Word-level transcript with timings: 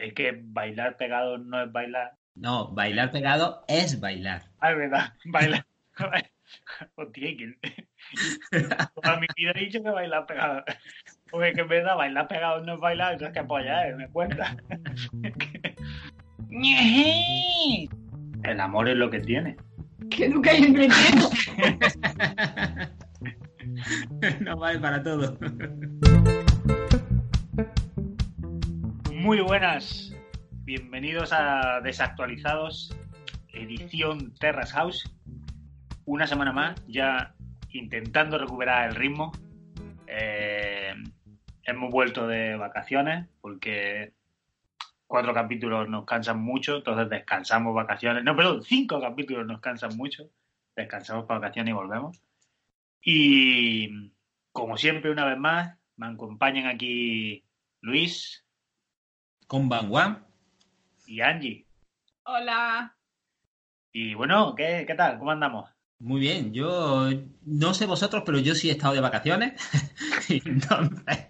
Es 0.00 0.14
que 0.14 0.40
bailar 0.42 0.96
pegado 0.96 1.36
no 1.36 1.62
es 1.62 1.70
bailar. 1.70 2.12
No, 2.34 2.72
bailar 2.72 3.10
pegado 3.10 3.64
es 3.68 4.00
bailar. 4.00 4.44
Ah, 4.58 4.70
es 4.70 4.78
verdad, 4.78 5.12
bailar. 5.26 5.66
Hostia, 6.94 7.36
que... 7.36 7.54
Toda 8.94 9.20
mi 9.20 9.26
vida 9.36 9.52
he 9.54 9.60
dicho 9.60 9.82
que 9.82 9.90
bailar 9.90 10.24
pegado. 10.24 10.64
Porque 11.30 11.52
que 11.52 11.60
en 11.60 11.68
verdad 11.68 11.96
bailar 11.96 12.28
pegado 12.28 12.64
no 12.64 12.74
es 12.74 12.80
bailar, 12.80 13.12
entonces 13.12 13.36
que 13.36 13.44
polla 13.46 13.88
es, 13.88 13.96
me 13.96 14.08
cuenta. 14.08 14.56
El 18.42 18.60
amor 18.60 18.88
es 18.88 18.96
lo 18.96 19.10
que 19.10 19.20
tiene. 19.20 19.56
Que 20.10 20.30
nunca 20.30 20.50
hay 20.52 20.64
entretiempo. 20.64 21.30
no 24.40 24.56
vale 24.56 24.78
para 24.80 25.02
todo. 25.02 25.38
Muy 29.20 29.38
buenas, 29.42 30.16
bienvenidos 30.64 31.34
a 31.34 31.82
Desactualizados, 31.82 32.96
edición 33.52 34.32
Terras 34.32 34.72
House. 34.72 35.14
Una 36.06 36.26
semana 36.26 36.52
más, 36.52 36.82
ya 36.88 37.34
intentando 37.68 38.38
recuperar 38.38 38.88
el 38.88 38.94
ritmo. 38.94 39.32
Eh, 40.06 40.94
hemos 41.64 41.90
vuelto 41.90 42.26
de 42.26 42.56
vacaciones 42.56 43.28
porque 43.42 44.14
cuatro 45.06 45.34
capítulos 45.34 45.86
nos 45.86 46.06
cansan 46.06 46.40
mucho, 46.40 46.78
entonces 46.78 47.10
descansamos 47.10 47.74
vacaciones. 47.74 48.24
No, 48.24 48.34
perdón, 48.34 48.62
cinco 48.62 49.02
capítulos 49.02 49.46
nos 49.46 49.60
cansan 49.60 49.98
mucho. 49.98 50.30
Descansamos 50.74 51.26
para 51.26 51.40
vacaciones 51.40 51.72
y 51.72 51.74
volvemos. 51.74 52.22
Y 53.02 54.14
como 54.50 54.78
siempre, 54.78 55.10
una 55.10 55.26
vez 55.26 55.36
más, 55.36 55.76
me 55.96 56.06
acompañan 56.06 56.68
aquí 56.68 57.44
Luis. 57.82 58.46
Con 59.50 59.68
Van 59.68 59.90
Y 61.08 61.20
Angie. 61.20 61.66
Hola. 62.22 62.96
Y 63.90 64.14
bueno, 64.14 64.54
¿qué, 64.54 64.84
¿qué 64.86 64.94
tal? 64.94 65.18
¿Cómo 65.18 65.32
andamos? 65.32 65.68
Muy 65.98 66.20
bien, 66.20 66.54
yo 66.54 67.08
no 67.46 67.74
sé 67.74 67.86
vosotros, 67.86 68.22
pero 68.24 68.38
yo 68.38 68.54
sí 68.54 68.68
he 68.68 68.72
estado 68.74 68.94
de 68.94 69.00
vacaciones. 69.00 69.60
Entonces, 70.28 71.26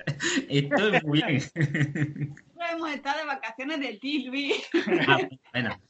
estoy 0.51 1.01
muy 1.03 1.23
bien. 1.23 1.41
hemos 2.75 2.91
estado 2.91 3.21
de 3.21 3.25
vacaciones 3.25 3.81
de 3.81 3.97
ti, 3.97 4.27
Luis. 4.27 4.69
Ah, 5.09 5.19
bueno, 5.55 5.81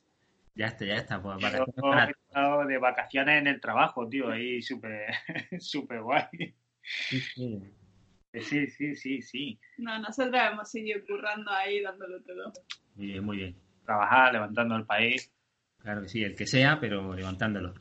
ya 0.54 0.66
está, 0.66 0.84
ya 0.84 0.94
está. 0.94 1.20
Pues, 1.20 1.36
Yo 1.40 1.48
he 1.48 2.10
estado 2.10 2.64
de 2.64 2.78
vacaciones 2.78 3.40
en 3.40 3.48
el 3.48 3.60
trabajo, 3.60 4.08
tío, 4.08 4.30
ahí 4.30 4.62
súper 4.62 5.12
súper 5.58 6.00
guay. 6.00 6.54
Sí, 6.80 7.20
sí. 7.20 7.60
Sí, 8.32 8.66
sí, 8.68 8.94
sí, 8.94 9.22
sí. 9.22 9.58
No, 9.78 9.98
nosotros 9.98 10.40
hemos 10.52 10.70
seguido 10.70 11.00
currando 11.06 11.50
ahí, 11.50 11.82
dándolo 11.82 12.22
todo. 12.22 12.52
Muy 12.94 13.06
bien, 13.06 13.24
muy 13.24 13.36
bien. 13.38 13.56
Trabajar, 13.84 14.32
levantando 14.32 14.76
el 14.76 14.86
país. 14.86 15.32
Claro 15.78 16.02
que 16.02 16.08
sí, 16.08 16.22
el 16.22 16.36
que 16.36 16.46
sea, 16.46 16.78
pero 16.78 17.14
levantándolo. 17.14 17.74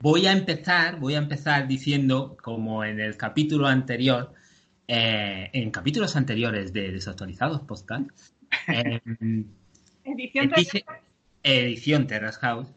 Voy 0.00 0.26
a 0.26 0.32
empezar, 0.32 0.98
voy 0.98 1.14
a 1.14 1.18
empezar 1.18 1.68
diciendo, 1.68 2.36
como 2.42 2.84
en 2.84 3.00
el 3.00 3.16
capítulo 3.16 3.66
anterior, 3.66 4.32
eh, 4.86 5.50
en 5.52 5.70
capítulos 5.70 6.16
anteriores 6.16 6.72
de 6.72 6.92
Desactualizados 6.92 7.60
Podcast, 7.62 8.10
eh, 8.68 9.00
Edición 10.04 10.52
edición 11.42 12.06
Terrace 12.06 12.38
House, 12.40 12.68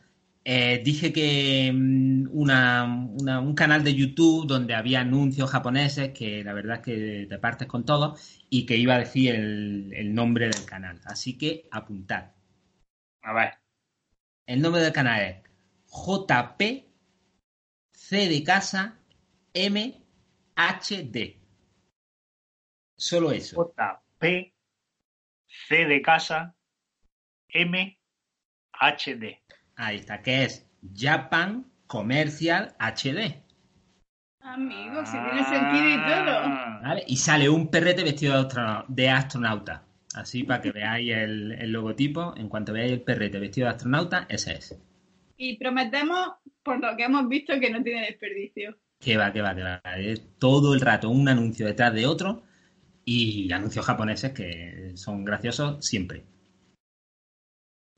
eh, 0.43 0.81
dije 0.83 1.13
que 1.13 1.71
mm, 1.73 2.27
una, 2.31 2.85
una- 3.19 3.39
un 3.39 3.53
canal 3.55 3.83
de 3.83 3.95
YouTube 3.95 4.47
donde 4.47 4.75
había 4.75 5.01
anuncios 5.01 5.49
japoneses, 5.51 6.11
que 6.13 6.43
la 6.43 6.53
verdad 6.53 6.77
es 6.77 6.83
que 6.83 7.25
te 7.29 7.39
partes 7.39 7.67
con 7.67 7.85
todo, 7.85 8.15
y 8.49 8.65
que 8.65 8.77
iba 8.77 8.95
a 8.95 8.99
decir 8.99 9.35
el, 9.35 9.93
el 9.95 10.13
nombre 10.13 10.47
del 10.49 10.65
canal. 10.65 10.99
Así 11.05 11.37
que 11.37 11.67
apuntad. 11.71 12.31
A 13.23 13.33
ver, 13.33 13.51
El 14.45 14.61
nombre 14.61 14.81
del 14.83 14.93
canal 14.93 15.21
es 15.21 15.35
JP 15.87 16.61
C 17.93 18.29
de 18.29 18.43
casa 18.43 18.99
M 19.53 20.01
HD. 20.55 21.37
Solo 22.97 23.31
eso. 23.31 23.55
JP, 23.55 24.53
C 25.67 25.85
de 25.85 26.01
casa, 26.01 26.55
M, 27.49 27.99
HD. 28.73 29.39
Ahí 29.75 29.97
está, 29.97 30.21
que 30.21 30.43
es 30.43 30.65
Japan 30.95 31.65
Commercial 31.87 32.75
HD. 32.79 33.41
Amigos, 34.41 35.07
si 35.09 35.17
tiene 35.17 35.43
sentido 35.43 35.89
y 35.89 35.95
todo. 35.95 36.37
Ah. 36.43 36.79
¿vale? 36.83 37.03
Y 37.07 37.17
sale 37.17 37.49
un 37.49 37.69
perrete 37.69 38.03
vestido 38.03 38.33
de, 38.41 38.47
astronau- 38.49 38.85
de 38.87 39.09
astronauta. 39.09 39.83
Así 40.15 40.43
para 40.43 40.61
que 40.61 40.71
veáis 40.71 41.11
el, 41.15 41.51
el 41.53 41.71
logotipo. 41.71 42.33
En 42.35 42.49
cuanto 42.49 42.73
veáis 42.73 42.91
el 42.91 43.01
perrete 43.01 43.39
vestido 43.39 43.67
de 43.67 43.73
astronauta, 43.75 44.25
ese 44.29 44.53
es. 44.53 44.75
Y 45.37 45.57
prometemos, 45.57 46.33
por 46.63 46.79
lo 46.79 46.95
que 46.97 47.03
hemos 47.05 47.27
visto, 47.29 47.53
que 47.59 47.69
no 47.69 47.81
tiene 47.83 48.01
desperdicio. 48.07 48.77
Que 48.99 49.17
va, 49.17 49.31
que 49.31 49.41
va, 49.41 49.55
que 49.55 49.63
va. 49.63 49.81
Es 49.97 50.21
todo 50.37 50.73
el 50.73 50.81
rato 50.81 51.09
un 51.09 51.27
anuncio 51.29 51.65
detrás 51.67 51.93
de 51.93 52.05
otro. 52.07 52.43
Y 53.05 53.51
anuncios 53.51 53.85
japoneses 53.85 54.31
que 54.31 54.91
son 54.95 55.23
graciosos 55.23 55.85
siempre. 55.85 56.23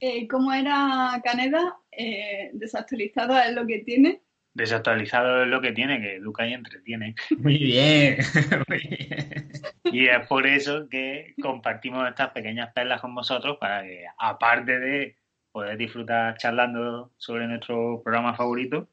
Eh, 0.05 0.27
¿Cómo 0.27 0.51
era 0.51 1.21
Caneda? 1.23 1.77
Eh, 1.89 2.49
desactualizado 2.51 3.39
es 3.39 3.53
lo 3.53 3.65
que 3.65 3.79
tiene. 3.79 4.21
Desactualizado 4.53 5.43
es 5.43 5.47
lo 5.47 5.61
que 5.61 5.71
tiene, 5.71 6.01
que 6.01 6.15
educa 6.17 6.45
y 6.45 6.51
entretiene. 6.51 7.15
Muy 7.37 7.57
bien. 7.57 8.17
Muy 8.67 8.79
bien. 8.79 9.51
Y 9.85 10.07
es 10.07 10.27
por 10.27 10.45
eso 10.45 10.89
que 10.89 11.33
compartimos 11.41 12.05
estas 12.09 12.31
pequeñas 12.31 12.73
perlas 12.73 12.99
con 12.99 13.15
vosotros 13.15 13.55
para 13.61 13.83
que, 13.83 14.03
aparte 14.17 14.77
de 14.77 15.15
poder 15.53 15.77
disfrutar 15.77 16.35
charlando 16.37 17.13
sobre 17.15 17.47
nuestro 17.47 18.01
programa 18.03 18.35
favorito, 18.35 18.89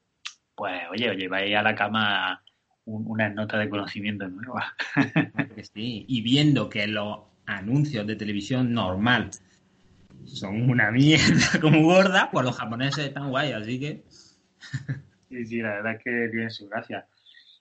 pues 0.54 0.80
oye, 0.92 1.10
os 1.10 1.16
lleváis 1.16 1.56
a 1.56 1.62
la 1.62 1.74
cama 1.74 2.40
un- 2.84 3.04
unas 3.08 3.34
notas 3.34 3.58
de 3.58 3.68
conocimiento 3.68 4.28
nuevas. 4.28 4.66
Claro 4.94 5.54
que 5.56 5.64
sí. 5.64 6.04
Y 6.06 6.22
viendo 6.22 6.68
que 6.68 6.86
los 6.86 7.18
anuncios 7.46 8.06
de 8.06 8.14
televisión 8.14 8.72
normal 8.72 9.30
son 10.24 10.70
una 10.70 10.90
mierda 10.90 11.46
como 11.60 11.82
gorda, 11.82 12.30
pues 12.30 12.44
los 12.44 12.56
japoneses 12.56 13.06
están 13.06 13.30
guay, 13.30 13.52
así 13.52 13.78
que. 13.80 14.04
Sí, 15.28 15.46
sí, 15.46 15.62
la 15.62 15.70
verdad 15.76 15.92
es 15.96 16.04
que 16.04 16.28
tiene 16.30 16.50
su 16.50 16.68
gracia. 16.68 17.06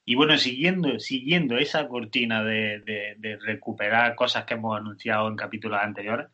Y 0.05 0.15
bueno, 0.15 0.37
siguiendo, 0.37 0.99
siguiendo 0.99 1.57
esa 1.57 1.87
cortina 1.87 2.43
de, 2.43 2.79
de- 2.79 3.15
de 3.19 3.37
recuperar 3.37 4.15
cosas 4.15 4.45
que 4.45 4.55
hemos 4.55 4.75
anunciado 4.77 5.27
en 5.27 5.35
capítulos 5.35 5.79
anteriores, 5.81 6.27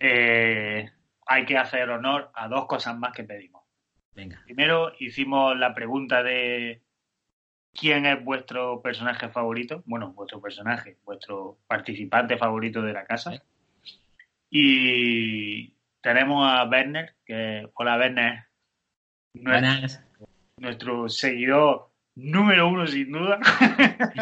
eh, 0.00 0.90
hay 1.26 1.44
que 1.44 1.56
hacer 1.58 1.88
honor 1.90 2.30
a 2.34 2.48
dos 2.48 2.66
cosas 2.66 2.96
más 2.98 3.12
que 3.12 3.24
pedimos. 3.24 3.62
Venga. 4.14 4.40
Primero 4.44 4.92
hicimos 4.98 5.56
la 5.56 5.74
pregunta 5.74 6.22
de 6.22 6.82
quién 7.72 8.06
es 8.06 8.24
vuestro 8.24 8.80
personaje 8.82 9.28
favorito, 9.28 9.82
bueno, 9.86 10.12
vuestro 10.12 10.40
personaje, 10.40 10.96
vuestro 11.04 11.58
participante 11.66 12.36
favorito 12.36 12.82
de 12.82 12.92
la 12.92 13.04
casa. 13.04 13.42
Y 14.50 15.74
tenemos 16.00 16.46
a 16.48 16.64
Werner, 16.64 17.16
que 17.24 17.68
hola 17.74 17.96
Werner, 17.96 18.44
nuestro, 20.56 21.08
seguidor 21.08 21.90
número 22.14 22.68
uno 22.68 22.86
sin 22.86 23.12
duda, 23.12 23.40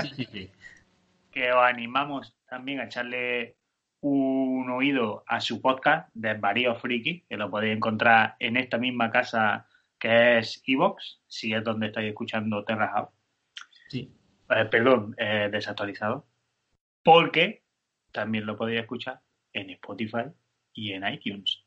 Sí, 0.02 0.24
sí, 0.24 0.50
que 1.30 1.52
os 1.52 1.62
animamos 1.62 2.36
también 2.48 2.80
a 2.80 2.84
echarle 2.84 3.56
un 4.00 4.68
oído 4.70 5.24
a 5.26 5.40
su 5.40 5.60
podcast 5.60 6.10
de 6.14 6.34
Varío 6.34 6.74
Friki, 6.76 7.24
que 7.28 7.36
lo 7.36 7.50
podéis 7.50 7.76
encontrar 7.76 8.36
en 8.38 8.56
esta 8.56 8.78
misma 8.78 9.10
casa 9.10 9.66
que 9.98 10.38
es 10.38 10.62
Evox, 10.66 11.22
si 11.26 11.54
es 11.54 11.64
donde 11.64 11.86
estáis 11.86 12.08
escuchando 12.08 12.64
Terra 12.64 12.88
House. 12.88 13.08
Sí. 13.88 14.12
Eh, 14.50 14.64
perdón, 14.66 15.14
eh, 15.16 15.48
desactualizado. 15.50 16.26
Porque 17.02 17.62
también 18.12 18.44
lo 18.44 18.56
podéis 18.56 18.80
escuchar 18.80 19.20
en 19.54 19.70
Spotify 19.70 20.24
y 20.74 20.92
en 20.92 21.06
iTunes. 21.06 21.64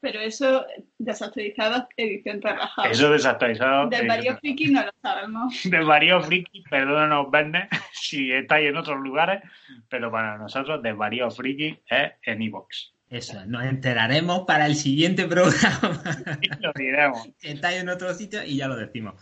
Pero 0.00 0.20
eso, 0.20 0.64
desactualizado, 0.98 1.88
edición 1.96 2.40
trabajada. 2.40 2.88
Eso 2.88 3.10
desactualizado. 3.10 3.88
De 3.88 3.96
eh, 3.96 4.06
varios 4.06 4.38
frikis 4.38 4.70
no 4.70 4.84
lo 4.84 4.92
sabemos. 5.02 5.60
de 5.64 5.84
Varío 5.84 6.20
Friki, 6.22 6.62
perdónanos, 6.70 7.30
Verne, 7.32 7.68
si 7.92 8.32
estáis 8.32 8.68
en 8.68 8.76
otros 8.76 9.00
lugares, 9.00 9.42
pero 9.88 10.10
para 10.10 10.38
nosotros, 10.38 10.82
de 10.82 10.92
Varío 10.92 11.30
Friki 11.30 11.80
es 11.88 12.12
en 12.22 12.42
Evox. 12.42 12.94
Eso, 13.10 13.44
nos 13.46 13.64
enteraremos 13.64 14.42
para 14.46 14.66
el 14.66 14.76
siguiente 14.76 15.26
programa. 15.26 16.02
Y 16.42 16.62
lo 16.62 16.72
diremos. 16.74 17.28
estáis 17.40 17.80
en 17.80 17.88
otro 17.88 18.12
sitio 18.14 18.44
y 18.44 18.56
ya 18.58 18.68
lo 18.68 18.76
decimos. 18.76 19.14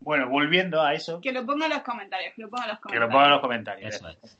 Bueno, 0.00 0.28
volviendo 0.28 0.82
a 0.82 0.92
eso, 0.92 1.20
Que 1.20 1.32
lo 1.32 1.46
ponga 1.46 1.66
en 1.66 1.72
los 1.72 1.82
comentarios, 1.82 2.34
que 2.34 2.42
lo 2.42 2.50
ponga 2.50 2.64
en 2.64 2.70
los 2.70 2.78
que 2.80 2.98
lo 2.98 3.08
comentarios. 3.08 3.12
pongan 3.12 3.26
en 3.26 3.30
los 3.32 3.40
comentarios. 3.40 3.94
Eso 3.94 4.08
es. 4.08 4.38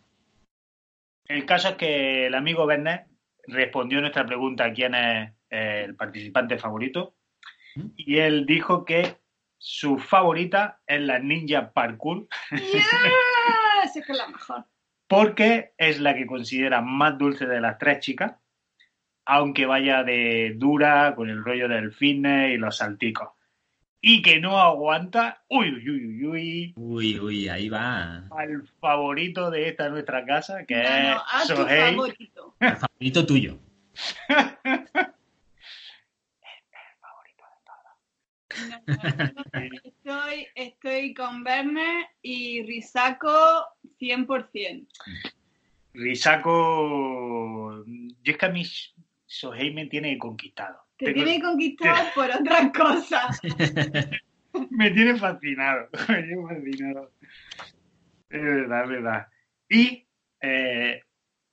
El 1.29 1.45
caso 1.47 1.71
es 1.71 1.75
que 1.75 2.27
el 2.27 2.35
amigo 2.35 2.67
Verne 2.67 3.07
respondió 3.47 3.99
a 3.99 4.03
nuestra 4.03 4.27
pregunta 4.27 4.73
quién 4.73 4.95
es 4.95 5.33
eh, 5.51 5.83
el 5.85 5.97
participante 5.97 6.59
favorito 6.59 7.17
y 7.97 8.19
él 8.19 8.47
dijo 8.47 8.85
que 8.85 9.17
su 9.59 9.99
favorita 9.99 10.81
es 10.87 11.01
la 11.01 11.19
Ninja 11.19 11.73
Parkour 11.73 12.29
es 12.51 12.61
que 12.61 14.13
es 14.13 14.19
la 14.19 14.29
mejor. 14.29 14.65
porque 15.09 15.73
es 15.79 16.01
la 16.01 16.15
que 16.15 16.27
considera 16.27 16.81
más 16.81 17.19
dulce 17.19 17.47
de 17.47 17.61
las 17.61 17.79
tres 17.79 18.01
chicas, 18.01 18.35
aunque 19.25 19.67
vaya 19.67 20.03
de 20.03 20.55
dura 20.57 21.15
con 21.15 21.31
el 21.31 21.45
rollo 21.45 21.69
del 21.69 21.93
fitness 21.93 22.55
y 22.55 22.57
los 22.57 22.77
salticos. 22.77 23.36
Y 24.01 24.23
que 24.23 24.39
no 24.41 24.59
aguanta, 24.61 25.43
uy, 25.49 25.71
uy, 25.73 25.91
uy, 25.91 26.25
uy, 26.27 26.75
Uy, 26.77 27.19
uy, 27.19 27.49
ahí 27.49 27.69
va. 27.69 28.27
al 28.31 28.67
favorito 28.81 29.51
de 29.51 29.69
esta 29.71 29.89
nuestra 29.89 30.25
casa, 30.25 30.65
que 30.65 30.77
No, 30.77 30.83
no, 30.83 31.15
es 31.17 31.23
a 31.33 31.41
Sohei. 31.47 31.95
favorito. 31.95 32.55
El 32.61 32.77
favorito 32.77 33.27
tuyo. 33.27 33.59
No, 38.59 38.81
no, 38.87 38.97
no, 39.35 39.43
Estoy, 39.85 40.47
estoy 40.55 41.13
con 41.15 41.43
Werner 41.45 42.07
y 42.23 42.63
Risako 42.63 43.67
100%. 44.01 44.87
Risako. 45.93 47.85
Yo 47.87 48.33
es 48.33 48.39
que 48.39 48.47
a 48.47 48.51
mí 48.51 48.65
Sohei 49.27 49.75
me 49.75 49.87
tiene 49.87 50.17
conquistado. 50.19 50.86
Te 50.99 51.13
tiene 51.13 51.41
conquistado 51.41 52.07
por 52.15 52.31
otras 52.31 52.73
cosas. 52.73 53.41
Me 54.71 54.91
tiene 54.91 55.17
fascinado. 55.17 55.89
Me 56.09 56.23
tiene 56.23 56.43
fascinado. 56.49 57.13
Es 58.31 58.43
verdad, 58.43 58.83
es 58.85 58.89
verdad. 58.89 59.27
Y 59.69 60.07
eh, 60.41 61.03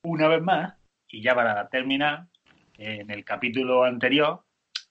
una 0.02 0.28
vez 0.28 0.42
más, 0.42 0.74
y 1.08 1.22
ya 1.22 1.34
para 1.34 1.68
terminar, 1.68 2.26
en 2.78 3.10
el 3.10 3.24
capítulo 3.24 3.84
anterior 3.84 4.42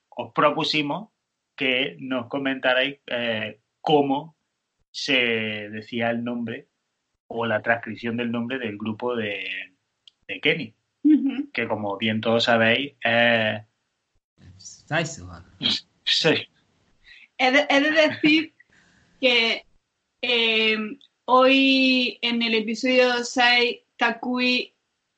os 0.08 0.32
propusimos 0.32 1.10
que 1.54 1.96
nos 2.00 2.28
comentarais 2.28 3.00
eh, 3.06 3.60
cómo 3.80 4.36
se 4.90 5.68
decía 5.70 6.10
el 6.10 6.24
nombre 6.24 6.68
o 7.26 7.46
la 7.46 7.60
transcripción 7.62 8.16
del 8.16 8.30
nombre 8.30 8.58
del 8.58 8.78
grupo 8.78 9.14
de, 9.16 9.74
de 10.26 10.40
Kenny, 10.40 10.74
que 11.52 11.68
como 11.68 11.98
bien 11.98 12.20
todos 12.20 12.44
sabéis 12.44 12.94
es... 13.02 13.62
Saisuha. 14.84 15.44
sí, 16.04 16.48
He 17.38 17.50
de, 17.50 17.66
he 17.68 17.80
de 17.80 17.90
decir 17.90 18.54
que 19.20 19.64
eh, 20.22 20.76
hoy 21.24 22.18
en 22.22 22.42
el 22.42 22.54
episodio 22.54 23.24
6 23.24 23.78
Takui 23.96 24.74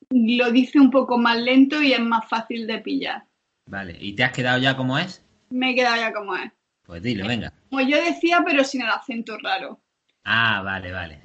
lo 0.09 0.51
dice 0.51 0.79
un 0.79 0.89
poco 0.89 1.17
más 1.17 1.37
lento 1.37 1.81
y 1.81 1.93
es 1.93 1.99
más 1.99 2.27
fácil 2.27 2.65
de 2.65 2.79
pillar. 2.79 3.25
Vale, 3.67 3.97
¿y 3.99 4.13
te 4.13 4.23
has 4.23 4.31
quedado 4.31 4.59
ya 4.59 4.75
como 4.77 4.97
es? 4.97 5.23
Me 5.49 5.71
he 5.71 5.75
quedado 5.75 5.97
ya 5.97 6.13
como 6.13 6.35
es. 6.35 6.51
Pues 6.83 7.03
dilo, 7.03 7.27
venga. 7.27 7.53
Como 7.69 7.81
yo 7.81 8.01
decía, 8.01 8.41
pero 8.45 8.63
sin 8.63 8.81
el 8.81 8.89
acento 8.89 9.37
raro. 9.39 9.81
Ah, 10.23 10.61
vale, 10.63 10.91
vale. 10.91 11.21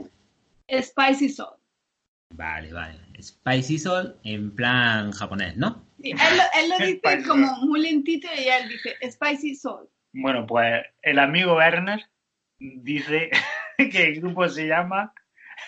Spicy 0.69 1.29
salt. 1.29 1.62
Vale, 2.35 2.73
vale. 2.73 2.99
Spicy 3.21 3.79
Soul 3.79 4.17
en 4.25 4.55
plan 4.55 5.12
japonés, 5.12 5.56
¿no? 5.56 5.85
Sí, 6.02 6.10
él, 6.10 6.16
lo- 6.37 6.60
él 6.62 6.69
lo 6.70 6.78
dice 6.78 6.99
Spicy 6.99 7.28
como 7.28 7.56
muy 7.66 7.81
lentito 7.81 8.28
y 8.37 8.49
él 8.49 8.69
dice 8.69 8.96
Spicy 9.10 9.54
salt. 9.54 9.88
Bueno, 10.12 10.46
pues 10.46 10.84
el 11.02 11.19
amigo 11.19 11.56
Werner 11.56 12.04
dice 12.58 13.31
que 13.78 14.02
el 14.08 14.20
grupo 14.20 14.49
se 14.49 14.66
llama 14.66 15.12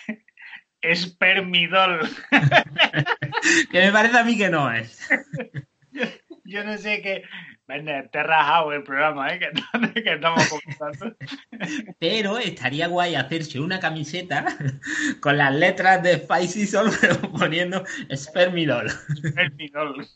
Espermidol. 0.81 2.09
Que 3.71 3.79
me 3.79 3.91
parece 3.91 4.17
a 4.17 4.23
mí 4.23 4.35
que 4.37 4.49
no 4.49 4.71
es. 4.71 5.07
Yo 6.45 6.63
no 6.63 6.77
sé 6.79 7.01
qué. 7.03 7.23
Werner, 7.67 8.09
te 8.09 8.19
he 8.19 8.23
rajado 8.23 8.73
el 8.73 8.83
programa, 8.83 9.29
¿eh? 9.33 9.39
Que, 9.39 10.03
que 10.03 10.13
estamos 10.13 10.47
comentando. 10.49 11.15
Pero 11.99 12.37
estaría 12.37 12.87
guay 12.87 13.15
hacerse 13.15 13.59
una 13.59 13.79
camiseta 13.79 14.45
con 15.21 15.37
las 15.37 15.53
letras 15.53 16.03
de 16.03 16.17
Spicy 16.17 16.67
Soul, 16.67 16.91
pero 17.01 17.19
poniendo 17.31 17.83
Spermidol. 18.13 18.87
Espermidol. 19.23 20.07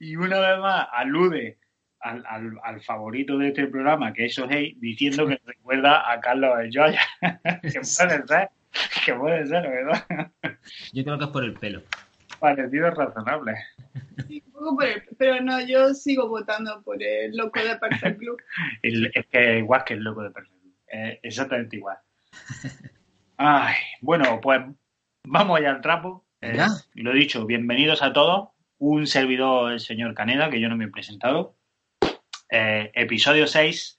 Y 0.00 0.16
una 0.16 0.38
vez 0.38 0.58
más 0.60 0.86
alude 0.92 1.58
al, 2.00 2.24
al- 2.28 2.58
al 2.62 2.80
favorito 2.82 3.36
de 3.38 3.48
este 3.48 3.66
programa, 3.66 4.12
que 4.12 4.26
es 4.26 4.34
Sohei, 4.34 4.74
diciendo 4.78 5.26
que 5.26 5.40
recuerda 5.44 6.10
a 6.10 6.20
Carlos 6.20 6.56
de 6.58 6.70
Joya. 6.72 7.00
Que 7.62 7.80
puede 7.80 7.84
ser, 7.84 8.24
que 9.04 9.14
puede 9.14 9.46
ser, 9.46 9.62
¿verdad? 9.68 10.30
Yo 10.92 11.04
creo 11.04 11.18
que 11.18 11.24
es 11.24 11.30
por 11.30 11.44
el 11.44 11.54
pelo. 11.54 11.82
Parecidos 12.44 12.92
razonables. 12.94 13.58
Sí, 14.28 14.42
un 14.48 14.52
poco 14.52 14.76
por 14.76 14.84
el- 14.84 15.02
pero 15.16 15.40
no, 15.40 15.66
yo 15.66 15.94
sigo 15.94 16.28
votando 16.28 16.82
por 16.82 17.02
el 17.02 17.34
loco 17.34 17.58
de 17.58 17.74
Perfect. 17.76 18.20
El- 18.82 19.10
es 19.14 19.26
que 19.28 19.58
igual 19.60 19.82
que 19.84 19.94
el 19.94 20.00
loco 20.04 20.22
de 20.22 20.30
Perfect. 20.30 20.62
Eh, 20.92 21.20
exactamente 21.22 21.76
igual. 21.76 21.96
Ay, 23.38 23.74
bueno, 24.02 24.40
pues 24.42 24.60
vamos 25.26 25.58
ya 25.62 25.70
al 25.70 25.80
trapo. 25.80 26.26
Eh, 26.42 26.58
lo 26.96 27.14
dicho, 27.14 27.46
bienvenidos 27.46 28.02
a 28.02 28.12
todos. 28.12 28.50
Un 28.76 29.06
servidor, 29.06 29.72
el 29.72 29.80
señor 29.80 30.12
Caneda, 30.12 30.50
que 30.50 30.60
yo 30.60 30.68
no 30.68 30.76
me 30.76 30.84
he 30.84 30.88
presentado. 30.88 31.56
Eh, 32.50 32.90
episodio 32.94 33.46
6. 33.46 33.98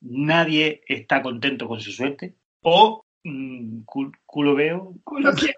Nadie 0.00 0.82
está 0.88 1.22
contento 1.22 1.68
con 1.68 1.80
su 1.80 1.92
suerte. 1.92 2.34
O 2.62 3.06
mm, 3.22 3.82
cul- 3.84 4.18
culo 4.26 4.56
veo, 4.56 4.94
Culo 5.04 5.32
que- 5.36 5.54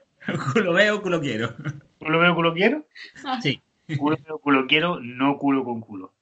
Culo 0.53 0.75
veo, 0.75 1.00
culo 1.00 1.19
quiero. 1.21 1.55
culo 1.98 2.19
veo, 2.19 2.34
culo 2.34 2.54
quiero. 2.54 2.87
Sí. 3.43 3.60
Culo 3.98 4.16
veo, 4.25 4.38
culo 4.38 4.66
quiero, 4.66 4.98
no 5.00 5.38
culo 5.38 5.64
con 5.64 5.81
culo. 5.81 6.12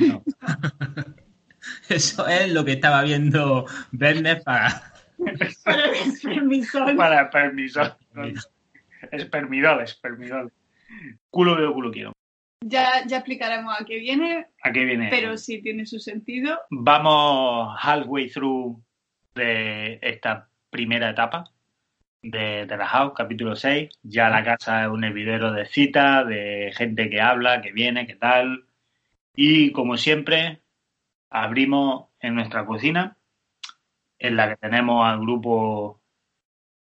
No. 0.00 0.22
Eso 1.88 2.26
es 2.28 2.52
lo 2.52 2.64
que 2.64 2.72
estaba 2.72 3.02
viendo 3.02 3.66
Werner 3.92 4.42
para... 4.42 4.92
para 5.64 5.84
el 5.86 5.94
espermisol. 5.94 6.96
Para 6.96 7.28
permiso. 7.28 7.96
Espermidol, 9.10 9.82
espermidol. 9.82 10.52
Culo 11.30 11.56
veo, 11.56 11.74
culo 11.74 11.90
quiero. 11.90 12.12
Ya, 12.64 13.04
ya 13.06 13.18
explicaremos 13.18 13.74
a 13.78 13.84
qué 13.84 13.98
viene, 13.98 14.46
¿A 14.62 14.72
qué 14.72 14.84
viene? 14.84 15.08
pero 15.10 15.36
sí 15.36 15.60
tiene 15.62 15.86
su 15.86 15.98
sentido. 15.98 16.58
Vamos 16.70 17.76
halfway 17.80 18.28
through 18.30 18.80
de 19.34 19.98
esta 20.02 20.48
primera 20.70 21.10
etapa 21.10 21.44
de, 22.22 22.66
House, 22.86 23.12
capítulo 23.16 23.56
6. 23.56 23.90
Ya 24.02 24.28
la 24.28 24.44
casa 24.44 24.82
es 24.82 24.88
un 24.88 25.04
hervidero 25.04 25.52
de 25.52 25.66
citas, 25.66 26.26
de 26.26 26.72
gente 26.74 27.10
que 27.10 27.20
habla, 27.20 27.60
que 27.62 27.72
viene, 27.72 28.06
que 28.06 28.16
tal. 28.16 28.64
Y 29.34 29.72
como 29.72 29.96
siempre, 29.96 30.60
abrimos 31.30 32.06
en 32.20 32.34
nuestra 32.34 32.66
cocina, 32.66 33.16
en 34.18 34.36
la 34.36 34.48
que 34.48 34.56
tenemos 34.56 35.06
al 35.06 35.20
grupo 35.20 36.00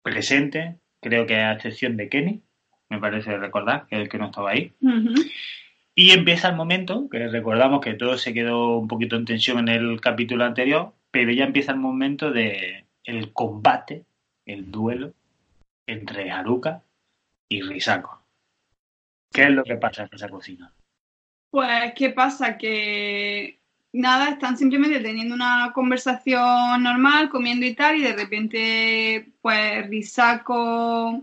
presente, 0.02 0.76
creo 1.00 1.26
que 1.26 1.36
a 1.36 1.52
excepción 1.52 1.96
de 1.96 2.08
Kenny, 2.08 2.42
me 2.88 2.98
parece 2.98 3.36
recordar, 3.36 3.86
que 3.88 3.96
es 3.96 4.02
el 4.02 4.08
que 4.08 4.18
no 4.18 4.26
estaba 4.26 4.52
ahí. 4.52 4.72
Y 5.94 6.12
empieza 6.12 6.48
el 6.48 6.56
momento, 6.56 7.08
que 7.10 7.28
recordamos 7.28 7.80
que 7.80 7.94
todo 7.94 8.16
se 8.16 8.32
quedó 8.32 8.78
un 8.78 8.88
poquito 8.88 9.16
en 9.16 9.24
tensión 9.24 9.58
en 9.58 9.68
el 9.68 10.00
capítulo 10.00 10.44
anterior, 10.44 10.94
pero 11.10 11.32
ya 11.32 11.44
empieza 11.44 11.72
el 11.72 11.78
momento 11.78 12.30
de 12.30 12.84
el 13.04 13.32
combate, 13.32 14.04
el 14.46 14.70
duelo 14.70 15.12
entre 15.86 16.30
Haruka 16.30 16.82
y 17.48 17.62
Risako. 17.62 18.22
¿Qué 19.32 19.44
es 19.44 19.50
lo 19.50 19.64
que 19.64 19.76
pasa 19.76 20.04
en 20.04 20.10
esa 20.12 20.28
cocina? 20.28 20.72
Pues, 21.50 21.92
¿qué 21.94 22.10
pasa? 22.10 22.58
Que 22.58 23.60
nada, 23.92 24.30
están 24.30 24.56
simplemente 24.56 25.00
teniendo 25.00 25.34
una 25.34 25.72
conversación 25.74 26.82
normal, 26.82 27.28
comiendo 27.28 27.66
y 27.66 27.74
tal, 27.74 27.96
y 27.96 28.02
de 28.02 28.12
repente, 28.12 29.32
pues, 29.40 29.86
Risako 29.88 31.22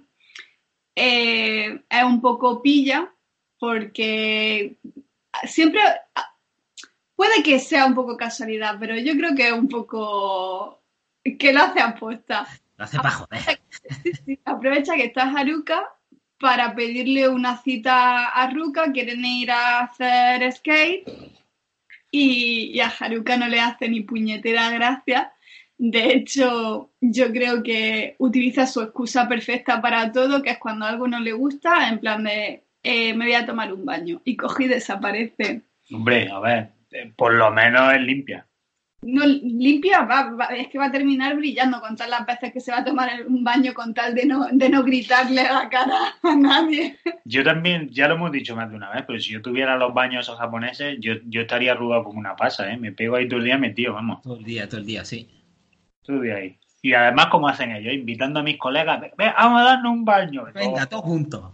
eh, 0.96 1.84
es 1.89 2.03
un 2.03 2.22
poco 2.22 2.62
pilla, 2.62 3.13
porque 3.60 4.77
siempre 5.43 5.82
puede 7.15 7.43
que 7.43 7.60
sea 7.60 7.86
un 7.86 7.96
poco 7.96 8.17
casualidad, 8.17 8.77
pero 8.79 8.98
yo 8.98 9.13
creo 9.13 9.36
que 9.36 9.48
es 9.48 9.53
un 9.53 9.70
poco 9.70 10.82
que 11.24 11.53
lo 11.53 11.62
hace 11.62 11.79
apuesta. 11.79 12.48
Lo 12.84 12.86
hace 12.86 12.98
para 12.98 13.12
joder. 13.12 13.60
Sí, 14.25 14.40
aprovecha 14.46 14.96
que 14.96 15.06
está 15.06 15.24
Haruka 15.24 15.90
para 16.40 16.75
pedirle 16.75 17.30
una 17.30 17.58
cita 17.58 18.28
a 18.30 18.50
Ruka, 18.50 18.92
quieren 18.92 19.24
ir 19.24 19.52
a 19.52 19.80
hacer 19.82 20.52
skate 20.52 21.04
y, 22.12 22.72
y 22.74 22.80
a 22.82 22.88
Haruka 22.88 23.38
no 23.38 23.48
le 23.48 23.60
hace 23.60 23.88
ni 23.88 24.02
puñetera 24.02 24.70
gracia. 24.72 25.34
De 25.78 26.13
hecho, 26.13 26.92
yo 27.02 27.32
creo 27.32 27.63
que 27.63 28.16
utiliza 28.20 28.68
su 28.68 28.82
excusa 28.82 29.28
perfecta 29.28 29.82
para 29.82 30.12
todo, 30.12 30.42
que 30.42 30.52
es 30.52 30.58
cuando 30.60 30.86
algo 30.86 31.08
no 31.08 31.20
le 31.20 31.34
gusta, 31.34 31.90
en 31.90 32.00
plan 32.00 32.24
de 32.24 32.63
eh, 32.84 33.13
me 33.13 33.25
voy 33.25 33.34
a 33.36 33.46
tomar 33.46 33.74
un 33.74 33.86
baño 33.86 34.22
y 34.25 34.36
coge 34.36 34.66
y 34.66 34.68
desaparece. 34.68 35.62
Hombre, 35.92 36.30
a 36.30 36.40
ver, 36.40 36.72
eh, 36.92 37.12
por 37.16 37.34
lo 37.34 37.50
menos 37.52 37.94
es 37.94 38.02
limpia. 38.02 38.46
No 39.06 39.26
limpia, 39.26 40.02
va, 40.02 40.32
va- 40.32 40.46
es 40.46 40.68
que 40.70 40.78
va 40.78 40.86
a 40.86 40.92
terminar 40.92 41.36
brillando 41.36 41.80
con 41.82 41.96
todas 41.96 42.10
las 42.10 42.26
veces 42.26 42.52
que 42.54 42.60
se 42.60 42.72
va 42.72 42.80
a 42.80 42.84
tomar 42.86 43.10
un 43.28 43.44
baño 43.44 43.74
con 43.74 43.94
tal 43.94 44.16
de 44.16 44.26
no, 44.26 44.48
de 44.52 44.70
no 44.70 44.84
gritarle 44.84 45.42
a 45.42 45.54
la 45.64 45.70
cara 45.70 45.98
a 46.24 46.36
nadie. 46.36 46.98
Yo 47.26 47.44
también, 47.44 47.90
ya 47.90 48.08
lo 48.08 48.16
hemos 48.16 48.32
dicho 48.32 48.56
más 48.56 48.70
de 48.70 48.76
una 48.76 48.90
vez, 48.92 49.04
pero 49.06 49.20
si 49.20 49.32
yo 49.32 49.42
tuviera 49.42 49.76
los 49.78 49.94
baños 49.94 50.22
esos 50.26 50.38
japoneses, 50.40 50.98
yo, 51.00 51.14
yo 51.26 51.42
estaría 51.42 51.74
arrugado 51.74 52.04
como 52.04 52.20
una 52.20 52.36
pasa, 52.36 52.72
¿eh? 52.72 52.78
Me 52.78 52.92
pego 52.92 53.16
ahí 53.16 53.28
todo 53.28 53.40
el 53.40 53.46
día 53.46 53.58
metido, 53.58 53.94
vamos, 53.94 54.22
Todo 54.22 54.38
el 54.38 54.44
día, 54.44 54.68
todo 54.68 54.80
el 54.80 54.86
día, 54.86 55.04
sí. 55.06 55.30
todo 56.04 56.18
el 56.18 56.24
día 56.24 56.36
ahí. 56.36 56.58
Y 56.82 56.94
además, 56.94 57.28
como 57.28 57.48
hacen 57.48 57.72
ellos, 57.72 57.94
invitando 57.94 58.42
a 58.42 58.44
mis 58.44 58.58
colegas, 58.58 59.00
"Ve, 59.02 59.32
vamos 59.38 59.62
a 59.62 59.64
darnos 59.64 59.94
un 59.94 60.04
baño. 60.04 60.44
Venga, 60.54 60.86
todos 60.86 61.04
juntos. 61.06 61.52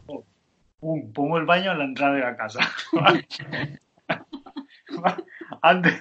Pum, 0.80 1.12
pongo 1.14 1.38
el 1.38 1.46
baño 1.46 1.72
en 1.74 1.78
la 1.80 1.84
entrada 1.86 2.14
de 2.16 2.22
la 2.22 2.36
casa. 2.38 2.60
Antes 5.62 5.94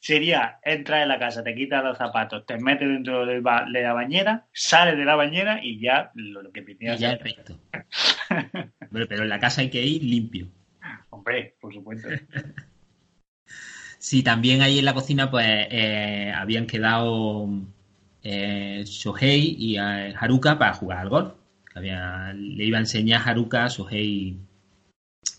sería, 0.00 0.58
entras 0.62 1.02
en 1.02 1.08
la 1.08 1.18
casa, 1.18 1.42
te 1.42 1.54
quitas 1.54 1.82
los 1.84 1.98
zapatos, 1.98 2.46
te 2.46 2.58
metes 2.58 2.88
dentro 2.88 3.26
ba- 3.42 3.66
de 3.70 3.82
la 3.82 3.92
bañera, 3.92 4.46
sales 4.52 4.96
de 4.96 5.04
la 5.04 5.16
bañera 5.16 5.60
y 5.62 5.80
ya 5.80 6.10
lo, 6.14 6.42
lo 6.42 6.52
que 6.52 6.60
Y 6.60 6.64
tenías. 6.64 7.00
ya 7.00 7.16
resto. 7.16 7.58
Hombre, 8.90 9.06
pero 9.06 9.22
en 9.22 9.28
la 9.28 9.38
casa 9.40 9.60
hay 9.60 9.70
que 9.70 9.82
ir 9.82 10.02
limpio. 10.02 10.48
Hombre, 11.10 11.56
por 11.60 11.72
supuesto. 11.74 12.08
Sí, 13.98 14.22
también 14.22 14.62
ahí 14.62 14.78
en 14.78 14.84
la 14.84 14.94
cocina, 14.94 15.30
pues 15.30 15.46
eh, 15.70 16.32
habían 16.34 16.66
quedado 16.66 17.48
eh, 18.22 18.84
Shohei 18.86 19.56
y 19.58 19.76
eh, 19.76 20.14
Haruka 20.18 20.58
para 20.58 20.74
jugar 20.74 20.98
al 20.98 21.08
golf. 21.08 21.32
Había- 21.74 22.32
le 22.32 22.64
iba 22.64 22.78
a 22.78 22.80
enseñar 22.80 23.22
a 23.22 23.30
Haruka 23.30 23.64
a 23.64 23.68
Shohei 23.68 24.36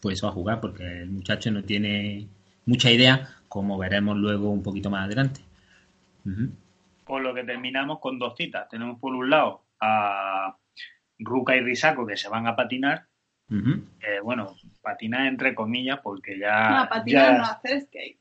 pues 0.02 0.18
eso 0.20 0.28
a 0.28 0.32
jugar, 0.32 0.62
porque 0.62 0.84
el 1.02 1.10
muchacho 1.10 1.52
no 1.52 1.64
tiene 1.64 2.28
mucha 2.66 2.92
idea, 2.92 3.30
como 3.50 3.78
veremos 3.78 4.16
luego 4.18 4.50
un 4.52 4.64
poquito 4.64 4.90
más 4.90 5.06
adelante. 5.06 5.42
Ujú. 6.26 6.50
Por 7.06 7.22
lo 7.22 7.34
que 7.34 7.44
terminamos 7.44 8.00
con 8.00 8.18
dos 8.20 8.36
citas. 8.38 8.70
Tenemos 8.70 9.00
por 9.00 9.14
un 9.14 9.30
lado 9.30 9.66
a 9.82 10.56
Ruka 11.18 11.56
y 11.56 11.62
Risako 11.62 12.06
que 12.06 12.16
se 12.16 12.30
van 12.30 12.48
a 12.48 12.56
patinar. 12.56 13.08
Eh, 13.52 14.20
bueno, 14.24 14.56
patinar 14.82 15.26
entre 15.26 15.56
comillas 15.56 16.00
porque 16.04 16.38
ya... 16.38 16.70
No, 16.84 16.90
patinar 16.90 17.32
ya- 17.32 17.38
no, 17.40 17.44
hacer 17.46 17.82
skate. 17.82 18.20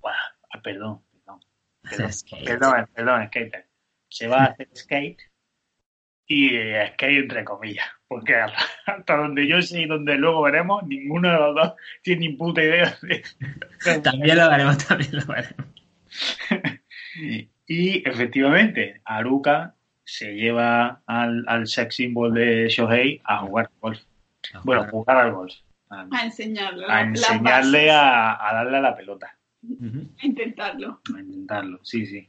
Buah, 0.00 0.12
ah, 0.52 0.60
perdón, 0.62 1.02
perdón. 1.10 1.40
Perdón, 1.82 2.12
Skate. 2.12 2.44
perdón, 2.44 2.86
perdón, 2.94 3.26
skater. 3.28 3.66
Se 4.08 4.28
va 4.28 4.42
a 4.42 4.44
hacer 4.46 4.68
skate 4.74 5.22
y 6.26 6.54
eh, 6.54 6.90
skate 6.92 7.18
entre 7.22 7.42
comillas, 7.44 7.86
porque 8.08 8.34
hasta 8.86 9.16
donde 9.16 9.46
yo 9.46 9.60
sé 9.62 9.82
y 9.82 9.86
donde 9.86 10.16
luego 10.16 10.42
veremos, 10.42 10.82
ninguno 10.86 11.30
de 11.30 11.38
los 11.38 11.54
dos 11.54 11.72
tiene 12.02 12.28
ni 12.28 12.36
puta 12.36 12.62
idea 12.62 12.96
de... 13.02 13.22
También 14.02 14.36
lo 14.38 14.48
veremos, 14.50 14.78
también 14.86 15.10
lo 15.12 15.26
veremos. 15.26 15.66
Y 17.66 18.08
efectivamente, 18.08 19.00
Aruka 19.04 19.74
se 20.04 20.34
lleva 20.34 21.02
al, 21.06 21.44
al 21.48 21.66
sex 21.66 21.96
symbol 21.96 22.32
de 22.32 22.68
Shohei 22.68 23.20
a 23.24 23.38
jugar 23.38 23.70
golf. 23.80 24.00
Bueno, 24.62 24.86
jugar 24.90 25.16
al 25.16 25.32
golf. 25.32 25.54
A, 25.90 26.06
A 26.12 26.24
enseñarle. 26.24 26.86
a 26.88 27.00
enseñarle 27.02 27.90
a, 27.90 28.48
a 28.48 28.54
darle 28.54 28.76
a 28.76 28.80
la 28.80 28.96
pelota. 28.96 29.36
A 29.64 30.26
intentarlo. 30.26 31.00
a 31.14 31.20
intentarlo, 31.20 31.80
sí, 31.82 32.06
sí. 32.06 32.28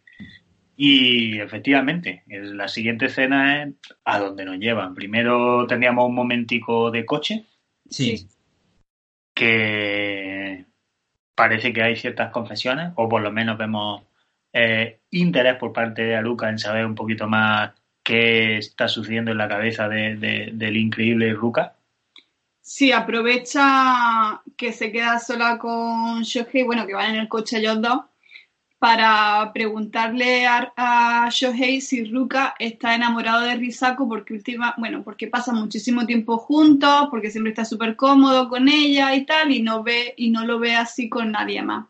Y 0.79 1.39
efectivamente, 1.39 2.23
es- 2.27 2.51
la 2.51 2.67
siguiente 2.67 3.07
escena 3.07 3.63
es 3.63 3.73
a 4.05 4.19
donde 4.19 4.45
nos 4.45 4.57
llevan. 4.59 4.93
Primero 4.93 5.65
teníamos 5.67 6.05
un 6.07 6.15
momentico 6.15 6.91
de 6.91 7.03
coche, 7.05 7.45
Sí, 7.89 8.27
que 9.33 10.65
parece 11.35 11.73
que 11.73 11.81
hay 11.83 11.95
ciertas 11.95 12.31
confesiones, 12.31 12.91
o 12.95 13.07
por 13.09 13.21
lo 13.21 13.31
menos 13.31 13.57
vemos 13.57 14.03
eh, 14.53 14.99
interés 15.11 15.55
por 15.57 15.71
parte 15.73 16.01
de 16.03 16.15
Aluka 16.15 16.49
en 16.49 16.57
saber 16.57 16.85
un 16.85 16.95
poquito 16.95 17.27
más 17.27 17.71
qué 18.01 18.57
está 18.57 18.87
sucediendo 18.87 19.31
en 19.31 19.37
la 19.37 19.47
cabeza 19.47 19.87
de- 19.87 20.15
de- 20.15 20.49
del 20.53 20.77
increíble 20.77 21.33
Ruka. 21.33 21.75
Sí, 22.61 22.91
aprovecha 22.91 24.41
que 24.57 24.71
se 24.73 24.91
queda 24.91 25.19
sola 25.19 25.57
con 25.57 26.23
Shohei, 26.23 26.63
bueno, 26.63 26.87
que 26.87 26.93
van 26.93 27.15
en 27.15 27.21
el 27.21 27.27
coche 27.27 27.59
ellos 27.59 27.81
dos, 27.81 28.01
para 28.79 29.51
preguntarle 29.53 30.45
a, 30.45 30.71
a 30.75 31.29
Shohei 31.31 31.81
si 31.81 32.03
Ruka 32.03 32.53
está 32.59 32.93
enamorado 32.93 33.41
de 33.41 33.55
Risako 33.55 34.07
porque 34.07 34.33
última, 34.33 34.75
bueno, 34.77 35.03
porque 35.03 35.31
muchísimo 35.53 36.05
tiempo 36.05 36.37
juntos, 36.37 37.07
porque 37.09 37.31
siempre 37.31 37.51
está 37.51 37.65
súper 37.65 37.95
cómodo 37.95 38.49
con 38.49 38.67
ella 38.69 39.15
y 39.15 39.25
tal, 39.25 39.51
y 39.51 39.61
no 39.61 39.83
ve, 39.83 40.13
y 40.17 40.29
no 40.29 40.45
lo 40.45 40.59
ve 40.59 40.75
así 40.75 41.09
con 41.09 41.31
nadie 41.31 41.63
más. 41.63 41.87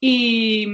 Y, 0.00 0.66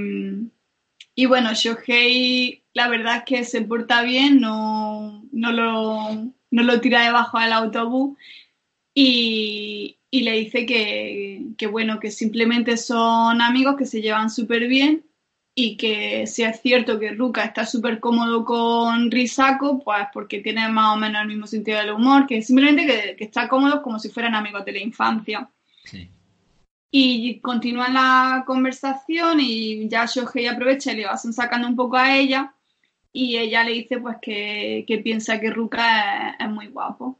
y 1.13 1.25
bueno, 1.27 1.53
Shohei, 1.53 2.63
la 2.73 2.87
verdad 2.87 3.17
es 3.17 3.23
que 3.25 3.43
se 3.43 3.61
porta 3.61 4.01
bien, 4.01 4.41
no, 4.41 5.23
no 5.31 5.51
lo, 5.51 6.33
no 6.51 6.63
lo 6.63 6.81
tira 6.81 7.03
debajo 7.03 7.39
del 7.39 7.53
autobús 7.53 8.17
y, 8.95 9.99
y 10.09 10.21
le 10.23 10.31
dice 10.39 10.65
que, 10.65 11.45
que, 11.57 11.67
bueno, 11.67 11.99
que 11.99 12.09
simplemente 12.09 12.77
son 12.77 13.41
amigos 13.41 13.75
que 13.77 13.85
se 13.85 14.01
llevan 14.01 14.31
súper 14.31 14.67
bien 14.67 15.05
y 15.61 15.75
que 15.75 16.25
si 16.25 16.43
es 16.43 16.61
cierto 16.61 16.97
que 16.97 17.11
Ruka 17.11 17.43
está 17.43 17.65
súper 17.65 17.99
cómodo 17.99 18.45
con 18.45 19.11
Risako, 19.11 19.83
pues 19.83 20.07
porque 20.13 20.39
tiene 20.39 20.69
más 20.69 20.95
o 20.95 20.97
menos 20.97 21.21
el 21.21 21.27
mismo 21.27 21.47
sentido 21.47 21.79
del 21.79 21.91
humor, 21.91 22.25
que 22.25 22.41
simplemente 22.41 22.85
que, 22.85 23.15
que 23.17 23.25
está 23.25 23.49
cómodo 23.49 23.81
como 23.81 23.99
si 23.99 24.07
fueran 24.07 24.35
amigos 24.35 24.63
de 24.63 24.71
la 24.71 24.79
infancia. 24.79 25.49
sí. 25.83 26.09
Y 26.91 27.39
continúan 27.41 27.93
la 27.93 28.43
conversación 28.47 29.39
y 29.41 29.87
ya 29.89 30.05
Shohei 30.05 30.47
aprovecha 30.47 30.91
y 30.91 30.95
le 30.95 31.05
va 31.05 31.17
sacando 31.17 31.67
un 31.67 31.75
poco 31.75 31.97
a 31.97 32.17
ella 32.17 32.51
y 33.13 33.37
ella 33.37 33.63
le 33.63 33.73
dice 33.73 33.99
pues 33.99 34.15
que, 34.21 34.85
que 34.87 34.97
piensa 34.97 35.39
que 35.39 35.51
Ruka 35.51 36.29
es, 36.29 36.35
es 36.39 36.49
muy 36.49 36.67
guapo. 36.67 37.19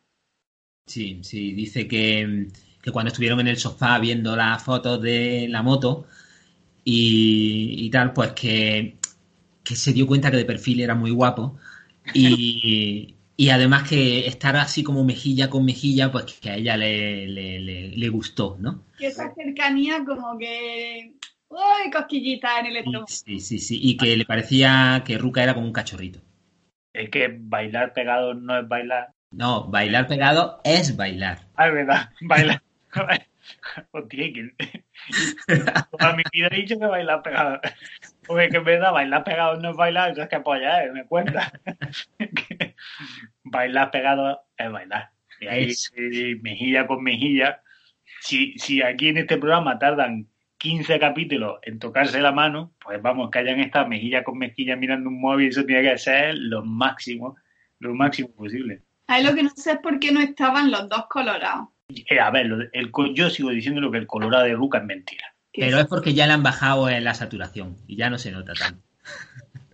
Sí, 0.87 1.19
sí, 1.21 1.51
dice 1.51 1.87
que, 1.87 2.47
que 2.81 2.91
cuando 2.91 3.09
estuvieron 3.09 3.41
en 3.41 3.47
el 3.49 3.57
sofá 3.57 3.99
viendo 3.99 4.35
las 4.35 4.63
fotos 4.63 5.01
de 5.01 5.47
la 5.49 5.61
moto 5.61 6.07
y, 6.83 7.85
y 7.85 7.89
tal, 7.89 8.13
pues 8.13 8.31
que, 8.31 8.97
que 9.63 9.75
se 9.75 9.93
dio 9.93 10.07
cuenta 10.07 10.31
que 10.31 10.37
de 10.37 10.45
perfil 10.45 10.81
era 10.81 10.95
muy 10.95 11.11
guapo 11.11 11.57
y, 12.13 13.15
y 13.37 13.49
además 13.49 13.87
que 13.87 14.27
estar 14.27 14.55
así 14.55 14.83
como 14.83 15.03
mejilla 15.03 15.49
con 15.49 15.65
mejilla, 15.65 16.11
pues 16.11 16.25
que 16.39 16.49
a 16.49 16.55
ella 16.55 16.77
le, 16.77 17.27
le, 17.27 17.59
le, 17.59 17.89
le 17.89 18.09
gustó, 18.09 18.57
¿no? 18.59 18.83
que 18.97 19.07
esa 19.07 19.33
cercanía 19.33 20.03
como 20.05 20.37
que... 20.37 21.13
¡Uy! 21.47 21.89
Cosquillita 21.91 22.59
en 22.59 22.65
el 22.67 22.77
estómago. 22.77 23.07
Sí, 23.07 23.39
sí, 23.39 23.57
sí, 23.57 23.79
y 23.81 23.97
que 23.97 24.15
le 24.15 24.25
parecía 24.25 25.01
que 25.05 25.17
Ruka 25.17 25.41
era 25.41 25.55
como 25.55 25.65
un 25.65 25.73
cachorrito. 25.73 26.19
Es 26.93 27.09
que 27.09 27.35
bailar 27.39 27.93
pegado 27.93 28.33
no 28.33 28.59
es 28.59 28.67
bailar. 28.67 29.11
No, 29.31 29.67
bailar 29.67 30.07
pegado 30.07 30.61
es 30.63 30.95
bailar. 30.95 31.47
Ah, 31.55 31.67
es 31.67 31.73
verdad, 31.73 32.09
bailar. 32.21 32.61
Hostia, 33.91 34.33
que... 34.33 34.53
Toda 35.91 36.15
mi 36.15 36.23
vida 36.31 36.47
he 36.51 36.55
dicho 36.55 36.79
que 36.79 36.85
bailar 36.85 37.21
pegado. 37.21 37.59
Porque 38.25 38.49
que 38.49 38.57
es 38.57 38.63
verdad, 38.63 38.93
bailar 38.93 39.23
pegado 39.23 39.59
no 39.59 39.71
es 39.71 39.75
bailar, 39.75 40.11
eso 40.11 40.21
es 40.21 40.29
que 40.29 40.39
polla, 40.39 40.83
¿eh? 40.83 40.91
me 40.91 41.05
cuenta. 41.05 41.51
Bailar 43.43 43.91
pegado 43.91 44.41
es 44.57 44.71
bailar. 44.71 45.11
Y 45.39 45.47
ahí, 45.47 45.73
sí, 45.73 46.35
mejilla 46.41 46.85
con 46.85 47.03
mejilla. 47.03 47.61
Si, 48.21 48.57
si 48.57 48.81
aquí 48.81 49.09
en 49.09 49.17
este 49.17 49.37
programa 49.37 49.79
tardan 49.79 50.27
15 50.59 50.99
capítulos 50.99 51.59
en 51.63 51.79
tocarse 51.79 52.19
la 52.21 52.31
mano, 52.31 52.73
pues 52.83 53.01
vamos, 53.01 53.31
que 53.31 53.39
hayan 53.39 53.59
estado 53.59 53.87
mejilla 53.87 54.23
con 54.23 54.37
mejilla 54.37 54.75
mirando 54.75 55.09
un 55.09 55.19
móvil, 55.19 55.49
eso 55.49 55.65
tiene 55.65 55.89
que 55.89 55.97
ser 55.97 56.35
lo 56.37 56.63
máximo, 56.63 57.37
lo 57.79 57.95
máximo 57.95 58.29
posible. 58.31 58.83
Ahí 59.07 59.23
lo 59.23 59.33
que 59.33 59.43
no 59.43 59.49
sé 59.49 59.71
es 59.71 59.79
por 59.79 59.99
qué 59.99 60.11
no 60.11 60.19
estaban 60.19 60.69
los 60.69 60.87
dos 60.89 61.07
colorados. 61.09 61.69
Eh, 61.89 62.19
a 62.19 62.29
ver, 62.29 62.69
el, 62.73 62.91
yo 63.13 63.29
sigo 63.29 63.49
diciendo 63.49 63.81
lo 63.81 63.91
que 63.91 63.97
el 63.97 64.07
colorado 64.07 64.43
de 64.45 64.53
Ruca 64.53 64.77
es 64.79 64.83
mentira. 64.85 65.33
Pero 65.53 65.79
es 65.79 65.87
porque 65.87 66.13
ya 66.13 66.27
le 66.27 66.33
han 66.33 66.43
bajado 66.43 66.87
en 66.89 67.03
la 67.03 67.13
saturación 67.15 67.75
y 67.87 67.95
ya 67.95 68.09
no 68.09 68.17
se 68.17 68.31
nota 68.31 68.53
tanto. 68.53 68.81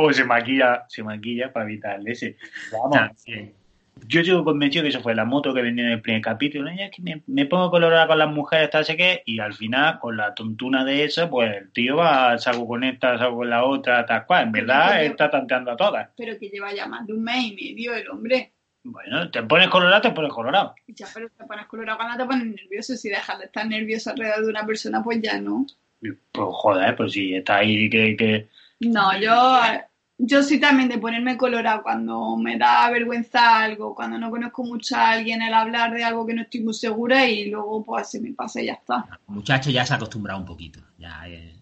O 0.00 0.12
se 0.12 0.24
maquilla, 0.24 0.84
se 0.88 1.02
maquilla 1.02 1.52
para 1.52 1.66
evitar 1.66 2.00
ese. 2.06 2.36
Vamos, 2.70 2.92
También. 3.24 3.52
yo 4.06 4.22
sigo 4.22 4.44
convencido 4.44 4.84
que 4.84 4.90
eso 4.90 5.00
fue 5.00 5.12
la 5.12 5.24
moto 5.24 5.52
que 5.52 5.60
venía 5.60 5.86
en 5.86 5.90
el 5.90 6.00
primer 6.00 6.22
capítulo. 6.22 6.70
"Ay, 6.70 6.82
es 6.82 6.90
que 6.92 7.02
me, 7.02 7.20
me 7.26 7.46
pongo 7.46 7.68
colorada 7.68 8.06
con 8.06 8.16
las 8.16 8.30
mujeres, 8.30 8.70
tal, 8.70 8.84
sé 8.84 8.96
qué, 8.96 9.22
y 9.26 9.40
al 9.40 9.54
final, 9.54 9.98
con 9.98 10.16
la 10.16 10.34
tontuna 10.34 10.84
de 10.84 11.02
eso, 11.02 11.28
pues 11.28 11.52
el 11.56 11.72
tío 11.72 11.96
va, 11.96 12.38
salgo 12.38 12.68
con 12.68 12.84
esta, 12.84 13.18
salgo 13.18 13.38
con 13.38 13.50
la 13.50 13.64
otra, 13.64 14.06
tal 14.06 14.24
cual. 14.24 14.44
En 14.44 14.52
verdad, 14.52 14.90
Pero- 14.98 15.10
está 15.10 15.30
tanteando 15.30 15.72
a 15.72 15.76
todas. 15.76 16.08
pero 16.16 16.38
que 16.38 16.48
lleva 16.48 16.72
ya 16.72 16.86
más 16.86 17.04
de 17.04 17.12
un 17.14 17.24
mes 17.24 17.46
y 17.58 17.74
medio 17.74 17.94
el 17.96 18.08
hombre. 18.08 18.52
Bueno, 18.90 19.30
te 19.30 19.42
pones 19.42 19.68
colorado, 19.68 20.00
te 20.00 20.10
pones 20.12 20.32
colorado. 20.32 20.74
Ya, 20.86 21.06
pero 21.12 21.28
te 21.28 21.44
pones 21.44 21.66
colorado 21.66 21.98
cuando 21.98 22.16
te 22.16 22.26
pones 22.26 22.46
nervioso. 22.46 22.96
Si 22.96 23.08
dejas 23.10 23.38
de 23.38 23.44
estar 23.44 23.66
nervioso 23.66 24.10
alrededor 24.10 24.44
de 24.44 24.50
una 24.50 24.64
persona, 24.66 25.02
pues 25.02 25.20
ya 25.20 25.38
no. 25.40 25.66
Pues 26.00 26.14
joder, 26.32 26.96
pues 26.96 27.12
si 27.12 27.34
está 27.34 27.56
ahí 27.56 27.90
que, 27.90 28.16
que 28.16 28.48
No, 28.80 29.18
yo, 29.20 29.60
yo 30.16 30.42
sí 30.42 30.58
también 30.58 30.88
de 30.88 30.96
ponerme 30.98 31.36
colorado 31.36 31.82
cuando 31.82 32.36
me 32.36 32.56
da 32.56 32.88
vergüenza 32.90 33.58
algo, 33.62 33.94
cuando 33.94 34.16
no 34.16 34.30
conozco 34.30 34.64
mucho 34.64 34.96
a 34.96 35.10
alguien, 35.10 35.42
el 35.42 35.52
hablar 35.52 35.92
de 35.92 36.04
algo 36.04 36.24
que 36.26 36.34
no 36.34 36.42
estoy 36.42 36.60
muy 36.62 36.74
segura 36.74 37.26
y 37.26 37.50
luego 37.50 37.84
pues 37.84 38.10
se 38.10 38.20
me 38.20 38.32
pasa 38.32 38.62
y 38.62 38.66
ya 38.66 38.74
está. 38.74 39.04
El 39.28 39.34
muchacho 39.34 39.70
ya 39.70 39.84
se 39.84 39.92
ha 39.92 39.96
acostumbrado 39.96 40.38
un 40.40 40.46
poquito. 40.46 40.80
Ya, 40.96 41.28
eh, 41.28 41.54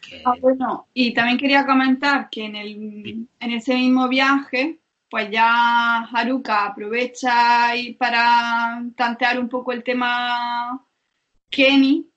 que- 0.00 0.22
Ah, 0.24 0.34
bueno, 0.40 0.86
y 0.94 1.12
también 1.12 1.36
quería 1.38 1.66
comentar 1.66 2.30
que 2.30 2.44
en, 2.46 2.56
el, 2.56 3.28
en 3.40 3.52
ese 3.52 3.74
mismo 3.74 4.08
viaje, 4.08 4.78
pues 5.08 5.30
ya 5.30 6.00
Haruka 6.00 6.66
aprovecha 6.66 7.76
y 7.76 7.94
para 7.94 8.82
tantear 8.96 9.38
un 9.38 9.48
poco 9.48 9.72
el 9.72 9.82
tema 9.84 10.84
Kenny 11.50 12.10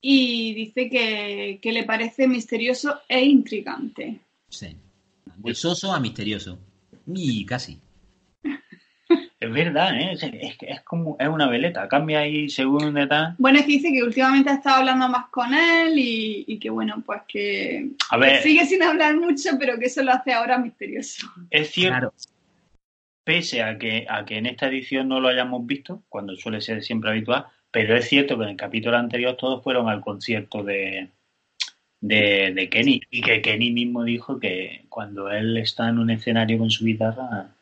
y 0.00 0.54
dice 0.54 0.88
que, 0.88 1.58
que 1.60 1.72
le 1.72 1.84
parece 1.84 2.28
misterioso 2.28 3.00
e 3.08 3.24
intrigante. 3.24 4.20
Sí. 4.48 4.76
De 5.36 5.54
a 5.92 6.00
misterioso. 6.00 6.58
Y 7.06 7.44
casi. 7.44 7.80
Es 9.48 9.54
verdad, 9.54 9.94
¿eh? 9.98 10.12
Es, 10.12 10.22
es, 10.22 10.56
es 10.60 10.80
como, 10.82 11.16
es 11.18 11.26
una 11.28 11.48
veleta, 11.48 11.88
cambia 11.88 12.20
ahí 12.20 12.48
según 12.50 12.92
de 12.92 13.06
tal. 13.06 13.34
Bueno, 13.38 13.58
es 13.58 13.64
que 13.64 13.72
dice 13.72 13.90
que 13.92 14.02
últimamente 14.02 14.50
ha 14.50 14.54
estado 14.54 14.76
hablando 14.76 15.08
más 15.08 15.28
con 15.30 15.54
él 15.54 15.98
y, 15.98 16.44
y 16.46 16.58
que 16.58 16.68
bueno, 16.70 17.02
pues 17.06 17.22
que, 17.26 17.88
A 18.10 18.16
ver. 18.18 18.36
que 18.36 18.42
sigue 18.48 18.66
sin 18.66 18.82
hablar 18.82 19.16
mucho, 19.16 19.50
pero 19.58 19.78
que 19.78 19.86
eso 19.86 20.02
lo 20.02 20.12
hace 20.12 20.32
ahora 20.32 20.58
misterioso. 20.58 21.26
Es 21.50 21.70
cierto, 21.70 21.98
Claro. 21.98 22.12
pese 23.24 23.62
a 23.62 23.78
que, 23.78 24.06
a 24.08 24.24
que 24.24 24.36
en 24.38 24.46
esta 24.46 24.66
edición 24.68 25.08
no 25.08 25.20
lo 25.20 25.28
hayamos 25.28 25.64
visto, 25.66 26.02
cuando 26.08 26.36
suele 26.36 26.60
ser 26.60 26.82
siempre 26.82 27.10
habitual, 27.10 27.46
pero 27.70 27.96
es 27.96 28.08
cierto 28.08 28.36
que 28.36 28.44
en 28.44 28.50
el 28.50 28.56
capítulo 28.56 28.96
anterior 28.96 29.36
todos 29.36 29.62
fueron 29.62 29.88
al 29.88 30.00
concierto 30.00 30.62
de, 30.62 31.08
de, 32.00 32.52
de 32.54 32.68
Kenny 32.68 33.00
y 33.10 33.20
que 33.22 33.42
Kenny 33.42 33.70
mismo 33.72 34.04
dijo 34.04 34.38
que 34.40 34.84
cuando 34.88 35.30
él 35.30 35.56
está 35.58 35.88
en 35.88 35.98
un 35.98 36.10
escenario 36.10 36.58
con 36.58 36.70
su 36.70 36.84
guitarra, 36.84 37.54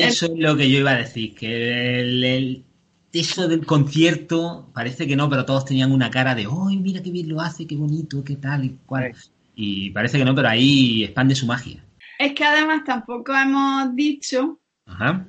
Eso 0.00 0.26
es 0.26 0.32
lo 0.36 0.56
que 0.56 0.70
yo 0.70 0.78
iba 0.78 0.90
a 0.92 0.96
decir, 0.98 1.34
que 1.34 2.00
el, 2.00 2.24
el- 2.24 2.64
eso 3.12 3.46
del 3.46 3.66
concierto, 3.66 4.70
parece 4.72 5.06
que 5.06 5.16
no, 5.16 5.28
pero 5.28 5.44
todos 5.44 5.66
tenían 5.66 5.92
una 5.92 6.10
cara 6.10 6.34
de, 6.34 6.46
¡ay, 6.50 6.78
mira 6.78 7.02
qué 7.02 7.10
bien 7.10 7.28
lo 7.28 7.40
hace, 7.42 7.66
qué 7.66 7.76
bonito, 7.76 8.24
qué 8.24 8.36
tal 8.36 8.64
y 8.64 8.70
cual! 8.86 9.12
Y 9.54 9.90
parece 9.90 10.16
que 10.16 10.24
no, 10.24 10.34
pero 10.34 10.48
ahí 10.48 11.04
expande 11.04 11.34
su 11.34 11.44
magia. 11.46 11.84
Es 12.18 12.32
que 12.32 12.42
además 12.44 12.84
tampoco 12.86 13.34
hemos 13.34 13.94
dicho 13.94 14.58
Ajá. 14.86 15.26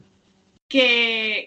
que 0.69 1.39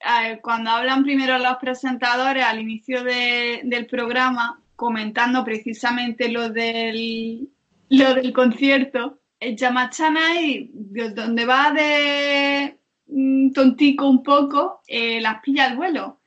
eh, 0.00 0.40
cuando 0.42 0.70
hablan 0.70 1.02
primero 1.04 1.38
los 1.38 1.56
presentadores 1.60 2.42
al 2.44 2.60
inicio 2.60 3.04
de- 3.04 3.60
del 3.64 3.86
programa, 3.86 4.60
comentando 4.76 5.44
precisamente 5.44 6.28
lo 6.30 6.48
del, 6.48 7.48
lo 7.90 8.14
del 8.14 8.32
concierto, 8.32 9.18
el 9.42 9.56
Yamachana 9.56 10.40
y 10.40 10.70
de- 10.72 11.10
donde 11.10 11.44
va 11.44 11.72
de 11.72 12.78
mm, 13.06 13.52
tontico 13.52 14.08
un 14.08 14.22
poco, 14.22 14.80
eh, 14.86 15.20
las 15.20 15.40
pilla 15.42 15.66
al 15.66 15.76
vuelo. 15.76 16.20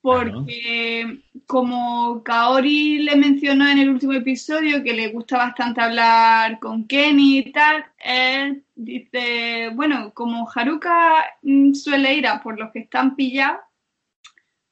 Porque 0.00 1.22
como 1.46 2.22
Kaori 2.22 2.98
le 3.00 3.16
mencionó 3.16 3.66
en 3.68 3.78
el 3.78 3.88
último 3.90 4.12
episodio 4.12 4.82
que 4.84 4.92
le 4.92 5.08
gusta 5.08 5.38
bastante 5.38 5.80
hablar 5.80 6.58
con 6.58 6.86
Kenny 6.86 7.38
y 7.38 7.52
tal, 7.52 7.84
él 7.98 8.64
dice, 8.74 9.70
bueno, 9.74 10.12
como 10.14 10.46
Haruka 10.54 11.24
mm, 11.42 11.72
suele 11.74 12.14
ir 12.16 12.26
a 12.26 12.42
por 12.42 12.58
los 12.58 12.70
que 12.72 12.80
están 12.80 13.16
pillados, 13.16 13.60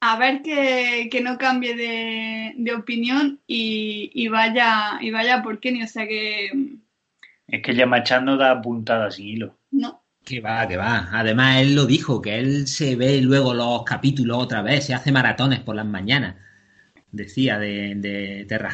a 0.01 0.17
ver 0.19 0.43
que, 0.43 1.09
que 1.11 1.21
no 1.21 1.39
cambie 1.39 1.75
de, 1.77 2.53
de 2.57 2.75
opinión 2.75 3.41
y, 3.47 4.11
y 4.15 4.29
vaya 4.29 4.99
y 5.01 5.11
vaya 5.11 5.43
por 5.43 5.61
Kenny, 5.61 5.83
o 5.85 5.87
sea 5.87 6.07
que 6.07 6.51
mm, 6.53 6.82
es 7.47 7.63
que 7.63 7.75
Yamachan 7.75 8.27
da 8.39 8.61
puntadas 8.61 9.17
sin 9.17 9.29
hilo. 9.29 9.59
no. 9.71 10.03
Que 10.25 10.41
va, 10.41 10.69
que 10.69 10.77
va. 10.77 11.09
Además, 11.13 11.63
él 11.63 11.75
lo 11.75 11.85
dijo, 11.85 12.23
que 12.23 12.39
él 12.39 12.69
se 12.69 12.95
ve 12.95 13.21
luego 13.21 13.55
los 13.55 13.83
capítulos 13.83 14.39
otra 14.39 14.63
vez, 14.63 14.87
se 14.87 14.95
hace 14.95 15.11
maratones 15.11 15.61
por 15.61 15.75
las 15.75 15.87
mañanas. 15.87 16.37
Decía 17.11 17.59
de, 17.59 17.95
de 17.97 18.47
Terra 18.49 18.71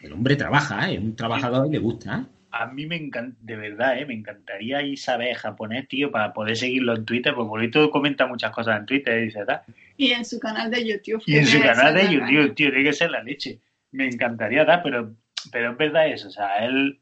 El 0.00 0.12
hombre 0.12 0.34
trabaja, 0.34 0.90
¿eh? 0.90 0.94
es 0.94 1.00
un 1.00 1.14
trabajador 1.14 1.68
y 1.68 1.70
le 1.70 1.78
gusta. 1.78 2.18
¿eh? 2.18 2.24
A 2.50 2.66
mí 2.66 2.86
me 2.86 2.96
encanta, 2.96 3.38
de 3.40 3.56
verdad, 3.56 3.98
¿eh? 3.98 4.04
me 4.04 4.14
encantaría 4.14 4.82
ir 4.82 4.98
saber 4.98 5.36
japonés, 5.36 5.86
tío, 5.86 6.10
para 6.10 6.32
poder 6.32 6.56
seguirlo 6.56 6.96
en 6.96 7.04
Twitter, 7.04 7.34
porque 7.34 7.48
Bolito 7.48 7.90
comenta 7.90 8.26
muchas 8.26 8.50
cosas 8.50 8.80
en 8.80 8.86
Twitter 8.86 9.20
y 9.20 9.24
dice 9.26 9.44
tal. 9.46 9.62
Y 9.96 10.10
en 10.10 10.24
su 10.24 10.40
canal 10.40 10.72
de 10.72 10.84
YouTube. 10.84 11.22
Y 11.24 11.36
en 11.36 11.46
su 11.46 11.60
canal 11.60 11.94
de 11.94 12.12
YouTube, 12.12 12.26
tío, 12.26 12.54
tiene 12.54 12.82
que 12.82 12.92
ser 12.92 13.12
la 13.12 13.22
leche. 13.22 13.60
Me 13.92 14.08
encantaría 14.08 14.64
dar, 14.64 14.82
pero, 14.82 15.14
pero 15.52 15.70
es 15.70 15.78
verdad 15.78 16.08
eso, 16.08 16.28
o 16.28 16.32
sea, 16.32 16.66
él, 16.66 16.98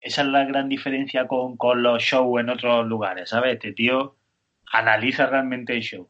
esa 0.00 0.22
es 0.22 0.28
la 0.28 0.44
gran 0.44 0.68
diferencia 0.68 1.26
con, 1.26 1.56
con 1.56 1.82
los 1.82 2.02
shows 2.02 2.40
en 2.40 2.50
otros 2.50 2.86
lugares, 2.86 3.30
¿sabes? 3.30 3.54
Este 3.54 3.72
tío 3.72 4.16
analiza 4.72 5.26
realmente 5.26 5.74
el 5.74 5.82
show. 5.82 6.08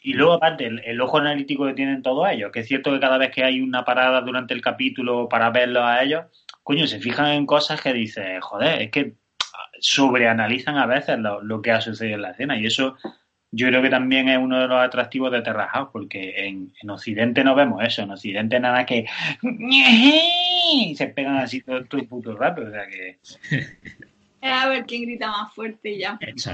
Y 0.00 0.14
luego, 0.14 0.34
aparte, 0.34 0.66
el, 0.66 1.00
ojo 1.00 1.18
analítico 1.18 1.66
que 1.66 1.74
tienen 1.74 2.02
todos 2.02 2.28
ellos, 2.30 2.52
que 2.52 2.60
es 2.60 2.68
cierto 2.68 2.92
que 2.92 3.00
cada 3.00 3.18
vez 3.18 3.30
que 3.30 3.44
hay 3.44 3.60
una 3.60 3.84
parada 3.84 4.20
durante 4.20 4.54
el 4.54 4.62
capítulo 4.62 5.28
para 5.28 5.50
verlos 5.50 5.82
a 5.84 6.02
ellos, 6.02 6.24
coño, 6.62 6.86
se 6.86 7.00
fijan 7.00 7.32
en 7.32 7.46
cosas 7.46 7.80
que 7.80 7.92
dices, 7.92 8.38
joder, 8.40 8.82
es 8.82 8.90
que 8.90 9.14
sobreanalizan 9.80 10.76
a 10.76 10.86
veces 10.86 11.18
lo, 11.18 11.42
lo 11.42 11.60
que 11.62 11.72
ha 11.72 11.80
sucedido 11.80 12.16
en 12.16 12.22
la 12.22 12.30
escena. 12.30 12.58
Y 12.58 12.66
eso 12.66 12.96
yo 13.50 13.68
creo 13.68 13.80
que 13.82 13.90
también 13.90 14.28
es 14.28 14.38
uno 14.38 14.60
de 14.60 14.68
los 14.68 14.80
atractivos 14.80 15.32
de 15.32 15.42
Terra 15.42 15.68
House, 15.68 15.88
porque 15.92 16.46
en, 16.46 16.72
en 16.82 16.90
Occidente 16.90 17.42
no 17.42 17.54
vemos 17.54 17.82
eso. 17.82 18.02
En 18.02 18.10
Occidente 18.10 18.60
nada 18.60 18.84
que 18.84 19.06
y 19.42 20.94
se 20.96 21.06
pegan 21.08 21.38
así 21.38 21.62
todo, 21.62 21.84
todo 21.84 22.00
el 22.00 22.06
puto 22.06 22.36
rato. 22.36 22.62
O 22.62 22.70
sea 22.70 22.86
que 22.86 23.18
a 24.42 24.68
ver 24.68 24.84
quién 24.84 25.02
grita 25.02 25.30
más 25.30 25.54
fuerte 25.54 25.92
y 25.92 25.98
ya. 26.00 26.18
Es. 26.20 26.50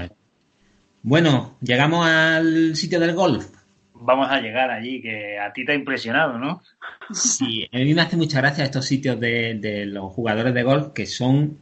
Bueno, 1.03 1.57
llegamos 1.61 2.07
al 2.07 2.75
sitio 2.75 2.99
del 2.99 3.13
golf. 3.13 3.45
vamos 3.93 4.27
a 4.29 4.39
llegar 4.39 4.71
allí, 4.71 5.01
que 5.01 5.37
a 5.37 5.51
ti 5.53 5.65
te 5.65 5.73
ha 5.73 5.75
impresionado, 5.75 6.37
¿no? 6.37 6.61
Sí, 7.11 7.67
a 7.71 7.77
mí 7.77 7.93
me 7.93 8.01
hace 8.01 8.17
mucha 8.17 8.41
gracia 8.41 8.63
estos 8.63 8.85
sitios 8.85 9.19
de, 9.19 9.55
de 9.55 9.85
los 9.85 10.11
jugadores 10.11 10.53
de 10.53 10.63
golf 10.63 10.93
que 10.93 11.05
son, 11.05 11.59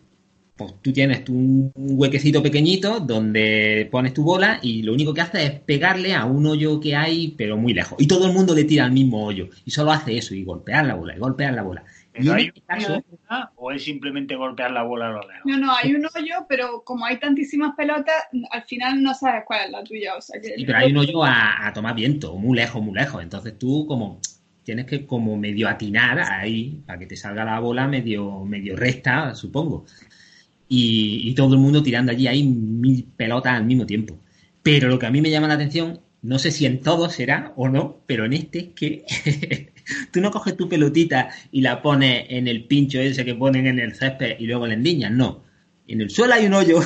pues 0.55 0.73
tú 0.81 0.93
tienes 0.93 1.23
tu- 1.23 1.33
un 1.33 1.71
huequecito 1.75 2.43
pequeñito 2.43 2.99
donde 2.99 3.87
pones 3.91 4.13
tu 4.13 4.23
bola 4.23 4.59
y 4.61 4.83
lo 4.83 4.93
único 4.93 5.13
que 5.13 5.21
hace 5.21 5.45
es 5.45 5.51
pegarle 5.61 6.13
a 6.13 6.25
un 6.25 6.45
hoyo 6.45 6.79
que 6.79 6.95
hay, 6.95 7.29
pero 7.37 7.57
muy 7.57 7.73
lejos. 7.73 7.99
Y 7.99 8.07
todo 8.07 8.27
el 8.27 8.33
mundo 8.33 8.53
le 8.53 8.63
tira 8.63 8.85
al 8.85 8.91
mismo 8.91 9.25
hoyo. 9.25 9.49
Y 9.65 9.71
solo 9.71 9.91
hace 9.91 10.17
eso, 10.17 10.35
y 10.35 10.43
golpear 10.43 10.85
la 10.85 10.95
bola, 10.95 11.15
y 11.15 11.19
golpear 11.19 11.53
la 11.53 11.63
bola. 11.63 11.83
Y 12.15 12.17
¿Pero 12.19 12.31
en 12.31 12.37
hay 12.37 12.45
este 12.45 12.59
un 12.59 12.65
caso, 12.67 12.93
hoyo 12.93 13.03
de 13.09 13.17
verdad 13.17 13.49
o 13.55 13.71
es 13.71 13.83
simplemente 13.83 14.35
golpear 14.35 14.71
la 14.71 14.83
bola 14.83 15.07
a 15.07 15.11
lo 15.13 15.21
lejos? 15.21 15.41
No, 15.45 15.57
no, 15.57 15.73
hay 15.75 15.95
un 15.95 16.05
hoyo, 16.05 16.45
pero 16.47 16.83
como 16.83 17.05
hay 17.05 17.19
tantísimas 17.19 17.73
pelotas, 17.75 18.15
al 18.51 18.63
final 18.63 19.01
no 19.01 19.13
sabes 19.15 19.43
cuál 19.47 19.65
es 19.65 19.71
la 19.71 19.83
tuya. 19.83 20.15
O 20.15 20.21
sea 20.21 20.39
que 20.39 20.49
Sí, 20.55 20.65
pero 20.65 20.77
hay 20.77 20.91
un 20.91 20.97
hoyo 20.97 21.23
a, 21.23 21.67
a 21.67 21.73
tomar 21.73 21.95
viento, 21.95 22.35
muy 22.37 22.55
lejos, 22.57 22.81
muy 22.83 22.93
lejos. 22.93 23.23
Entonces 23.23 23.57
tú 23.57 23.85
como 23.87 24.19
tienes 24.63 24.85
que 24.85 25.05
como 25.05 25.35
medio 25.37 25.67
atinar 25.67 26.19
ahí 26.19 26.83
para 26.85 26.99
que 26.99 27.05
te 27.07 27.15
salga 27.17 27.43
la 27.43 27.59
bola 27.59 27.87
medio, 27.87 28.45
medio 28.45 28.75
recta, 28.75 29.33
supongo. 29.35 29.85
Y, 30.67 31.33
todo 31.35 31.53
el 31.55 31.59
mundo 31.59 31.83
tirando 31.83 32.11
allí 32.11 32.27
ahí 32.27 32.43
mil 32.43 33.05
pelotas 33.15 33.53
al 33.53 33.65
mismo 33.65 33.85
tiempo. 33.85 34.19
Pero 34.63 34.89
lo 34.89 34.97
que 34.97 35.05
a 35.05 35.11
mí 35.11 35.21
me 35.21 35.29
llama 35.29 35.47
la 35.47 35.55
atención, 35.55 35.99
no 36.21 36.39
sé 36.39 36.51
si 36.51 36.65
en 36.65 36.81
todo 36.81 37.09
será 37.09 37.53
o 37.55 37.69
no, 37.69 38.01
pero 38.07 38.25
en 38.25 38.33
este 38.33 38.59
es 38.59 38.67
que 38.75 39.71
tú 40.11 40.21
no 40.21 40.31
coges 40.31 40.55
tu 40.55 40.69
pelotita 40.69 41.29
y 41.51 41.61
la 41.61 41.81
pones 41.81 42.25
en 42.29 42.47
el 42.47 42.65
pincho 42.65 42.99
ese 42.99 43.25
que 43.25 43.35
ponen 43.35 43.67
en 43.67 43.79
el 43.79 43.93
césped 43.95 44.39
y 44.39 44.45
luego 44.45 44.67
la 44.67 44.73
endiñas, 44.73 45.11
no. 45.11 45.43
En 45.87 45.99
el 46.01 46.09
suelo 46.09 46.33
hay 46.33 46.45
un 46.45 46.53
hoyo, 46.53 46.79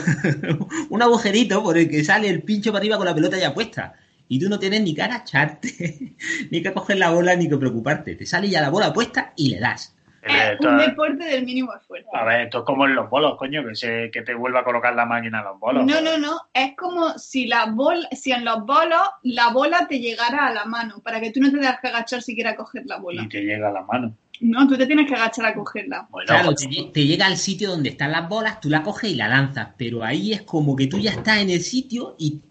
un 0.90 1.02
agujerito 1.02 1.62
por 1.64 1.78
el 1.78 1.88
que 1.88 2.04
sale 2.04 2.30
el 2.30 2.42
pincho 2.42 2.72
para 2.72 2.82
arriba 2.82 2.98
con 2.98 3.06
la 3.06 3.16
pelota 3.16 3.38
ya 3.38 3.54
puesta. 3.54 3.94
Y 4.28 4.40
tú 4.40 4.50
no 4.50 4.60
tienes 4.60 4.82
ni 4.82 4.94
que 4.94 5.04
agacharte, 5.04 6.16
ni 6.52 6.62
que 6.62 6.74
coger 6.74 6.98
la 6.98 7.12
bola, 7.12 7.36
ni 7.36 7.48
que 7.48 7.58
preocuparte. 7.58 8.16
Te 8.16 8.26
sale 8.26 8.50
ya 8.50 8.62
la 8.62 8.70
bola 8.70 8.92
puesta 8.92 9.34
y 9.36 9.50
le 9.50 9.60
das. 9.60 9.96
Es 10.28 10.52
Esto- 10.54 10.70
un 10.70 10.78
deporte 10.78 11.24
del 11.26 11.46
mínimo 11.46 11.74
esfuerzo. 11.74 12.10
a 12.16 12.24
ver, 12.26 12.42
esto 12.42 12.60
es 12.60 12.64
como 12.66 12.86
en 12.86 12.96
los 12.96 13.10
bolos, 13.10 13.38
coño, 13.38 13.64
que, 13.66 13.76
se, 13.76 14.10
que 14.12 14.22
te 14.22 14.34
vuelva 14.34 14.62
a 14.62 14.64
colocar 14.64 14.96
la 14.96 15.06
máquina 15.06 15.40
en 15.40 15.46
los 15.46 15.60
bolos. 15.60 15.86
No, 15.86 16.02
no, 16.02 16.18
no. 16.18 16.38
Es 16.54 16.76
como 16.76 17.18
si 17.18 17.48
la 17.48 17.66
bola, 17.68 18.08
si 18.12 18.32
en 18.32 18.46
los 18.46 18.66
bolos 18.66 19.02
la 19.24 19.50
bola 19.50 19.88
te 19.88 20.00
llegara 20.00 20.48
a 20.48 20.54
la 20.54 20.66
mano, 20.66 21.00
para 21.04 21.20
que 21.22 21.32
tú 21.32 21.40
no 21.40 21.50
te 21.52 21.58
tengas 21.58 21.80
que 21.80 21.88
agachar 21.88 22.22
si 22.22 22.36
quieres 22.36 22.56
coger 22.56 22.84
la 22.86 22.98
bola. 22.98 23.24
Y 23.24 23.30
te 23.30 23.42
llega 23.42 23.70
a 23.70 23.74
la 23.74 23.82
mano. 23.84 24.16
No, 24.40 24.68
tú 24.68 24.78
te 24.78 24.86
tienes 24.86 25.08
que 25.08 25.16
agachar 25.16 25.46
a 25.48 25.54
cogerla. 25.56 26.08
Bueno, 26.12 26.28
Claro, 26.28 26.54
te, 26.54 26.68
te 26.94 27.06
llega 27.06 27.26
al 27.26 27.38
sitio 27.38 27.72
donde 27.72 27.90
están 27.90 28.12
las 28.12 28.30
bolas, 28.30 28.60
tú 28.62 28.70
la 28.70 28.84
coges 28.84 29.10
y 29.12 29.16
la 29.16 29.28
lanzas, 29.28 29.70
pero 29.78 30.04
ahí 30.04 30.32
es 30.34 30.44
como 30.44 30.76
que 30.76 30.86
tú 30.86 31.00
ya 31.00 31.10
estás 31.12 31.40
en 31.40 31.50
el 31.50 31.62
sitio 31.62 32.16
y 32.20 32.42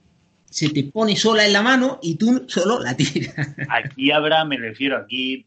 se 0.51 0.71
te 0.71 0.83
pone 0.85 1.15
sola 1.15 1.45
en 1.47 1.53
la 1.53 1.63
mano 1.63 1.99
y 2.03 2.17
tú 2.17 2.45
solo 2.49 2.81
la 2.81 2.97
tiras. 2.97 3.35
aquí 3.69 4.11
habrá, 4.11 4.45
me 4.45 4.57
refiero, 4.57 4.97
aquí, 4.97 5.47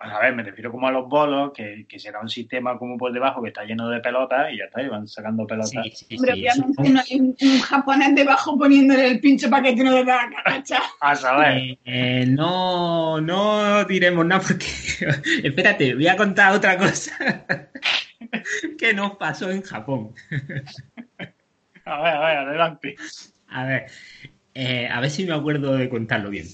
a 0.00 0.20
ver, 0.20 0.34
me 0.34 0.42
refiero 0.42 0.72
como 0.72 0.88
a 0.88 0.90
los 0.90 1.08
bolos, 1.08 1.52
que, 1.54 1.86
que 1.88 1.98
será 1.98 2.20
un 2.20 2.28
sistema 2.28 2.78
como 2.78 2.96
por 2.96 3.12
debajo 3.12 3.42
que 3.42 3.48
está 3.48 3.64
lleno 3.64 3.88
de 3.90 4.00
pelotas 4.00 4.52
y 4.52 4.58
ya 4.58 4.64
está, 4.64 4.82
y 4.82 4.88
van 4.88 5.06
sacando 5.06 5.46
pelotas. 5.46 5.70
Sí, 5.70 6.06
sí, 6.08 6.16
obviamente 6.18 6.88
no 6.88 7.00
hay 7.00 7.20
un, 7.20 7.36
un 7.38 7.60
japonés 7.60 8.14
debajo 8.14 8.58
poniéndole 8.58 9.06
el 9.06 9.20
pincho 9.20 9.50
para 9.50 9.62
que 9.64 9.76
tú 9.76 9.84
no 9.84 9.92
te 9.92 9.98
tengas 9.98 10.28
que 10.30 10.36
agachar. 10.44 10.82
A 11.00 11.14
saber, 11.14 11.58
Eh, 11.58 11.78
eh, 11.84 12.26
no, 12.26 13.20
no 13.20 13.84
diremos 13.84 14.24
nada 14.24 14.42
porque. 14.46 14.66
Espérate, 15.44 15.94
voy 15.94 16.08
a 16.08 16.16
contar 16.16 16.54
otra 16.54 16.78
cosa 16.78 17.46
que 18.78 18.94
nos 18.94 19.16
pasó 19.16 19.50
en 19.50 19.62
Japón. 19.62 20.12
a 21.84 22.02
ver, 22.02 22.14
a 22.14 22.20
ver, 22.20 22.36
adelante. 22.38 22.96
A 23.48 23.64
ver, 23.64 23.86
eh, 24.54 24.88
a 24.88 25.00
ver 25.00 25.10
si 25.10 25.26
me 25.26 25.34
acuerdo 25.34 25.76
de 25.76 25.88
contarlo 25.88 26.30
bien. 26.30 26.46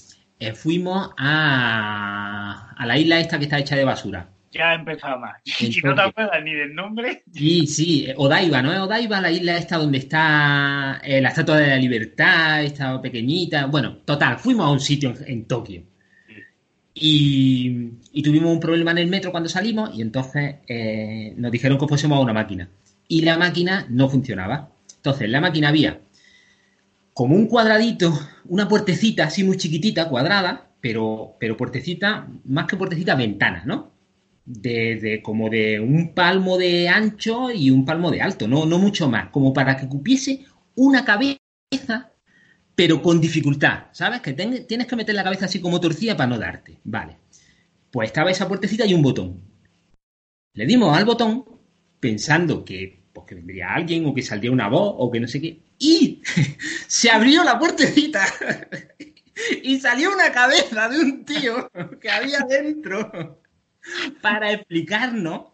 Eh, 0.43 0.55
fuimos 0.55 1.11
a, 1.17 2.75
a 2.77 2.87
la 2.87 2.99
isla 2.99 3.21
esta 3.21 3.39
que 3.39 3.45
está 3.45 3.61
hecha 3.61 3.77
de 3.77 3.85
basura. 3.85 4.29
Ya 4.51 4.71
ha 4.71 4.75
empezado 4.75 5.21
más. 5.21 5.41
No 5.85 5.95
te 5.95 6.03
acuerdas 6.03 6.43
ni 6.43 6.53
del 6.53 6.75
nombre. 6.75 7.23
Sí, 7.33 7.65
sí, 7.69 8.07
eh, 8.09 8.15
Odaiba, 8.17 8.61
¿no 8.61 8.85
Odaiba 8.85 9.21
la 9.21 9.31
isla 9.31 9.57
esta 9.57 9.79
donde 9.79 9.99
está 9.99 11.01
eh, 11.05 11.21
la 11.21 11.29
Estatua 11.29 11.59
de 11.59 11.69
la 11.69 11.77
Libertad, 11.77 12.65
esta 12.65 13.01
pequeñita? 13.01 13.67
Bueno, 13.67 13.99
total, 13.99 14.37
fuimos 14.41 14.67
a 14.67 14.71
un 14.71 14.81
sitio 14.81 15.11
en, 15.11 15.31
en 15.31 15.45
Tokio. 15.47 15.85
Y, 16.93 17.91
y 18.13 18.23
tuvimos 18.25 18.51
un 18.51 18.59
problema 18.59 18.91
en 18.91 18.99
el 18.99 19.07
metro 19.07 19.31
cuando 19.31 19.49
salimos 19.49 19.95
y 19.95 20.03
entonces 20.03 20.57
eh, 20.67 21.35
nos 21.37 21.53
dijeron 21.53 21.79
que 21.79 21.87
fuésemos 21.87 22.19
a 22.19 22.21
una 22.21 22.33
máquina. 22.33 22.69
Y 23.07 23.23
la 23.23 23.39
máquina 23.39 23.87
no 23.89 24.09
funcionaba. 24.09 24.73
Entonces, 24.97 25.23
en 25.23 25.33
la 25.33 25.41
máquina 25.41 25.69
había 25.69 26.01
como 27.15 27.37
un 27.37 27.47
cuadradito, 27.47 28.13
una 28.47 28.69
puertecita 28.69 29.25
así 29.25 29.45
muy 29.45 29.57
chiquitita, 29.57 30.09
cuadrada, 30.09 30.71
pero, 30.81 31.37
pero 31.39 31.57
puertecita, 31.57 32.29
más 32.45 32.67
que 32.67 32.77
puertecita, 32.77 33.15
ventana, 33.15 33.63
¿no? 33.67 33.93
De, 34.45 34.97
de 34.97 35.23
como 35.23 35.49
de 35.49 35.79
un 35.79 36.15
palmo 36.15 36.59
de 36.59 36.89
ancho 36.89 37.51
y 37.53 37.71
un 37.71 37.85
palmo 37.85 38.11
de 38.11 38.23
alto, 38.23 38.49
no, 38.49 38.67
no 38.67 38.79
mucho 38.79 39.09
más, 39.09 39.29
como 39.31 39.53
para 39.53 39.77
que 39.77 39.89
cupiese 39.89 40.45
una 40.75 41.05
cabeza, 41.05 41.39
pero 42.75 43.03
con 43.03 43.21
dificultad, 43.21 43.85
¿sabes? 43.93 44.21
Que 44.21 44.33
tienes 44.33 44.87
que 44.87 44.97
meter 44.97 45.15
la 45.15 45.25
cabeza 45.25 45.45
así 45.45 45.61
como 45.61 45.81
torcida 45.81 46.17
para 46.17 46.29
no 46.29 46.39
darte, 46.39 46.81
vale. 46.85 47.19
Pues 47.91 48.09
estaba 48.09 48.31
esa 48.31 48.49
puertecita 48.49 48.87
y 48.87 48.95
un 48.95 49.03
botón. 49.03 49.43
Le 50.55 50.67
dimos 50.67 50.97
al 50.97 51.05
botón 51.05 51.45
pensando 52.01 52.65
que, 52.65 53.02
pues, 53.13 53.27
que 53.27 53.35
vendría 53.35 53.75
alguien 53.75 54.07
o 54.07 54.15
que 54.15 54.23
saldría 54.23 54.51
una 54.51 54.69
voz 54.69 54.95
o 54.99 55.11
que 55.11 55.21
no 55.21 55.29
sé 55.29 55.41
qué. 55.41 55.61
Y 55.79 56.23
se 56.87 57.11
abrió 57.11 57.45
la 57.45 57.59
puertecita 57.59 58.25
y 59.63 59.81
salió 59.81 60.13
una 60.13 60.33
cabeza 60.33 60.89
de 60.89 60.99
un 60.99 61.25
tío 61.25 61.71
que 62.01 62.11
había 62.11 62.41
dentro 62.41 63.41
para 64.23 64.53
explicarnos 64.53 65.52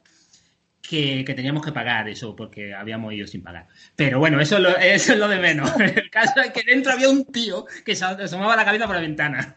que, 0.88 1.24
que 1.24 1.34
teníamos 1.34 1.64
que 1.64 1.72
pagar 1.72 2.08
eso 2.08 2.34
porque 2.34 2.72
habíamos 2.74 3.12
ido 3.12 3.26
sin 3.26 3.42
pagar. 3.42 3.66
Pero 3.94 4.18
bueno, 4.18 4.40
eso 4.40 4.56
es 4.56 4.62
lo, 4.62 4.68
eso 4.78 5.12
es 5.12 5.18
lo 5.18 5.28
de 5.28 5.38
menos. 5.38 5.70
El 5.80 6.08
caso 6.10 6.40
es 6.40 6.50
que 6.52 6.62
dentro 6.62 6.92
había 6.92 7.10
un 7.10 7.26
tío 7.30 7.66
que 7.84 7.94
se 7.94 8.04
asomaba 8.04 8.56
la 8.56 8.64
cabeza 8.64 8.86
por 8.86 8.96
la 8.96 9.02
ventana. 9.02 9.56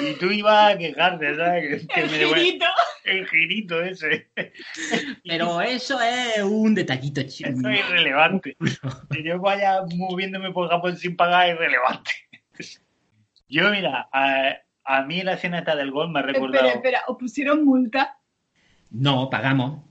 Y 0.00 0.12
tú 0.18 0.26
ibas 0.30 0.74
a 0.74 0.78
quejarte, 0.78 1.34
¿sabes? 1.34 1.62
Que, 1.80 1.86
que 1.86 2.00
El 2.02 2.10
me 2.10 2.18
devuel- 2.18 2.34
girito. 2.42 2.66
el 3.04 3.26
girito 3.28 3.82
ese. 3.82 4.28
Pero 5.24 5.62
eso 5.62 5.98
es 6.02 6.42
un 6.42 6.74
detallito 6.74 7.22
chido. 7.22 7.50
Eso 7.50 7.68
es 7.70 7.78
irrelevante. 7.80 8.56
Que 9.10 9.22
yo 9.24 9.40
vaya 9.40 9.80
moviéndome 9.96 10.50
por 10.52 10.68
Japón 10.68 10.96
sin 10.98 11.16
pagar 11.16 11.48
es 11.48 11.54
irrelevante. 11.56 12.10
Yo, 13.48 13.70
mira, 13.70 14.08
a, 14.12 14.56
a 14.84 15.02
mí 15.06 15.22
la 15.22 15.32
escena 15.32 15.58
esta 15.60 15.74
del 15.74 15.90
gol 15.90 16.10
me 16.10 16.20
ha 16.20 16.22
recordado. 16.22 16.66
Espera, 16.66 16.98
espera, 16.98 17.02
¿os 17.08 17.16
pusieron 17.16 17.64
multa? 17.64 18.18
No, 18.90 19.28
pagamos. 19.30 19.84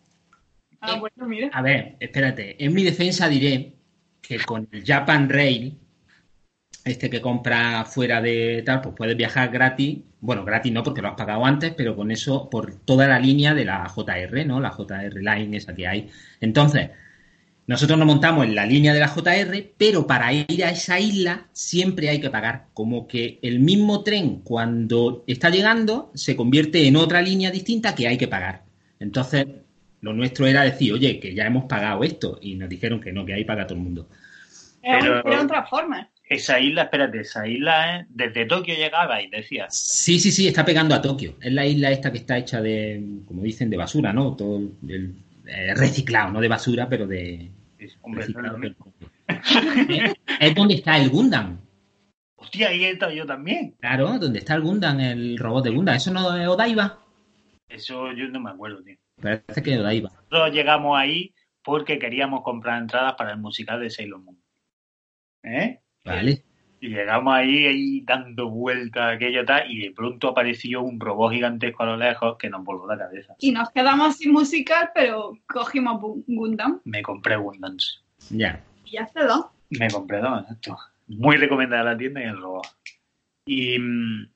Ah, 0.82 0.96
Eh, 0.96 1.00
bueno, 1.00 1.28
mira. 1.28 1.50
A 1.54 1.62
ver, 1.62 1.98
espérate. 2.00 2.64
En 2.64 2.74
mi 2.74 2.84
defensa 2.84 3.28
diré 3.30 3.76
que 4.22 4.40
con 4.40 4.68
el 4.72 4.84
Japan 4.86 5.30
Rail, 5.30 5.78
este 6.86 7.10
que 7.10 7.22
compra 7.22 7.86
fuera 7.86 8.22
de 8.22 8.64
tal, 8.66 8.82
pues 8.82 8.96
puedes 8.96 9.16
viajar 9.18 9.50
gratis. 9.52 10.00
Bueno, 10.22 10.44
gratis 10.46 10.72
no 10.74 10.84
porque 10.84 11.02
lo 11.02 11.10
has 11.10 11.16
pagado 11.16 11.46
antes, 11.46 11.74
pero 11.76 11.96
con 11.96 12.12
eso 12.12 12.50
por 12.50 12.76
toda 12.82 13.08
la 13.08 13.20
línea 13.20 13.54
de 13.54 13.66
la 13.66 13.88
JR, 13.90 14.46
¿no? 14.46 14.60
La 14.60 14.72
JR 14.72 15.22
Line 15.22 15.58
esa 15.58 15.76
que 15.76 15.88
hay. 15.88 16.10
Entonces, 16.42 16.90
nosotros 17.68 18.00
nos 18.00 18.08
montamos 18.08 18.46
en 18.46 18.56
la 18.56 18.66
línea 18.66 18.94
de 18.94 19.00
la 19.00 19.10
JR, 19.10 19.74
pero 19.78 20.08
para 20.08 20.34
ir 20.34 20.66
a 20.66 20.72
esa 20.72 21.00
isla 21.00 21.50
siempre 21.54 22.10
hay 22.10 22.20
que 22.22 22.30
pagar. 22.32 22.68
Como 22.74 23.08
que 23.08 23.40
el 23.44 23.60
mismo 23.60 24.04
tren 24.04 24.42
cuando 24.42 25.24
está 25.28 25.50
llegando 25.50 26.12
se 26.16 26.36
convierte 26.36 26.88
en 26.88 26.96
otra 26.98 27.22
línea 27.22 27.52
distinta 27.52 27.96
que 27.96 28.08
hay 28.08 28.18
que 28.18 28.28
pagar. 28.28 28.66
Entonces, 29.00 29.48
lo 30.02 30.14
nuestro 30.14 30.48
era 30.48 30.64
decir, 30.64 30.94
oye, 30.94 31.20
que 31.20 31.34
ya 31.34 31.46
hemos 31.46 31.66
pagado 31.66 32.04
esto. 32.04 32.40
Y 32.42 32.56
nos 32.56 32.70
dijeron 32.70 33.00
que 33.00 33.12
no, 33.12 33.26
que 33.26 33.34
ahí 33.34 33.44
paga 33.44 33.68
todo 33.68 33.78
el 33.78 33.84
mundo. 33.84 34.10
Pero- 34.82 35.26
era 35.26 35.42
un 35.42 35.48
Transformer. 35.48 36.08
Esa 36.24 36.60
isla, 36.60 36.84
espérate, 36.84 37.22
esa 37.22 37.48
isla 37.48 38.02
es. 38.02 38.06
Desde 38.10 38.46
Tokio 38.46 38.76
llegaba 38.76 39.20
y 39.20 39.32
decías. 39.32 39.76
Sí, 39.76 40.20
sí, 40.20 40.32
sí, 40.32 40.48
está 40.48 40.64
pegando 40.64 40.94
a 40.94 41.02
Tokio. 41.02 41.36
Es 41.42 41.52
la 41.52 41.66
isla 41.66 41.90
esta 41.90 42.12
que 42.12 42.20
está 42.20 42.38
hecha 42.38 42.62
de, 42.62 43.04
como 43.26 43.42
dicen, 43.42 43.70
de 43.70 43.78
basura, 43.78 44.14
¿no? 44.14 44.36
Todo 44.36 44.60
el, 44.88 45.16
eh, 45.48 45.74
reciclado, 45.74 46.32
no 46.32 46.40
de 46.40 46.48
basura, 46.48 46.88
pero 46.88 47.08
de 47.08 47.50
reciclado. 48.04 48.60
es, 49.28 50.14
es 50.40 50.56
donde 50.56 50.76
está 50.76 50.98
el 50.98 51.10
Gundam. 51.10 51.58
Hostia, 52.36 52.70
ahí 52.70 52.86
he 52.86 52.92
estado 52.92 53.12
yo 53.12 53.26
también. 53.26 53.76
Claro, 53.80 54.20
donde 54.20 54.40
está 54.40 54.54
el 54.54 54.62
Gundam, 54.62 55.00
el 55.00 55.38
robot 55.38 55.64
de 55.64 55.72
Gundam. 55.72 55.96
¿Eso 55.96 56.14
no 56.14 56.38
es 56.38 56.48
Odaiba? 56.48 57.00
Eso 57.68 58.12
yo 58.14 58.28
no 58.30 58.40
me 58.40 58.52
acuerdo, 58.52 58.84
tío. 58.84 58.98
Parece 59.22 59.64
que 59.64 59.74
es 59.74 59.80
Odaiba. 59.80 60.10
Nosotros 60.32 60.54
llegamos 60.54 60.98
ahí 60.98 61.34
porque 61.64 62.00
queríamos 62.00 62.42
comprar 62.44 62.82
entradas 62.82 63.14
para 63.16 63.32
el 63.32 63.38
musical 63.38 63.80
de 63.80 63.90
Sailor 63.90 64.22
Moon. 64.22 64.38
¿Eh? 65.44 65.80
Vale. 66.06 66.44
Y 66.82 66.90
llegamos 66.90 67.34
ahí, 67.34 67.66
ahí 67.66 68.02
dando 68.02 68.50
vueltas 68.50 69.16
aquello 69.16 69.44
tal, 69.46 69.70
y 69.70 69.82
de 69.82 69.92
pronto 69.92 70.30
apareció 70.30 70.82
un 70.82 70.98
robot 71.00 71.34
gigantesco 71.34 71.84
a 71.84 71.88
lo 71.88 71.98
lejos 71.98 72.38
que 72.38 72.50
nos 72.50 72.64
voló 72.64 72.88
la 72.88 72.98
cabeza. 72.98 73.36
Y 73.40 73.52
nos 73.52 73.70
quedamos 73.72 74.16
sin 74.18 74.32
musical, 74.32 74.90
pero 74.96 75.38
cogimos 75.48 76.00
Gundam 76.26 76.80
Me 76.86 77.02
compré 77.02 77.36
Gundams. 77.36 78.02
Ya. 78.30 78.64
y 78.86 78.92
ya 78.92 79.08
se 79.08 79.20
dos. 79.26 79.48
Me 79.72 79.90
compré 79.90 80.20
dos, 80.20 80.42
exacto. 80.44 80.78
Muy 81.08 81.36
recomendada 81.36 81.84
la 81.84 81.98
tienda 81.98 82.22
y 82.22 82.26
el 82.26 82.38
robot. 82.38 82.68
Y 83.46 83.78
mm, 83.78 84.32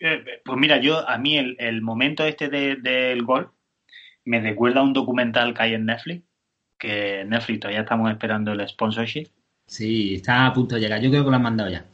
eh, 0.00 0.24
pues 0.44 0.58
mira, 0.58 0.78
yo 0.78 1.08
a 1.08 1.16
mí 1.16 1.38
el, 1.38 1.56
el 1.58 1.80
momento 1.80 2.22
este 2.24 2.48
de- 2.48 2.76
del 2.76 3.22
gol 3.24 3.50
me 4.28 4.40
recuerda 4.40 4.80
a 4.80 4.84
un 4.84 4.92
documental 4.92 5.54
que 5.54 5.62
hay 5.62 5.74
en 5.74 5.86
Netflix, 5.86 6.24
que 6.78 7.24
Netflix 7.26 7.60
todavía 7.60 7.80
estamos 7.80 8.10
esperando 8.10 8.52
el 8.52 8.68
sponsorship, 8.68 9.28
Sí, 9.68 10.14
está 10.14 10.46
a 10.46 10.52
punto 10.54 10.74
de 10.74 10.80
llegar. 10.80 11.00
Yo 11.00 11.10
creo 11.10 11.24
que 11.24 11.30
lo 11.30 11.36
han 11.36 11.42
mandado 11.42 11.70
ya. 11.70 11.84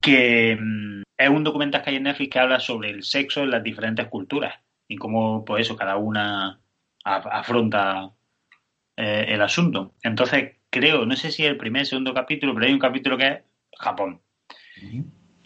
que 0.00 0.56
mm, 0.56 1.02
es 1.18 1.28
un 1.28 1.42
documental 1.42 1.82
que 1.82 1.90
hay 1.90 1.96
en 1.96 2.04
Netflix 2.04 2.30
que 2.30 2.38
habla 2.38 2.60
sobre 2.60 2.90
el 2.90 3.02
sexo 3.02 3.42
en 3.42 3.50
las 3.50 3.64
diferentes 3.64 4.06
culturas 4.06 4.54
y 4.88 4.96
cómo, 4.96 5.44
pues 5.44 5.62
eso, 5.66 5.76
cada 5.76 5.96
una 5.96 6.60
afronta 7.02 8.12
eh, 8.96 9.24
el 9.28 9.42
asunto. 9.42 9.94
Entonces, 10.02 10.56
creo, 10.70 11.04
no 11.04 11.16
sé 11.16 11.32
si 11.32 11.44
es 11.44 11.50
el 11.50 11.56
primer 11.56 11.82
o 11.82 11.86
segundo 11.86 12.14
capítulo, 12.14 12.54
pero 12.54 12.66
hay 12.66 12.72
un 12.72 12.78
capítulo 12.78 13.18
que 13.18 13.26
es 13.26 13.38
Japón. 13.76 14.20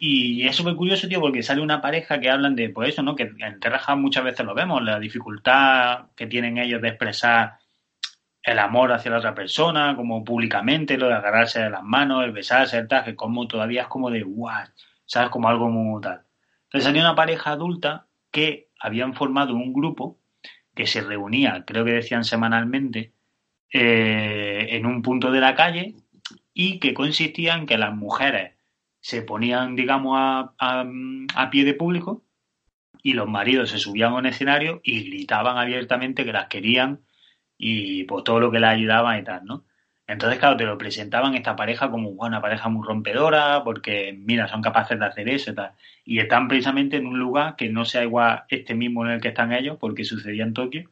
Y 0.02 0.46
es 0.46 0.56
súper 0.56 0.76
curioso, 0.76 1.06
tío, 1.08 1.20
porque 1.20 1.42
sale 1.42 1.60
una 1.60 1.82
pareja 1.82 2.18
que 2.18 2.30
hablan 2.30 2.56
de, 2.56 2.70
pues 2.70 2.88
eso, 2.88 3.02
¿no? 3.02 3.14
Que 3.14 3.30
en 3.38 3.60
Terra 3.60 3.94
muchas 3.96 4.24
veces 4.24 4.46
lo 4.46 4.54
vemos, 4.54 4.82
la 4.82 4.98
dificultad 4.98 6.06
que 6.16 6.26
tienen 6.26 6.56
ellos 6.56 6.80
de 6.80 6.88
expresar 6.88 7.58
el 8.42 8.58
amor 8.58 8.92
hacia 8.92 9.10
la 9.10 9.18
otra 9.18 9.34
persona, 9.34 9.94
como 9.96 10.24
públicamente, 10.24 10.96
lo 10.96 11.08
de 11.08 11.16
agarrarse 11.16 11.60
de 11.60 11.68
las 11.68 11.82
manos, 11.82 12.24
el 12.24 12.32
besarse, 12.32 12.78
el 12.78 12.88
que 12.88 13.14
como 13.14 13.46
todavía 13.46 13.82
es 13.82 13.88
como 13.88 14.10
de, 14.10 14.22
guau, 14.22 14.68
¿sabes? 15.04 15.28
Como 15.28 15.50
algo 15.50 15.68
muy 15.68 16.00
tal. 16.00 16.22
Entonces 16.64 16.84
salió 16.84 17.02
una 17.02 17.14
pareja 17.14 17.50
adulta 17.50 18.06
que 18.30 18.70
habían 18.80 19.12
formado 19.12 19.54
un 19.54 19.74
grupo 19.74 20.18
que 20.74 20.86
se 20.86 21.02
reunía, 21.02 21.64
creo 21.66 21.84
que 21.84 21.92
decían 21.92 22.24
semanalmente, 22.24 23.12
eh, 23.70 24.68
en 24.70 24.86
un 24.86 25.02
punto 25.02 25.30
de 25.30 25.40
la 25.40 25.54
calle 25.54 25.94
y 26.54 26.78
que 26.78 26.94
consistía 26.94 27.54
en 27.56 27.66
que 27.66 27.76
las 27.76 27.94
mujeres 27.94 28.54
se 29.00 29.22
ponían, 29.22 29.76
digamos, 29.76 30.16
a, 30.18 30.52
a, 30.58 31.50
pie 31.50 31.64
de 31.64 31.74
público 31.74 32.22
y 33.02 33.14
los 33.14 33.28
maridos 33.28 33.70
se 33.70 33.78
subían 33.78 34.12
a 34.12 34.16
un 34.16 34.26
escenario 34.26 34.80
y 34.84 35.04
gritaban 35.04 35.58
abiertamente 35.58 36.24
que 36.24 36.32
las 36.32 36.48
querían 36.48 37.00
y 37.58 38.04
pues 38.04 38.24
todo 38.24 38.40
lo 38.40 38.50
que 38.50 38.60
las 38.60 38.74
ayudaba 38.74 39.18
y 39.18 39.24
tal, 39.24 39.44
¿no? 39.44 39.64
Entonces, 40.06 40.40
claro, 40.40 40.56
te 40.56 40.64
lo 40.64 40.76
presentaban 40.76 41.34
esta 41.36 41.54
pareja 41.54 41.90
como 41.90 42.10
"Guau, 42.10 42.28
una 42.28 42.40
pareja 42.42 42.68
muy 42.68 42.84
rompedora, 42.86 43.62
porque 43.64 44.12
mira, 44.18 44.48
son 44.48 44.60
capaces 44.60 44.98
de 44.98 45.06
hacer 45.06 45.28
eso 45.28 45.52
y 45.52 45.54
tal. 45.54 45.72
Y 46.04 46.18
están 46.18 46.48
precisamente 46.48 46.96
en 46.96 47.06
un 47.06 47.18
lugar 47.18 47.54
que 47.56 47.68
no 47.68 47.84
sea 47.84 48.02
igual 48.02 48.42
este 48.48 48.74
mismo 48.74 49.06
en 49.06 49.12
el 49.12 49.20
que 49.20 49.28
están 49.28 49.52
ellos, 49.52 49.76
porque 49.80 50.04
sucedía 50.04 50.42
en 50.42 50.52
Tokio. 50.54 50.90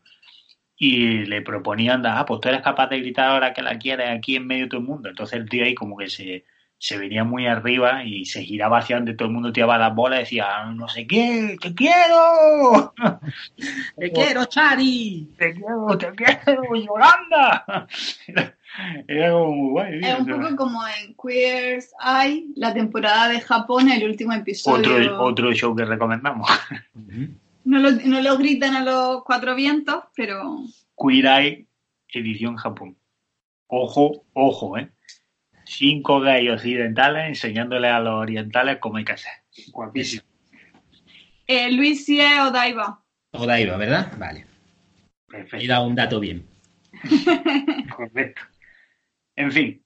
Y 0.77 1.27
le 1.27 1.43
proponían, 1.43 2.07
ah, 2.07 2.25
pues 2.27 2.41
tú 2.41 2.49
eres 2.49 2.63
capaz 2.63 2.89
de 2.89 3.01
gritar 3.01 3.31
ahora 3.31 3.53
que 3.53 3.63
la 3.63 3.79
quieres 3.79 4.11
aquí 4.11 4.37
en 4.37 4.47
medio 4.47 4.65
de 4.65 4.71
todo 4.71 4.81
el 4.81 4.87
mundo. 4.87 5.09
Entonces 5.09 5.39
el 5.41 5.49
tío 5.49 5.65
ahí 5.65 5.75
como 5.75 5.97
que 5.97 6.09
se, 6.09 6.45
se 6.81 6.97
venía 6.97 7.25
muy 7.25 7.47
arriba 7.47 8.05
y 8.05 8.25
se 8.25 8.43
giraba 8.43 8.79
hacia 8.79 8.97
donde 8.97 9.15
todo 9.15 9.27
el 9.29 9.35
mundo 9.35 9.53
tiraba 9.53 9.79
las 9.79 9.95
bolas 9.95 10.21
y 10.21 10.23
decía, 10.23 10.47
"Ah, 10.49 10.73
no 10.73 10.89
sé 10.89 11.07
qué, 11.07 11.57
te 11.61 11.75
quiero, 11.75 12.95
¡Te 13.99 14.13
quiero, 14.13 14.45
Chari! 14.45 15.29
te 15.37 15.55
quiero, 15.55 15.99
te 15.99 16.13
quiero, 16.13 16.63
Yolanda. 16.75 17.89
Era, 18.29 18.55
era 19.09 19.31
como 19.33 19.55
muy 19.55 19.71
guay. 19.71 20.01
Es 20.03 20.19
un 20.21 20.27
poco 20.27 20.57
como 20.57 20.81
en 20.87 21.17
Queer's 21.21 21.91
Eye, 22.05 22.49
la 22.55 22.73
temporada 22.75 23.29
de 23.29 23.41
Japón, 23.41 23.91
el 23.91 24.05
último 24.05 24.33
episodio. 24.35 24.95
otro, 24.95 25.25
otro 25.25 25.53
show 25.55 25.75
que 25.75 25.85
recomendamos. 25.85 26.49
No, 27.65 27.79
lo, 27.81 27.91
no 27.91 28.23
lo 28.23 28.39
gritan 28.39 28.75
a 28.77 28.83
los 28.83 29.25
cuatro 29.25 29.55
vientos, 29.55 30.05
pero 30.17 30.61
Queer 30.97 31.27
Eye, 31.27 31.67
edición 32.15 32.57
Japón. 32.57 32.97
Ojo, 33.67 34.25
ojo, 34.33 34.79
¿eh? 34.79 34.91
Cinco 35.71 36.21
gays 36.21 36.51
occidentales 36.51 37.29
enseñándole 37.29 37.89
a 37.89 38.01
los 38.01 38.15
orientales 38.15 38.79
cómo 38.79 38.97
hay 38.97 39.05
que 39.05 39.13
hacer. 39.13 39.33
Guapísimo. 39.71 40.23
eh, 41.47 41.71
Luis 41.73 42.07
sí 42.07 42.19
es 42.21 42.41
Odaiba. 42.41 43.03
Odaiba, 43.33 43.77
¿verdad? 43.77 44.11
Vale. 44.19 44.47
He 45.29 45.33
Perfecto. 45.33 45.67
dado 45.69 45.87
un 45.87 45.95
dato 45.95 46.21
bien. 46.21 46.47
Correcto. 47.95 48.43
En 49.37 49.53
fin, 49.53 49.83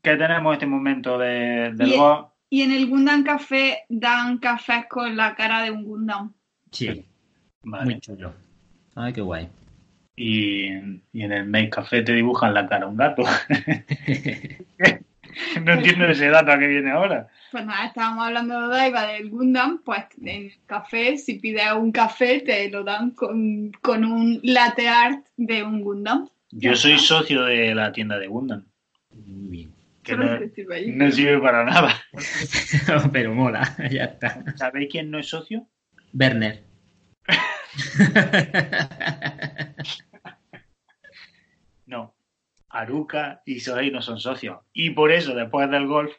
¿qué 0.00 0.16
tenemos 0.16 0.50
en 0.50 0.54
este 0.54 0.66
momento 0.66 1.18
de, 1.18 1.72
del 1.74 1.88
Bien. 1.88 1.98
gol? 1.98 2.26
Y 2.48 2.62
en 2.62 2.70
el 2.70 2.86
Gundam 2.86 3.24
Café 3.24 3.80
dan 3.88 4.38
cafés 4.38 4.86
con 4.88 5.16
la 5.16 5.34
cara 5.34 5.62
de 5.62 5.72
un 5.72 5.82
Gundam. 5.84 6.32
Sí, 6.70 7.04
Vale. 7.64 7.84
muy 7.84 8.00
chulo. 8.00 8.32
Ay, 8.94 9.12
qué 9.12 9.20
guay. 9.20 9.48
Y, 10.14 10.68
y 11.12 11.22
en 11.22 11.32
el 11.32 11.46
Make 11.46 11.70
Café 11.70 12.02
te 12.02 12.12
dibujan 12.12 12.54
la 12.54 12.68
cara 12.68 12.86
a 12.86 12.88
un 12.88 12.96
gato. 12.96 13.24
no 15.62 15.72
entiendo 15.72 16.06
ese 16.06 16.28
dato 16.28 16.58
que 16.58 16.66
viene 16.66 16.90
ahora. 16.90 17.28
Pues 17.50 17.64
nada, 17.64 17.86
estábamos 17.86 18.26
hablando 18.26 18.68
de 18.68 18.76
Daiva 18.76 19.06
del 19.06 19.30
Gundam, 19.30 19.82
pues 19.84 20.04
en 20.20 20.28
el 20.28 20.52
café, 20.66 21.16
si 21.16 21.34
pides 21.34 21.72
un 21.72 21.92
café, 21.92 22.40
te 22.40 22.70
lo 22.70 22.84
dan 22.84 23.10
con, 23.12 23.72
con 23.80 24.04
un 24.04 24.40
latte 24.42 24.88
art 24.88 25.24
de 25.36 25.62
un 25.62 25.82
Gundam. 25.82 26.28
Yo 26.50 26.74
soy 26.74 26.98
socio 26.98 27.44
de 27.44 27.74
la 27.74 27.92
tienda 27.92 28.18
de 28.18 28.28
Gundam, 28.28 28.64
Muy 29.10 29.48
bien. 29.48 29.72
que 30.02 30.14
sirve 30.54 30.92
no 30.92 31.10
sirve 31.10 31.38
para 31.40 31.64
nada. 31.64 31.94
Pero 33.12 33.34
mola, 33.34 33.76
ya 33.90 34.04
está. 34.04 34.42
¿Sabéis 34.56 34.88
quién 34.90 35.10
no 35.10 35.18
es 35.18 35.28
socio? 35.28 35.66
Werner. 36.12 36.62
No. 42.76 42.82
Aruka 42.82 43.42
y 43.46 43.60
Sohei 43.60 43.90
no 43.90 44.02
son 44.02 44.18
socios. 44.20 44.58
Y 44.72 44.90
por 44.90 45.10
eso, 45.12 45.34
después 45.34 45.70
del 45.70 45.86
golf, 45.86 46.12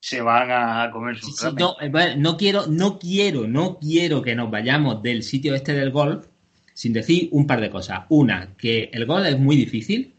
se 0.00 0.20
van 0.20 0.50
a 0.50 0.90
comer 0.92 1.16
Sí, 1.16 1.22
sus 1.32 1.40
sí, 1.40 1.46
no, 1.58 1.76
eh, 1.80 2.14
no 2.16 2.36
quiero, 2.36 2.66
no 2.68 2.98
quiero, 2.98 3.46
no 3.48 3.78
quiero 3.78 4.22
que 4.22 4.34
nos 4.36 4.50
vayamos 4.50 5.02
del 5.02 5.22
sitio 5.22 5.54
este 5.54 5.72
del 5.72 5.90
golf 5.90 6.26
sin 6.74 6.92
decir 6.92 7.28
un 7.32 7.46
par 7.46 7.60
de 7.60 7.70
cosas. 7.70 8.02
Una, 8.08 8.54
que 8.56 8.90
el 8.92 9.06
golf 9.06 9.26
es 9.26 9.38
muy 9.38 9.56
difícil 9.56 10.14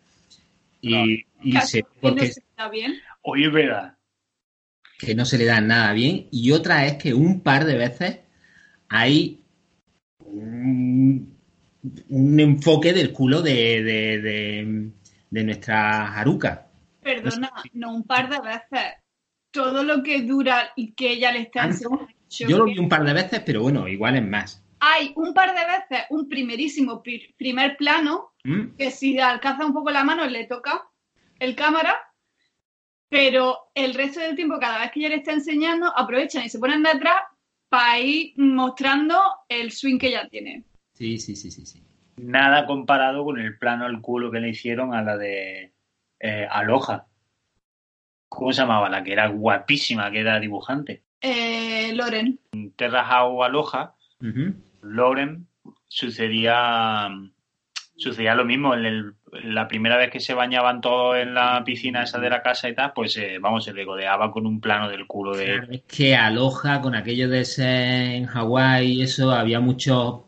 y, 0.82 1.26
y 1.42 1.54
Casi 1.54 1.78
se- 1.78 1.84
que 1.84 1.88
no 1.90 2.00
porque 2.02 2.28
se 2.28 2.40
está 2.42 2.70
bien. 2.70 2.96
Oye, 3.22 3.46
es 3.48 3.54
verdad. 3.54 3.96
que 4.98 5.16
no 5.16 5.24
se 5.26 5.38
le 5.38 5.46
da 5.46 5.62
nada 5.62 5.94
bien. 5.94 6.28
Y 6.32 6.52
otra 6.52 6.86
es 6.86 6.96
que 6.96 7.14
un 7.14 7.40
par 7.42 7.64
de 7.66 7.78
veces 7.78 8.20
hay 8.90 9.40
un, 10.20 11.38
un 12.10 12.40
enfoque 12.40 12.92
del 12.92 13.14
culo 13.14 13.42
de, 13.42 13.82
de, 13.84 14.22
de- 14.22 14.92
de 15.30 15.44
nuestra 15.44 16.14
Haruka. 16.14 16.68
Perdona, 17.02 17.52
no 17.74 17.94
un 17.94 18.04
par 18.04 18.30
de 18.30 18.40
veces. 18.40 18.94
Todo 19.52 19.84
lo 19.84 20.04
que 20.04 20.22
dura 20.22 20.72
y 20.76 20.92
que 20.94 21.12
ella 21.14 21.32
le 21.32 21.40
está 21.42 21.62
¿Tanto? 21.62 21.76
enseñando. 21.76 22.08
Yo 22.30 22.58
lo 22.58 22.66
vi 22.66 22.78
un 22.78 22.88
par 22.90 23.04
de 23.04 23.14
veces, 23.14 23.42
pero 23.46 23.62
bueno, 23.64 23.88
igual 23.88 24.16
es 24.16 24.28
más. 24.28 24.64
Hay 24.82 25.12
un 25.16 25.34
par 25.34 25.50
de 25.56 25.66
veces 25.66 26.06
un 26.12 26.30
primerísimo 26.30 27.02
pri- 27.02 27.34
primer 27.38 27.76
plano 27.78 28.34
¿Mm? 28.44 28.76
que 28.78 28.92
si 28.92 29.18
alcanza 29.20 29.66
un 29.66 29.74
poco 29.74 29.90
la 29.90 30.04
mano 30.04 30.26
le 30.28 30.46
toca 30.46 30.84
el 31.40 31.56
cámara, 31.56 31.96
pero 33.10 33.58
el 33.74 33.94
resto 33.96 34.20
del 34.20 34.36
tiempo, 34.36 34.60
cada 34.60 34.80
vez 34.80 34.92
que 34.92 35.00
ella 35.00 35.10
le 35.10 35.16
está 35.16 35.32
enseñando, 35.34 35.92
aprovechan 35.98 36.46
y 36.46 36.50
se 36.50 36.60
ponen 36.60 36.84
detrás 36.84 37.22
para 37.68 38.00
ir 38.00 38.34
mostrando 38.38 39.20
el 39.48 39.72
swing 39.72 39.98
que 39.98 40.08
ella 40.10 40.28
tiene. 40.30 40.64
Sí, 40.94 41.18
sí, 41.18 41.36
sí, 41.36 41.50
sí, 41.50 41.66
sí. 41.66 41.84
Nada 42.24 42.66
comparado 42.66 43.24
con 43.24 43.40
el 43.40 43.58
plano 43.58 43.86
al 43.86 44.02
culo 44.02 44.32
que 44.32 44.40
le 44.40 44.50
hicieron 44.50 44.94
a 44.94 45.02
la 45.02 45.18
de 45.18 45.74
eh, 46.20 46.48
Aloha. 46.50 47.06
¿Cómo 48.28 48.54
se 48.54 48.62
llamaba? 48.62 48.90
La 48.90 49.04
que 49.04 49.14
era 49.14 49.28
guapísima, 49.28 50.12
que 50.12 50.20
era 50.20 50.40
dibujante. 50.40 51.04
Eh, 51.22 51.92
Loren, 51.96 52.40
En 52.52 52.72
Terra 52.74 53.06
How 53.24 53.44
Aloha. 53.44 53.96
Lauren 54.82 55.48
sucedía 55.88 57.10
sucedía 57.96 58.34
lo 58.34 58.46
mismo 58.46 58.74
en 58.74 58.86
el- 58.86 59.14
la 59.44 59.68
primera 59.68 59.98
vez 59.98 60.10
que 60.10 60.22
se 60.22 60.34
bañaban 60.34 60.80
todos 60.80 61.18
en 61.18 61.34
la 61.34 61.62
piscina 61.66 62.04
esa 62.04 62.18
de 62.20 62.30
la 62.30 62.42
casa 62.42 62.70
y 62.70 62.74
tal 62.76 62.94
pues 62.94 63.18
eh, 63.18 63.40
vamos 63.42 63.66
se 63.66 63.74
regodeaba 63.74 64.32
con 64.32 64.46
un 64.46 64.62
plano 64.62 64.88
del 64.90 65.06
culo 65.06 65.36
de 65.36 65.46
Claro, 65.46 65.68
es 65.72 65.82
que 65.84 66.16
Aloha, 66.16 66.80
con 66.82 66.96
aquello 66.96 67.28
de 67.30 67.44
ser 67.44 68.12
en 68.16 68.26
Hawái 68.26 68.88
y 68.94 69.02
eso, 69.02 69.32
había 69.32 69.60
muchos 69.60 70.22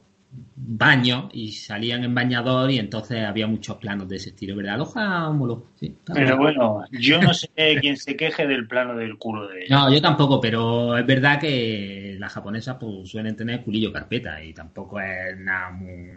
baños 0.56 1.26
y 1.34 1.52
salían 1.52 2.04
en 2.04 2.16
bañador 2.16 2.72
y 2.72 2.80
entonces 2.80 3.26
había 3.26 3.48
muchos 3.48 3.78
planos 3.78 4.08
de 4.08 4.16
ese 4.16 4.30
estilo, 4.30 4.56
¿verdad? 4.56 4.78
Moló, 5.34 5.68
sí. 5.76 5.96
pero 6.14 6.38
bueno 6.38 6.86
yo 6.92 7.22
no 7.22 7.34
sé 7.34 7.50
quién 7.82 7.98
se 7.98 8.16
queje 8.16 8.48
del 8.48 8.68
plano 8.68 8.96
del 8.96 9.18
culo 9.18 9.48
de 9.48 9.66
ella 9.66 9.76
No, 9.76 9.94
yo 9.94 10.02
tampoco, 10.02 10.40
pero 10.40 10.98
es 10.98 11.06
verdad 11.06 11.40
que 11.40 12.16
las 12.20 12.32
japonesas 12.32 12.78
pues 12.80 13.10
suelen 13.10 13.36
tener 13.36 13.64
culillo 13.64 13.92
carpeta 13.92 14.42
y 14.44 14.54
tampoco 14.54 15.00
es 15.02 15.38
nada 15.38 15.72
muy... 15.72 16.12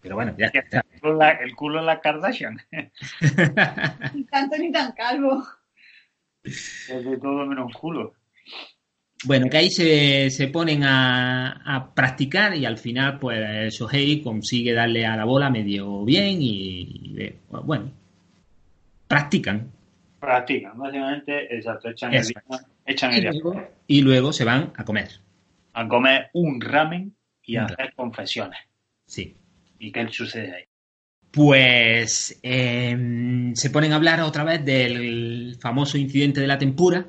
Pero 0.00 0.16
bueno, 0.16 0.34
ya 0.36 0.46
está. 0.46 0.84
el 1.40 1.54
culo, 1.54 1.78
en 1.78 1.86
la 1.86 2.00
Kardashian 2.00 2.56
ni 4.14 4.24
tanto 4.24 4.56
ni 4.58 4.72
tan 4.72 4.92
calvo. 4.92 5.44
es 6.42 6.88
de 6.88 7.18
todo 7.18 7.46
menos 7.46 7.72
culo 7.74 8.14
Bueno, 9.24 9.48
que 9.48 9.56
ahí 9.56 9.70
se, 9.70 10.30
se 10.30 10.48
ponen 10.48 10.82
a, 10.84 11.52
a 11.76 11.94
practicar 11.94 12.56
y 12.56 12.64
al 12.66 12.76
final 12.78 13.18
pues 13.20 13.74
Shohei 13.74 14.20
consigue 14.20 14.72
darle 14.72 15.06
a 15.06 15.16
la 15.16 15.24
bola 15.24 15.48
medio 15.48 16.04
bien 16.04 16.42
y, 16.42 16.80
y, 17.16 17.34
bueno, 17.62 17.92
practican. 19.06 19.70
practican 20.18 20.76
básicamente 20.78 21.54
exacto 21.56 21.88
echan 21.90 22.14
el 22.14 22.26
día, 22.26 22.42
echan 22.86 23.12
Y 23.12 23.16
el 23.16 23.20
día 23.22 23.32
luego, 23.32 23.68
y 23.86 24.00
luego 24.02 24.32
se 24.32 24.44
van 24.44 24.72
a 24.76 24.84
comer. 24.84 25.08
a 25.74 25.86
comer 25.88 26.30
un 26.34 26.60
ramen 26.60 27.14
y 27.44 27.56
a 27.56 27.64
hacer 27.66 27.92
confesiones 27.94 28.58
Sí. 29.06 29.36
y 29.78 29.90
qué 29.92 30.08
sucede 30.08 30.54
ahí 30.56 30.64
Pues 31.30 32.38
em, 32.42 33.54
se 33.54 33.70
ponen 33.70 33.92
a 33.92 33.96
hablar 33.96 34.20
otra 34.20 34.44
vez 34.44 34.64
del 34.64 35.56
famoso 35.60 35.96
incidente 35.98 36.40
de 36.40 36.46
la 36.46 36.58
tempura, 36.58 37.06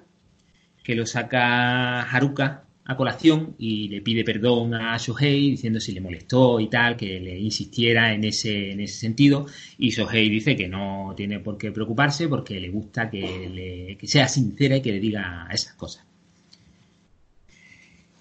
que 0.84 0.96
lo 0.96 1.06
saca 1.06 2.02
Haruka 2.04 2.66
a 2.86 2.98
colación 2.98 3.56
y 3.58 3.88
le 3.88 4.02
pide 4.02 4.24
perdón 4.26 4.74
a 4.74 4.98
Shohei 4.98 5.52
diciendo 5.52 5.80
si 5.80 5.94
le 5.94 6.02
molestó 6.02 6.60
y 6.60 6.70
tal, 6.70 6.98
que 6.98 7.20
le 7.20 7.40
insistiera 7.40 8.14
en 8.14 8.24
ese, 8.26 8.72
en 8.72 8.82
ese 8.82 8.96
sentido. 9.00 9.46
Y 9.78 9.90
Shohei 9.92 10.30
dice 10.30 10.56
que 10.56 10.68
no 10.68 11.14
tiene 11.16 11.40
por 11.40 11.58
qué 11.58 11.72
preocuparse 11.72 12.28
porque 12.28 12.60
le 12.60 12.70
gusta 12.70 13.10
que, 13.10 13.22
le- 13.50 13.98
que 13.98 14.08
sea 14.08 14.28
sincera 14.28 14.78
y 14.78 14.82
que 14.82 14.92
le 14.92 15.00
diga 15.00 15.48
esas 15.52 15.74
cosas. 15.76 16.06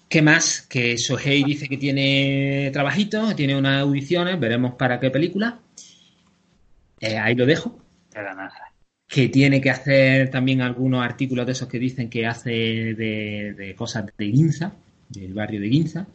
¿Qué 0.09 0.21
más? 0.21 0.61
Que 0.61 0.95
Shohei 0.95 1.43
dice 1.43 1.67
que 1.67 1.77
tiene 1.77 2.69
trabajitos, 2.71 3.35
tiene 3.35 3.57
unas 3.57 3.81
audiciones, 3.81 4.39
veremos 4.39 4.75
para 4.75 4.99
qué 4.99 5.09
película. 5.09 5.59
Eh, 6.99 7.17
ahí 7.19 7.35
lo 7.35 7.45
dejo. 7.45 7.79
Que 9.07 9.29
tiene 9.29 9.61
que 9.61 9.69
hacer 9.69 10.29
también 10.31 10.61
algunos 10.61 11.03
artículos 11.03 11.45
de 11.45 11.51
esos 11.51 11.67
que 11.67 11.79
dicen 11.79 12.09
que 12.09 12.25
hace 12.25 12.49
de, 12.51 13.53
de 13.55 13.75
cosas 13.75 14.05
de 14.17 14.31
Ginza, 14.31 14.73
del 15.09 15.33
barrio 15.33 15.61
de 15.61 15.69
Ginza. 15.69 16.07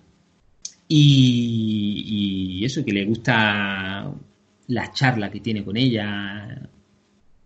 Y, 0.89 2.59
y 2.61 2.65
eso, 2.65 2.85
que 2.85 2.93
le 2.93 3.05
gusta 3.05 4.11
la 4.69 4.93
charla 4.93 5.31
que 5.31 5.41
tiene 5.41 5.65
con 5.65 5.77
ella, 5.77 6.69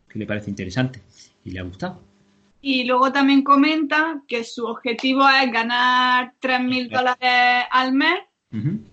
que 0.09 0.19
le 0.19 0.27
parece 0.27 0.51
interesante. 0.51 1.01
Y 1.45 1.51
le 1.51 1.61
ha 1.61 1.65
gustado. 1.65 2.01
Y 2.61 2.85
luego 2.85 3.11
también 3.11 3.43
comenta 3.43 4.23
que 4.29 4.45
su 4.45 4.65
objetivo 4.65 5.29
es 5.29 5.51
ganar 5.53 6.35
3.000 6.41 6.91
dólares 6.91 7.67
al 7.71 7.93
mes, 7.93 8.21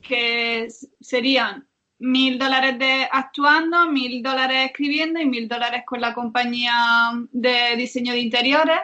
que 0.01 0.67
serían 0.99 1.67
1.000 1.99 2.37
dólares 2.37 2.79
de 2.79 3.07
actuando, 3.11 3.77
1.000 3.77 4.21
dólares 4.21 4.67
escribiendo 4.67 5.19
y 5.19 5.25
1.000 5.25 5.47
dólares 5.47 5.83
con 5.85 5.99
la 6.01 6.13
compañía 6.13 7.11
de 7.31 7.75
diseño 7.75 8.13
de 8.13 8.19
interiores 8.19 8.79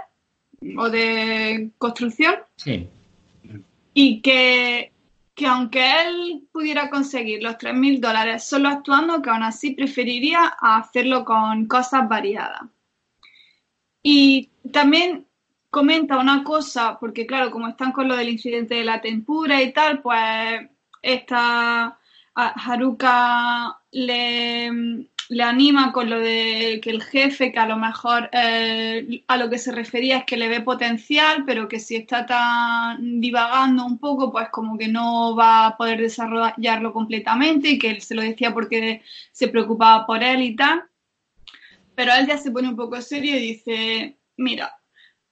o 0.77 0.89
de 0.89 1.71
construcción. 1.77 2.35
Sí. 2.57 2.87
Y 3.93 4.21
que, 4.21 4.91
que 5.33 5.47
aunque 5.47 5.91
él 6.01 6.43
pudiera 6.51 6.89
conseguir 6.89 7.41
los 7.41 7.55
3.000 7.55 7.99
dólares 7.99 8.43
solo 8.43 8.69
actuando, 8.69 9.21
que 9.21 9.29
aún 9.29 9.43
así 9.43 9.71
preferiría 9.71 10.45
hacerlo 10.59 11.23
con 11.23 11.67
cosas 11.67 12.09
variadas. 12.09 12.63
Y 14.03 14.49
también 14.71 15.25
comenta 15.69 16.17
una 16.17 16.43
cosa, 16.43 16.97
porque 16.99 17.25
claro, 17.25 17.49
como 17.51 17.67
están 17.67 17.91
con 17.91 18.07
lo 18.07 18.15
del 18.15 18.29
incidente 18.29 18.75
de 18.75 18.83
la 18.83 19.01
tempura 19.01 19.61
y 19.61 19.71
tal, 19.73 20.01
pues 20.01 20.69
esta 21.01 21.97
Haruka 22.35 23.79
le, 23.91 25.07
le 25.29 25.43
anima 25.43 25.91
con 25.91 26.09
lo 26.09 26.19
de 26.19 26.79
que 26.83 26.89
el 26.89 27.01
jefe, 27.01 27.51
que 27.51 27.59
a 27.59 27.65
lo 27.65 27.77
mejor 27.77 28.29
eh, 28.31 29.23
a 29.27 29.37
lo 29.37 29.49
que 29.49 29.57
se 29.57 29.71
refería 29.71 30.17
es 30.17 30.25
que 30.25 30.37
le 30.37 30.49
ve 30.49 30.61
potencial, 30.61 31.43
pero 31.45 31.67
que 31.67 31.79
si 31.79 31.95
está 31.95 32.25
tan 32.25 33.19
divagando 33.21 33.85
un 33.85 33.97
poco, 33.97 34.31
pues 34.31 34.49
como 34.49 34.77
que 34.77 34.87
no 34.87 35.35
va 35.35 35.67
a 35.67 35.77
poder 35.77 35.99
desarrollarlo 36.01 36.93
completamente 36.93 37.69
y 37.69 37.79
que 37.79 37.91
él 37.91 38.01
se 38.01 38.15
lo 38.15 38.21
decía 38.21 38.53
porque 38.53 39.01
se 39.31 39.47
preocupaba 39.47 40.05
por 40.05 40.21
él 40.21 40.41
y 40.41 40.55
tal. 40.55 40.83
Pero 41.95 42.13
él 42.13 42.27
ya 42.27 42.37
se 42.37 42.51
pone 42.51 42.67
un 42.67 42.75
poco 42.75 43.01
serio 43.01 43.37
y 43.37 43.41
dice, 43.41 44.17
mira, 44.37 44.75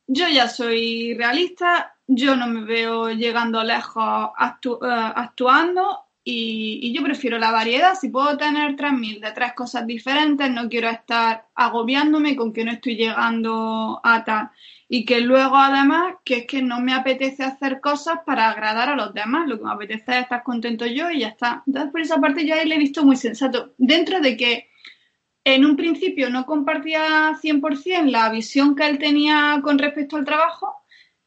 yo 0.08 0.28
ya 0.30 0.48
soy 0.48 1.13
realista, 1.16 1.96
yo 2.08 2.36
no 2.36 2.48
me 2.48 2.63
veo 2.63 3.10
llegando 3.12 3.63
lejos 3.63 4.32
eh, 4.39 5.12
actuando 5.16 6.00
y, 6.23 6.79
y 6.81 6.93
yo 6.93 7.03
prefiero 7.03 7.38
la 7.38 7.51
variedad. 7.51 7.95
Si 7.95 8.09
puedo 8.09 8.38
tener 8.38 8.75
3.000 8.75 9.19
de 9.19 9.31
tres 9.31 9.53
cosas 9.53 9.86
diferentes, 9.86 10.49
no 10.49 10.69
quiero 10.69 10.89
estar 10.89 11.47
agobiándome 11.55 12.36
con 12.36 12.53
que 12.53 12.63
no 12.63 12.71
estoy 12.71 12.95
llegando 12.95 13.99
a 14.03 14.23
tal. 14.23 14.49
y 14.89 15.05
que 15.05 15.21
luego 15.21 15.57
además 15.57 16.15
que 16.23 16.38
es 16.39 16.47
que 16.47 16.62
no 16.62 16.79
me 16.79 16.93
apetece 16.93 17.43
hacer 17.43 17.81
cosas 17.81 18.19
para 18.25 18.49
agradar 18.49 18.89
a 18.89 18.95
los 18.95 19.13
demás, 19.13 19.47
lo 19.47 19.57
que 19.57 19.65
me 19.65 19.71
apetece 19.71 20.12
es 20.12 20.21
estar 20.23 20.43
contento 20.43 20.86
yo 20.86 21.09
y 21.09 21.21
ya 21.21 21.29
está. 21.29 21.63
Entonces 21.65 21.91
por 21.91 22.01
esa 22.01 22.21
parte 22.21 22.45
yo 22.45 22.53
ahí 22.55 22.67
le 22.67 22.75
he 22.75 22.79
visto 22.79 23.03
muy 23.03 23.15
sensato, 23.15 23.73
dentro 23.77 24.19
de 24.21 24.38
que 24.38 24.69
en 25.45 25.65
un 25.65 25.75
principio 25.75 26.29
no 26.29 26.45
compartía 26.45 27.33
100% 27.41 28.05
la 28.09 28.29
visión 28.29 28.75
que 28.75 28.86
él 28.88 28.97
tenía 28.97 29.59
con 29.63 29.77
respecto 29.77 30.15
al 30.15 30.25
trabajo, 30.25 30.83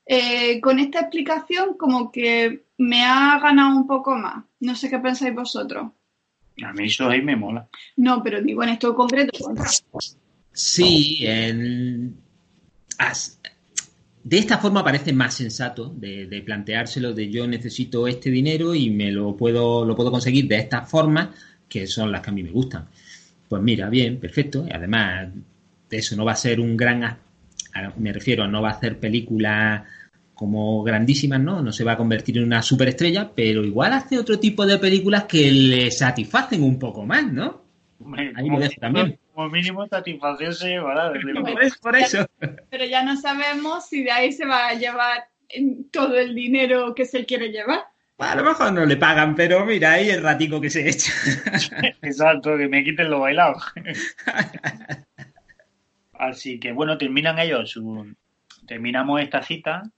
eh, 0.07 0.61
con 0.61 0.79
esta 0.79 1.01
explicación 1.01 1.77
como 1.77 2.13
que 2.13 2.67
me 2.79 3.05
ha 3.05 3.39
ganado 3.41 3.77
un 3.77 3.87
poco 3.87 4.15
más. 4.17 4.45
No 4.61 4.75
sé 4.77 4.89
qué 4.89 4.99
pensáis 4.99 5.35
vosotros. 5.35 5.91
A 6.65 6.73
mí 6.73 6.87
eso 6.87 7.09
ahí 7.09 7.21
me 7.23 7.37
mola. 7.37 7.69
No, 7.97 8.23
pero 8.23 8.41
digo 8.41 8.63
en 8.63 8.71
esto 8.71 8.95
concreto. 8.95 9.33
Sí, 10.53 11.27
el... 11.27 12.15
de 14.25 14.39
esta 14.39 14.59
forma 14.59 14.83
parece 14.83 15.13
más 15.13 15.35
sensato 15.35 15.91
de, 15.91 16.27
de, 16.27 16.41
planteárselo 16.41 17.13
de 17.13 17.31
yo 17.31 17.47
necesito 17.47 18.07
este 18.07 18.31
dinero 18.31 18.75
y 18.75 18.89
me 18.89 19.11
lo 19.11 19.37
puedo, 19.37 19.85
lo 19.85 19.95
puedo 19.95 20.11
conseguir 20.11 20.49
de 20.49 20.57
estas 20.57 20.89
formas 20.89 21.29
que 21.69 21.87
son 21.87 22.11
las 22.11 22.23
que 22.23 22.31
a 22.31 22.33
mí 22.33 22.43
me 22.43 22.51
gustan. 22.51 22.89
Pues 23.49 23.63
mira, 23.63 23.89
bien, 23.89 24.19
perfecto. 24.19 24.65
Y 24.67 24.73
además, 24.73 25.29
eso 25.91 26.17
no 26.17 26.25
va 26.25 26.33
a 26.33 26.37
ser 26.37 26.61
un 26.61 26.77
gran... 26.77 27.19
Me 27.97 28.13
refiero, 28.13 28.47
no 28.47 28.63
va 28.63 28.71
a 28.71 28.73
hacer 28.73 28.99
películas 28.99 29.83
como 30.35 30.83
grandísimas, 30.83 31.41
¿no? 31.41 31.63
No 31.63 31.73
se 31.73 31.83
va 31.83 31.93
a 31.93 31.97
convertir 31.97 32.37
en 32.37 32.45
una 32.45 32.63
superestrella, 32.63 33.31
pero 33.35 33.65
igual 33.65 33.95
hace 33.95 34.19
otro 34.19 34.39
tipo 34.39 34.67
de 34.67 34.79
películas 34.79 35.25
que 35.25 35.51
le 35.51 35.91
satisfacen 35.91 36.63
un 36.63 36.79
poco 36.79 37.07
más, 37.07 37.33
¿no? 37.33 37.63
Ahí 38.37 38.49
lo 38.49 38.59
dejo 38.59 38.75
también. 38.79 39.19
Como 39.33 39.49
mínimo 39.49 39.87
satisfacción 39.87 40.55
se 40.55 40.69
llevará. 40.69 41.13
por 41.81 41.97
eso. 41.97 42.27
Pero 42.71 42.85
ya 42.85 43.03
no 43.03 43.17
sabemos 43.17 43.89
si 43.89 44.05
de 44.05 44.11
ahí 44.11 44.33
se 44.33 44.47
va 44.47 44.69
a 44.69 44.75
llevar 44.75 45.29
todo 45.91 46.19
el 46.19 46.35
dinero 46.35 46.95
que 46.95 47.07
se 47.07 47.25
quiere 47.25 47.49
llevar. 47.49 47.85
a 48.19 48.35
lo 48.35 48.45
mejor 48.45 48.73
no 48.73 48.85
le 48.85 48.97
pagan, 48.97 49.35
pero 49.35 49.65
mira, 49.65 49.93
ahí 49.93 50.11
el 50.11 50.23
ratico 50.23 50.61
que 50.61 50.71
se 50.71 50.89
echa. 50.89 51.13
Exacto, 52.03 52.57
que 52.59 52.69
me 52.69 52.85
quiten 52.85 53.11
lo 53.11 53.21
bailado. 53.21 53.57
Así 56.19 56.59
que 56.59 56.73
bueno, 56.73 56.99
terminan 56.99 57.39
ellos 57.39 57.71
su... 57.71 58.15
Terminamos 58.67 59.21
esta 59.21 59.43
cita 59.43 59.91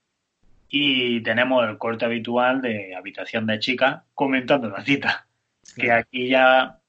y 0.68 1.22
tenemos 1.22 1.66
el 1.66 1.78
corte 1.78 2.04
habitual 2.04 2.60
de 2.60 2.94
habitación 2.94 3.46
de 3.46 3.58
chica 3.58 4.04
comentando 4.14 4.68
la 4.68 4.82
cita. 4.82 5.26
Que 5.76 5.90
aquí 5.92 6.28
ya 6.28 6.80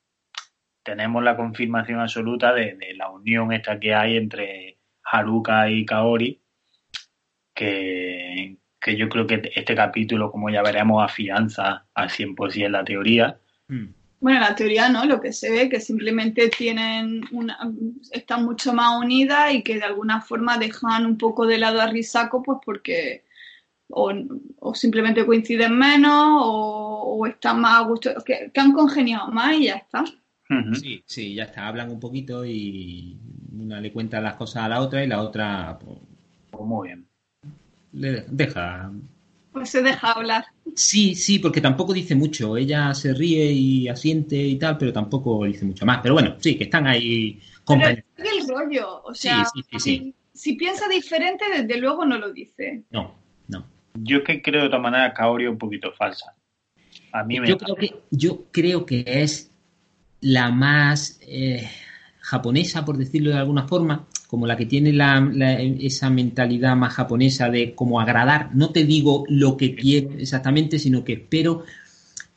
tenemos 0.84 1.24
la 1.24 1.36
confirmación 1.36 2.00
absoluta 2.00 2.54
de, 2.54 2.78
la 2.96 3.10
unión 3.10 3.54
esta 3.54 3.80
que 3.80 3.94
hay 3.94 4.18
entre 4.18 4.78
Haruka 5.04 5.70
y 5.70 5.86
Kaori, 5.86 6.42
que, 7.54 8.58
que, 8.80 8.98
yo 8.98 9.08
creo 9.10 9.28
que 9.28 9.52
este 9.56 9.76
capítulo, 9.76 10.32
como 10.32 10.50
ya 10.50 10.62
veremos, 10.62 11.04
afianza 11.04 11.86
al 11.94 12.10
100% 12.10 12.70
la 12.70 12.84
teoría. 12.84 13.40
Mm. 13.68 13.99
Bueno, 14.22 14.42
la 14.42 14.56
teoría 14.56 14.90
no, 14.90 15.06
lo 15.06 15.22
que 15.22 15.32
se 15.32 15.50
ve 15.50 15.70
que 15.70 15.80
simplemente 15.80 16.50
tienen 16.50 17.22
una, 17.32 17.58
están 18.12 18.44
mucho 18.44 18.74
más 18.74 19.02
unidas 19.02 19.54
y 19.54 19.64
que 19.64 19.76
de 19.76 19.84
alguna 19.84 20.20
forma 20.20 20.58
dejan 20.58 21.06
un 21.06 21.18
poco 21.18 21.46
de 21.46 21.58
lado 21.58 21.80
a 21.80 21.88
Risako, 21.88 22.44
pues 22.44 22.60
porque 22.66 23.24
o, 23.90 24.74
simplemente 24.74 25.26
coinciden 25.26 25.78
menos 25.78 26.42
o, 26.44 27.26
están 27.28 27.62
más 27.62 27.80
a 27.80 27.88
gusto, 27.88 28.12
que, 28.26 28.52
han 28.56 28.74
congeniado 28.74 29.32
más 29.32 29.56
y 29.56 29.66
ya 29.66 29.76
está. 29.76 30.04
Sí, 30.74 31.04
sí, 31.06 31.36
ya 31.36 31.44
está. 31.44 31.68
Hablan 31.68 31.92
un 31.92 32.00
poquito 32.00 32.44
y 32.44 33.20
una 33.54 33.80
le 33.80 33.92
cuenta 33.92 34.20
las 34.20 34.34
cosas 34.34 34.64
a 34.64 34.70
la 34.70 34.82
otra 34.82 35.04
y 35.04 35.08
la 35.08 35.22
otra, 35.22 35.78
pues, 35.80 36.00
pues 36.50 36.64
muy 36.66 36.88
bien. 36.88 37.08
Le 37.94 38.26
deja. 38.28 38.92
Pues 39.52 39.70
se 39.70 39.82
deja 39.82 40.12
hablar. 40.12 40.46
Sí, 40.76 41.16
sí, 41.16 41.40
porque 41.40 41.62
tampoco 41.62 41.94
dice 41.94 42.16
mucho. 42.16 42.56
Ella 42.56 42.94
se 42.94 43.14
ríe 43.14 43.52
y 43.52 43.88
asiente 43.88 44.36
y 44.36 44.58
tal, 44.58 44.78
pero 44.78 44.94
tampoco 44.94 45.46
dice 45.46 45.66
mucho 45.66 45.86
más. 45.86 46.00
Pero 46.02 46.14
bueno, 46.14 46.36
sí, 46.40 46.56
que 46.56 46.66
están 46.66 46.88
ahí 46.88 47.40
compañeros. 47.64 48.06
el 48.18 48.48
rollo, 48.48 49.02
o 49.04 49.14
sea, 49.14 49.46
si, 49.78 50.14
si 50.34 50.54
piensa 50.54 50.88
diferente, 50.88 51.46
desde 51.52 51.80
luego 51.80 52.06
no 52.06 52.18
lo 52.18 52.32
dice. 52.32 52.84
No, 52.92 53.16
no. 53.48 53.66
Yo 53.96 54.24
que 54.24 54.42
creo 54.42 54.64
de 54.64 54.70
todas 54.70 54.84
maneras 54.84 55.14
Kaori 55.16 55.48
un 55.48 55.58
poquito 55.58 55.92
falsa. 55.92 56.36
A 57.12 57.24
mí 57.24 57.40
me 57.40 57.48
yo 57.50 57.58
creo 57.58 57.76
que 57.76 57.96
Yo 58.12 58.46
creo 58.52 58.86
que 58.86 59.04
es 59.06 59.52
la 60.22 60.52
más 60.52 61.20
eh, 61.22 61.70
japonesa, 62.20 62.86
por 62.86 62.98
decirlo 62.98 63.32
de 63.32 63.38
alguna 63.38 63.68
forma, 63.68 64.08
como 64.30 64.46
la 64.46 64.56
que 64.56 64.68
tiene 64.68 64.94
esa 65.80 66.12
mentalidad 66.12 66.76
más 66.76 66.94
japonesa 66.94 67.50
de 67.50 67.74
como 67.74 68.00
agradar. 68.00 68.54
No 68.54 68.70
te 68.70 68.86
digo 68.86 69.24
lo 69.28 69.58
que 69.58 69.74
quiero 69.74 70.12
exactamente, 70.20 70.78
sino 70.78 71.04
que 71.04 71.14
espero 71.14 71.64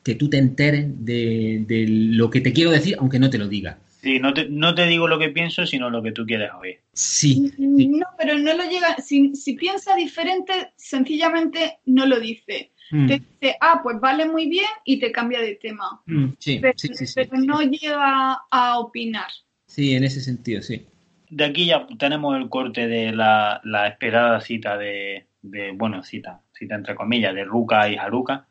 que 0.03 0.15
tú 0.15 0.31
te 0.31 0.39
enteres 0.39 0.87
de, 1.05 1.65
de 1.69 1.87
lo 1.87 2.31
que 2.31 2.41
te 2.41 2.55
quiero 2.55 2.71
decir, 2.71 2.97
aunque 2.99 3.19
no 3.19 3.29
te 3.29 3.37
lo 3.37 3.47
diga. 3.47 3.79
Sí, 4.01 4.19
no 4.19 4.33
te, 4.33 4.49
no 4.49 4.75
te 4.75 4.87
digo 4.87 5.07
lo 5.07 5.19
que 5.19 5.29
pienso, 5.29 5.67
sino 5.67 5.91
lo 5.91 6.03
que 6.03 6.13
tú 6.13 6.25
quieres 6.25 6.51
oír. 6.59 6.81
Sí. 6.95 7.53
No, 7.59 8.07
pero 8.17 8.39
no 8.39 8.55
lo 8.55 8.65
llega. 8.65 8.97
Si, 8.97 9.37
si 9.37 9.53
piensa 9.53 9.95
diferente, 9.95 10.73
sencillamente 10.77 11.81
no 11.85 12.07
lo 12.07 12.19
dice. 12.19 12.71
Mm. 12.91 13.07
Te 13.07 13.13
dice, 13.19 13.57
ah, 13.61 13.81
pues 13.83 14.01
vale 14.01 14.25
muy 14.25 14.49
bien 14.49 14.71
y 14.87 14.99
te 14.99 15.13
cambia 15.13 15.43
de 15.43 15.57
tema. 15.57 16.01
Mm, 16.07 16.29
sí, 16.39 16.59
pero, 16.59 16.73
sí, 16.79 16.89
sí, 16.95 17.07
pero 17.15 17.37
no 17.43 17.61
llega 17.61 18.41
a 18.51 18.79
opinar. 18.79 19.29
Sí, 19.67 19.93
en 19.93 20.05
ese 20.05 20.23
sentido, 20.23 20.63
sí. 20.63 20.87
De 21.35 21.47
aquí 21.47 21.65
ya 21.65 21.87
tenemos 21.99 22.37
el 22.37 22.51
corte 22.51 22.87
de 22.87 23.11
la, 23.11 23.63
la 23.65 23.89
esperada 23.89 24.39
cita 24.43 24.77
de, 24.77 25.29
de, 25.41 25.73
bueno, 25.73 26.03
cita, 26.03 26.43
cita 26.53 26.75
entre 26.75 26.95
comillas, 26.95 27.35
de 27.35 27.45
Ruka 27.45 27.89
y 27.89 27.97
Haruka. 27.97 28.47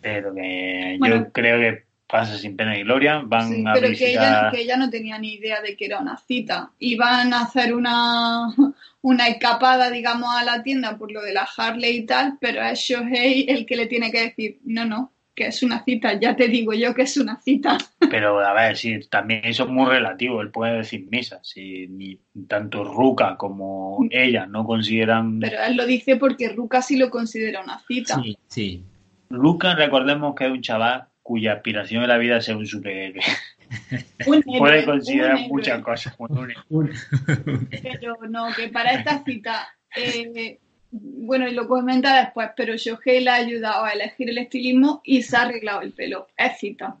Pero 0.00 0.34
que 0.34 0.98
yo 1.00 1.32
creo 1.32 1.60
que 1.60 1.84
pasa 2.08 2.36
sin 2.36 2.56
pena 2.56 2.76
y 2.76 2.82
gloria, 2.82 3.22
van 3.24 3.68
a 3.68 3.74
pero 3.74 3.88
que, 3.96 4.10
ella, 4.10 4.50
que 4.50 4.62
ella 4.62 4.76
no 4.76 4.90
tenía 4.90 5.16
ni 5.18 5.34
idea 5.34 5.60
de 5.60 5.76
que 5.76 5.86
era 5.86 6.00
una 6.00 6.16
cita. 6.16 6.72
Iban 6.80 7.32
a 7.32 7.42
hacer 7.42 7.72
una, 7.72 8.48
una 9.02 9.28
escapada, 9.28 9.88
digamos, 9.88 10.28
a 10.34 10.42
la 10.42 10.64
tienda 10.64 10.98
por 10.98 11.12
lo 11.12 11.22
de 11.22 11.34
la 11.34 11.48
Harley 11.56 11.98
y 11.98 12.06
tal, 12.06 12.36
pero 12.40 12.62
es 12.62 12.80
Shohei 12.80 13.46
el 13.48 13.64
que 13.64 13.76
le 13.76 13.86
tiene 13.86 14.10
que 14.10 14.22
decir, 14.22 14.58
no, 14.64 14.84
no, 14.84 15.12
que 15.36 15.46
es 15.46 15.62
una 15.62 15.84
cita, 15.84 16.18
ya 16.18 16.34
te 16.34 16.48
digo 16.48 16.72
yo 16.72 16.94
que 16.94 17.02
es 17.02 17.16
una 17.18 17.40
cita. 17.40 17.76
Pero 18.10 18.40
a 18.40 18.54
ver, 18.54 18.76
sí, 18.76 18.98
también 19.10 19.42
eso 19.44 19.64
es 19.64 19.68
muy 19.68 19.86
relativo, 19.86 20.40
él 20.40 20.50
puede 20.50 20.78
decir 20.78 21.06
misa, 21.10 21.38
si 21.42 21.86
ni 21.88 22.18
tanto 22.48 22.82
Ruka 22.82 23.36
como 23.36 23.98
ella 24.10 24.46
no 24.46 24.64
consideran... 24.64 25.38
Pero 25.38 25.62
él 25.62 25.76
lo 25.76 25.86
dice 25.86 26.16
porque 26.16 26.48
Ruka 26.48 26.80
sí 26.80 26.96
lo 26.96 27.10
considera 27.10 27.62
una 27.62 27.78
cita. 27.86 28.20
Sí, 28.22 28.38
sí. 28.48 28.84
Ruka, 29.28 29.74
recordemos 29.74 30.34
que 30.34 30.46
es 30.46 30.50
un 30.50 30.62
chaval 30.62 31.04
cuya 31.22 31.52
aspiración 31.54 32.02
en 32.02 32.08
la 32.08 32.18
vida 32.18 32.38
es 32.38 32.46
ser 32.46 32.56
un 32.56 32.66
superhéroe. 32.66 33.20
Puede 34.58 34.84
considerar 34.84 35.40
muchas 35.48 35.82
cosas. 35.82 36.16
pero 36.18 38.16
no, 38.28 38.46
que 38.54 38.68
para 38.68 38.92
esta 38.92 39.22
cita, 39.24 39.68
eh, 39.96 40.60
bueno, 40.90 41.48
y 41.48 41.52
lo 41.52 41.68
comenta 41.68 42.20
después, 42.20 42.50
pero 42.56 42.76
Shohei 42.76 43.22
le 43.22 43.30
ha 43.30 43.34
ayudado 43.34 43.84
a 43.84 43.90
elegir 43.90 44.30
el 44.30 44.38
estilismo 44.38 45.00
y 45.04 45.22
se 45.22 45.36
ha 45.36 45.42
arreglado 45.42 45.82
el 45.82 45.92
pelo. 45.92 46.28
Es 46.36 46.58
cita. 46.58 46.96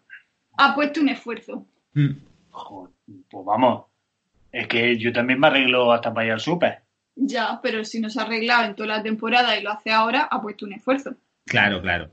Ha 0.58 0.74
puesto 0.74 1.00
un 1.00 1.08
esfuerzo. 1.08 1.66
Mm. 1.94 2.12
pues 3.30 3.44
vamos, 3.44 3.84
es 4.52 4.68
que 4.68 4.98
yo 4.98 5.12
también 5.12 5.40
me 5.40 5.46
arreglo 5.46 5.92
hasta 5.92 6.12
para 6.12 6.26
ir 6.26 6.32
al 6.32 6.40
súper. 6.40 6.82
Ya, 7.14 7.60
pero 7.62 7.84
si 7.84 8.00
no 8.00 8.10
se 8.10 8.20
ha 8.20 8.24
arreglado 8.24 8.64
en 8.64 8.74
toda 8.74 8.88
la 8.88 9.02
temporada 9.02 9.58
y 9.58 9.62
lo 9.62 9.70
hace 9.70 9.90
ahora, 9.90 10.28
ha 10.30 10.42
puesto 10.42 10.66
un 10.66 10.74
esfuerzo. 10.74 11.14
Claro, 11.46 11.80
claro. 11.80 12.10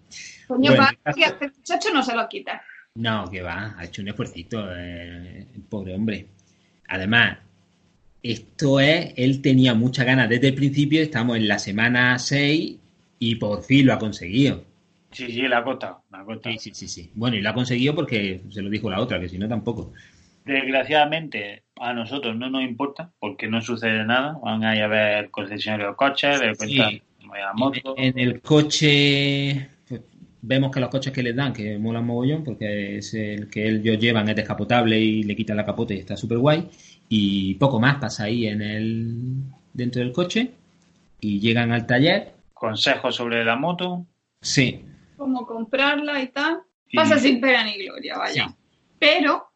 Coño, 0.47 0.75
bueno, 0.75 0.87
que 1.15 1.23
este 1.23 1.47
muchacho 1.47 1.89
no 1.93 2.03
se 2.03 2.15
lo 2.15 2.27
quita. 2.29 2.61
No, 2.95 3.29
que 3.29 3.41
va, 3.41 3.75
ha 3.77 3.85
hecho 3.85 4.01
un 4.01 4.09
esfuercito, 4.09 4.65
eh, 4.75 5.47
el 5.53 5.61
pobre 5.63 5.95
hombre. 5.95 6.27
Además, 6.87 7.39
esto 8.23 8.79
es, 8.79 9.13
él 9.17 9.41
tenía 9.41 9.73
muchas 9.73 10.05
ganas 10.05 10.29
desde 10.29 10.47
el 10.47 10.55
principio, 10.55 11.01
estamos 11.01 11.35
en 11.35 11.47
la 11.47 11.59
semana 11.59 12.17
6 12.17 12.77
y 13.19 13.35
por 13.35 13.63
fin 13.63 13.85
lo 13.85 13.93
ha 13.93 13.99
conseguido. 13.99 14.63
Sí, 15.11 15.27
sí, 15.27 15.41
la 15.41 15.59
ha 15.59 15.63
costado, 15.63 16.01
Sí, 16.43 16.57
sí, 16.57 16.71
sí, 16.73 16.87
sí. 16.87 17.11
Bueno, 17.13 17.35
y 17.35 17.41
lo 17.41 17.49
ha 17.49 17.53
conseguido 17.53 17.93
porque 17.93 18.41
se 18.49 18.61
lo 18.61 18.69
dijo 18.69 18.89
la 18.89 18.99
otra, 18.99 19.19
que 19.19 19.29
si 19.29 19.37
no 19.37 19.47
tampoco. 19.47 19.91
Desgraciadamente, 20.45 21.63
a 21.79 21.93
nosotros 21.93 22.35
no 22.35 22.49
nos 22.49 22.63
importa 22.63 23.11
porque 23.19 23.47
no 23.47 23.61
sucede 23.61 24.03
nada. 24.05 24.39
Van 24.41 24.63
a 24.63 24.75
ir 24.75 24.83
a 24.83 24.87
ver 24.87 25.29
concesionarios 25.29 25.91
de 25.91 25.95
coches, 25.95 26.39
de 26.39 26.55
cuenta, 26.55 26.89
en, 27.97 28.19
el 28.19 28.41
coche 28.41 29.69
pues, 29.87 30.01
vemos 30.41 30.71
que 30.71 30.79
los 30.79 30.89
coches 30.89 31.13
que 31.13 31.23
les 31.23 31.35
dan, 31.35 31.53
que 31.53 31.77
molan 31.77 32.05
mogollón, 32.05 32.43
porque 32.43 32.97
es 32.97 33.13
el 33.13 33.49
que 33.49 33.69
ellos 33.69 33.99
llevan, 33.99 34.29
es 34.29 34.35
descapotable 34.35 34.99
y 34.99 35.23
le 35.23 35.35
quitan 35.35 35.57
la 35.57 35.65
capote 35.65 35.95
y 35.95 35.99
está 35.99 36.17
súper 36.17 36.39
guay. 36.39 36.67
Y 37.09 37.55
poco 37.55 37.79
más 37.79 37.97
pasa 37.97 38.25
ahí 38.25 38.47
en 38.47 38.61
el 38.61 39.43
dentro 39.73 40.01
del 40.01 40.11
coche 40.11 40.53
y 41.19 41.39
llegan 41.39 41.71
al 41.71 41.85
taller. 41.85 42.33
Consejos 42.53 43.15
sobre 43.15 43.43
la 43.43 43.55
moto. 43.55 44.05
Sí. 44.41 44.85
Cómo 45.17 45.45
comprarla 45.45 46.21
y 46.21 46.27
tal. 46.27 46.61
Pasa 46.93 47.17
sin 47.17 47.41
pena 47.41 47.63
ni 47.63 47.83
gloria, 47.83 48.17
vaya. 48.17 48.55
Pero, 48.99 49.51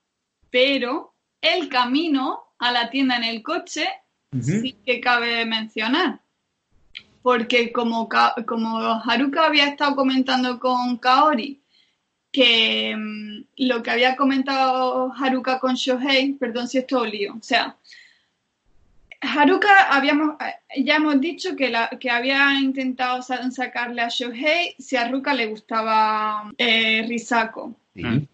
pero, 0.50 1.14
el 1.42 1.70
camino 1.70 2.40
a 2.58 2.72
la 2.72 2.90
tienda 2.90 3.18
en 3.18 3.24
el 3.24 3.44
coche 3.44 3.88
sí 4.42 4.76
que 4.86 5.00
cabe 5.00 5.46
mencionar. 5.46 6.22
Porque 7.22 7.72
como, 7.72 8.10
como 8.46 8.80
Haruka 9.04 9.46
había 9.46 9.68
estado 9.68 9.96
comentando 9.96 10.60
con 10.60 10.98
Kaori 10.98 11.62
que 12.32 12.96
mm, 12.96 13.46
lo 13.68 13.82
que 13.84 13.92
había 13.92 14.16
comentado 14.16 15.12
Haruka 15.14 15.60
con 15.60 15.76
Shohei, 15.76 16.34
perdón 16.34 16.68
si 16.68 16.78
esto 16.80 17.06
lío, 17.06 17.34
o 17.36 17.44
sea, 17.44 17.76
Haruka 19.22 19.90
habíamos, 19.96 20.36
eh, 20.42 20.84
ya 20.84 20.98
hemos 20.98 21.20
dicho 21.20 21.56
que, 21.56 21.70
la, 21.70 21.90
que 22.00 22.10
había 22.12 22.54
intentado 22.60 23.22
sa- 23.22 23.50
sacarle 23.52 24.02
a 24.02 24.10
Shohei 24.10 24.76
si 24.78 24.96
a 24.96 25.02
Haruka 25.04 25.34
le 25.34 25.48
gustaba 25.48 26.52
eh, 26.58 27.04
Risako. 27.08 27.76
Sí. 27.96 28.04
Mm. 28.04 28.28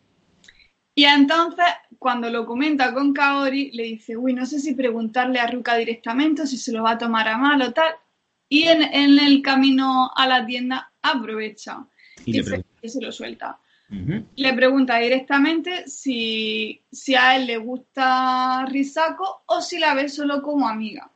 Y 0.95 1.05
entonces, 1.05 1.65
cuando 1.97 2.29
lo 2.29 2.45
comenta 2.45 2.93
con 2.93 3.13
Kaori, 3.13 3.71
le 3.71 3.83
dice, 3.83 4.15
uy, 4.15 4.33
no 4.33 4.45
sé 4.45 4.59
si 4.59 4.75
preguntarle 4.75 5.39
a 5.39 5.47
Ruka 5.47 5.75
directamente 5.75 6.43
o 6.43 6.45
si 6.45 6.57
se 6.57 6.71
lo 6.71 6.83
va 6.83 6.91
a 6.91 6.97
tomar 6.99 7.27
a 7.29 7.37
mal 7.37 7.59
o 7.63 7.71
tal. 7.73 7.93
Y 8.47 8.63
en, 8.65 8.83
en 8.83 9.17
el 9.17 9.41
camino 9.41 10.11
a 10.15 10.27
la 10.27 10.45
tienda 10.45 10.91
aprovecha 11.01 11.79
Y 12.25 12.31
y, 12.31 12.33
le 12.33 12.43
se, 12.43 12.49
pregunto. 12.49 12.69
y 12.83 12.89
se 12.89 13.01
lo 13.01 13.11
suelta. 13.11 13.57
Le 14.35 14.53
pregunta 14.53 14.97
directamente 14.97 15.87
si, 15.87 16.81
si 16.91 17.15
a 17.15 17.35
él 17.35 17.45
le 17.45 17.57
gusta 17.57 18.65
Risako 18.65 19.43
o 19.45 19.61
si 19.61 19.77
la 19.77 19.93
ve 19.93 20.09
solo 20.09 20.41
como 20.41 20.67
amiga. 20.67 21.11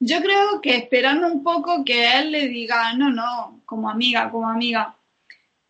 Yo 0.00 0.20
creo 0.20 0.60
que 0.60 0.76
esperando 0.76 1.26
un 1.26 1.42
poco 1.42 1.84
que 1.84 2.18
él 2.18 2.32
le 2.32 2.48
diga, 2.48 2.92
no, 2.94 3.10
no, 3.10 3.62
como 3.64 3.88
amiga, 3.88 4.30
como 4.30 4.48
amiga. 4.48 4.96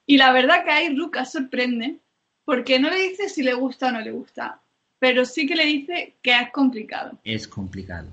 Y 0.07 0.17
la 0.17 0.33
verdad 0.33 0.65
que 0.65 0.71
ahí 0.71 0.97
Ruka 0.97 1.25
sorprende, 1.25 1.99
porque 2.45 2.79
no 2.79 2.89
le 2.89 3.09
dice 3.09 3.29
si 3.29 3.43
le 3.43 3.55
gusta 3.55 3.89
o 3.89 3.93
no 3.93 4.01
le 4.01 4.11
gusta, 4.11 4.61
pero 4.99 5.25
sí 5.25 5.47
que 5.47 5.57
le 5.57 5.67
dice 5.67 6.17
que 6.23 6.33
es 6.33 6.51
complicado. 6.51 7.19
Es 7.25 7.47
complicado. 7.47 8.09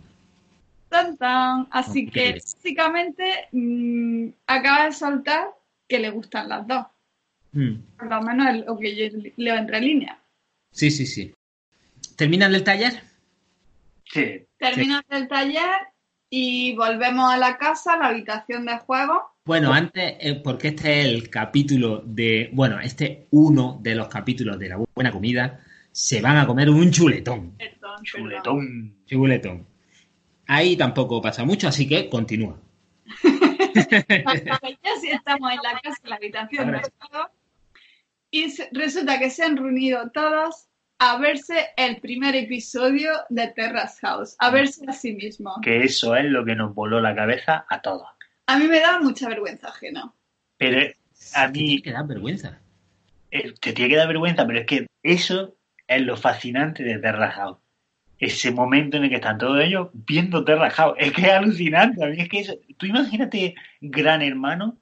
Tan, 0.89 1.17
tan. 1.17 1.67
Así 1.71 2.09
que 2.09 2.33
básicamente 2.33 3.47
mm, 3.51 4.27
acaba 4.45 4.85
de 4.85 4.91
saltar 4.91 5.47
que 5.87 5.99
le 5.99 6.09
gustan 6.09 6.49
las 6.49 6.67
dos. 6.67 6.85
Mm. 7.55 7.97
Por 7.97 8.09
lo 8.09 8.21
menos 8.21 8.65
lo 8.65 8.77
que 8.77 8.95
yo 8.95 9.17
leo 9.37 9.55
entre 9.55 9.79
líneas. 9.79 10.17
Sí, 10.71 10.91
sí, 10.91 11.05
sí. 11.07 11.33
¿Terminan 12.17 12.53
el 12.53 12.63
taller? 12.63 13.01
Sí. 14.11 14.45
Terminas 14.57 15.03
el 15.09 15.27
taller 15.27 15.87
y 16.29 16.75
volvemos 16.75 17.33
a 17.33 17.37
la 17.37 17.57
casa, 17.57 17.93
a 17.93 17.97
la 17.97 18.07
habitación 18.07 18.65
de 18.65 18.77
juego. 18.79 19.21
Bueno, 19.45 19.71
antes, 19.71 20.15
eh, 20.19 20.35
porque 20.43 20.69
este 20.69 20.99
es 20.99 21.05
el 21.05 21.29
capítulo 21.29 22.03
de. 22.05 22.49
Bueno, 22.51 22.79
este 22.79 23.05
es 23.05 23.17
uno 23.31 23.79
de 23.81 23.95
los 23.95 24.09
capítulos 24.09 24.59
de 24.59 24.69
la 24.69 24.77
buena 24.93 25.11
comida. 25.11 25.61
Se 25.91 26.21
van 26.21 26.37
a 26.37 26.45
comer 26.45 26.69
un 26.69 26.91
chuletón. 26.91 27.55
Perdón, 27.57 27.79
perdón. 27.79 28.03
Chuletón. 28.03 28.95
Chuletón. 29.05 29.67
Ahí 30.47 30.75
tampoco 30.75 31.21
pasa 31.21 31.45
mucho, 31.45 31.69
así 31.69 31.87
que 31.87 32.09
continúa. 32.09 32.59
Ya 33.75 34.91
sí 35.01 35.09
estamos 35.11 35.51
en 35.51 35.59
la 35.61 35.79
casa, 35.81 35.97
en 36.03 36.09
la 36.09 36.15
habitación 36.15 36.71
de 36.71 36.77
Ahora. 36.77 36.89
juego. 36.97 37.29
Y 38.35 38.53
resulta 38.73 39.17
que 39.17 39.29
se 39.29 39.43
han 39.43 39.55
reunido 39.55 40.09
todos 40.11 40.67
a 40.99 41.17
verse 41.17 41.67
el 41.77 42.01
primer 42.01 42.35
episodio 42.35 43.11
de 43.29 43.47
Terrace 43.49 43.97
House, 44.01 44.35
a 44.39 44.49
verse 44.49 44.83
a 44.87 44.91
sí 44.91 45.13
mismos. 45.13 45.55
Que 45.61 45.83
eso 45.83 46.15
es 46.17 46.25
lo 46.25 46.43
que 46.43 46.53
nos 46.55 46.75
voló 46.75 46.99
la 46.99 47.15
cabeza 47.15 47.65
a 47.69 47.81
todos. 47.81 48.07
A 48.47 48.59
mí 48.59 48.67
me 48.67 48.79
da 48.81 48.99
mucha 48.99 49.29
vergüenza 49.29 49.69
ajena. 49.69 50.13
Pero 50.57 50.81
a 51.33 51.45
Te 51.45 51.51
mí 51.53 51.65
tiene 51.65 51.81
que 51.81 51.91
dar 51.91 52.07
vergüenza. 52.07 52.59
eh, 53.31 53.53
te 53.61 53.71
tiene 53.71 53.89
que 53.91 53.95
dar 53.97 54.07
vergüenza, 54.09 54.45
pero 54.45 54.59
es 54.59 54.65
que 54.65 54.85
eso 55.01 55.55
es 55.87 56.01
lo 56.01 56.17
fascinante 56.17 56.83
de 56.83 56.99
Terra 56.99 57.31
House. 57.31 57.57
Ese 58.19 58.51
momento 58.51 58.97
en 58.97 59.03
el 59.05 59.09
que 59.09 59.15
están 59.15 59.37
todos 59.37 59.61
ellos 59.63 59.89
viendo 59.93 60.43
Terra 60.43 60.69
House. 60.71 60.95
Es 60.99 61.11
que 61.13 61.21
es 61.21 61.31
alucinante. 61.31 62.03
A 62.03 62.07
mí 62.09 62.17
es 62.19 62.27
que 62.29 62.39
eso, 62.39 62.53
tú 62.77 62.85
imagínate 62.85 63.55
Gran 63.79 64.21
Hermano 64.21 64.77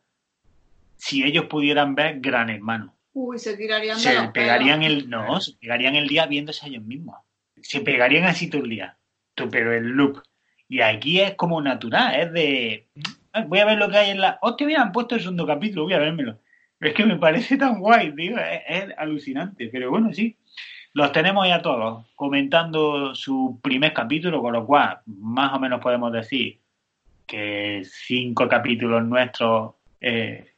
si 0.98 1.24
ellos 1.24 1.46
pudieran 1.46 1.94
ver 1.96 2.20
Gran 2.20 2.50
Hermano. 2.50 2.96
Uy, 3.14 3.38
se 3.40 3.56
tirarían 3.56 3.98
de 3.98 4.04
Se 4.04 4.28
pegarían 4.30 4.80
pelos. 4.82 5.04
el. 5.04 5.10
No, 5.10 5.40
se 5.40 5.54
pegarían 5.54 5.96
el 5.96 6.08
día 6.08 6.26
viéndose 6.26 6.66
a 6.66 6.70
ellos 6.70 6.84
mismos. 6.84 7.18
Se 7.62 7.82
pegarían 7.82 8.26
así 8.26 8.50
todo 8.50 8.64
el 8.64 8.70
día. 8.70 8.98
Tú, 9.36 9.50
Pero 9.50 9.74
el 9.74 9.84
look. 9.90 10.24
Y 10.68 10.82
aquí 10.82 11.20
es 11.20 11.36
como 11.36 11.62
natural, 11.62 12.16
es 12.20 12.34
de. 12.34 12.88
"Ah, 13.32 13.46
Voy 13.48 13.60
a 13.60 13.66
ver 13.66 13.78
lo 13.78 13.90
que 13.90 13.98
hay 13.98 14.10
en 14.12 14.22
la. 14.22 14.40
Hostia, 14.42 14.66
mira, 14.68 14.82
han 14.82 14.92
puesto 14.92 15.16
el 15.16 15.22
segundo 15.22 15.46
capítulo, 15.46 15.84
voy 15.84 15.94
a 15.94 16.00
vérmelo. 16.00 16.40
Es 16.80 16.94
que 16.94 17.06
me 17.06 17.16
parece 17.18 17.56
tan 17.58 17.80
guay, 17.80 18.14
tío. 18.16 18.38
Es, 18.38 18.62
es 18.68 18.86
alucinante. 18.98 19.70
Pero 19.72 19.90
bueno, 19.92 20.12
sí. 20.14 20.36
Los 20.96 21.12
tenemos 21.12 21.48
ya 21.48 21.62
todos 21.62 22.06
comentando 22.16 23.16
su 23.16 23.60
primer 23.64 23.94
capítulo, 23.94 24.42
con 24.42 24.54
lo 24.54 24.66
cual, 24.66 25.00
más 25.08 25.54
o 25.54 25.60
menos 25.60 25.80
podemos 25.82 26.12
decir 26.12 26.60
que 27.26 27.84
cinco 27.86 28.48
capítulos 28.48 29.04
nuestros. 29.06 29.76
Eh, 30.02 30.53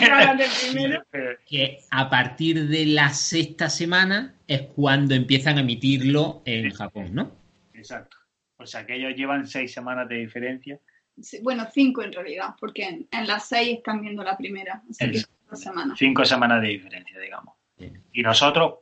primero. 0.72 1.02
Que 1.46 1.78
a 1.90 2.08
partir 2.10 2.66
de 2.68 2.86
la 2.86 3.10
sexta 3.10 3.68
semana 3.70 4.34
es 4.46 4.62
cuando 4.62 5.14
empiezan 5.14 5.58
a 5.58 5.60
emitirlo 5.60 6.42
en 6.44 6.70
Sí. 6.70 6.76
Japón, 6.76 7.14
¿no? 7.14 7.32
Exacto. 7.74 8.16
O 8.56 8.66
sea 8.66 8.84
que 8.84 8.96
ellos 8.96 9.14
llevan 9.16 9.46
seis 9.46 9.72
semanas 9.72 10.08
de 10.08 10.16
diferencia. 10.16 10.78
Sí, 11.20 11.38
Bueno, 11.42 11.66
cinco 11.72 12.02
en 12.02 12.12
realidad, 12.12 12.54
porque 12.60 12.84
en, 12.84 13.08
en 13.10 13.26
las 13.26 13.48
seis 13.48 13.78
están 13.78 14.00
viendo 14.00 14.22
la 14.22 14.36
primera, 14.36 14.82
así 14.88 15.10
que 15.10 15.22
dos 15.50 15.60
semanas. 15.60 15.98
Cinco 15.98 16.24
semanas 16.24 16.60
de 16.62 16.68
diferencia, 16.68 17.18
digamos. 17.18 17.54
Sí. 17.78 17.90
Y 18.12 18.22
nosotros, 18.22 18.74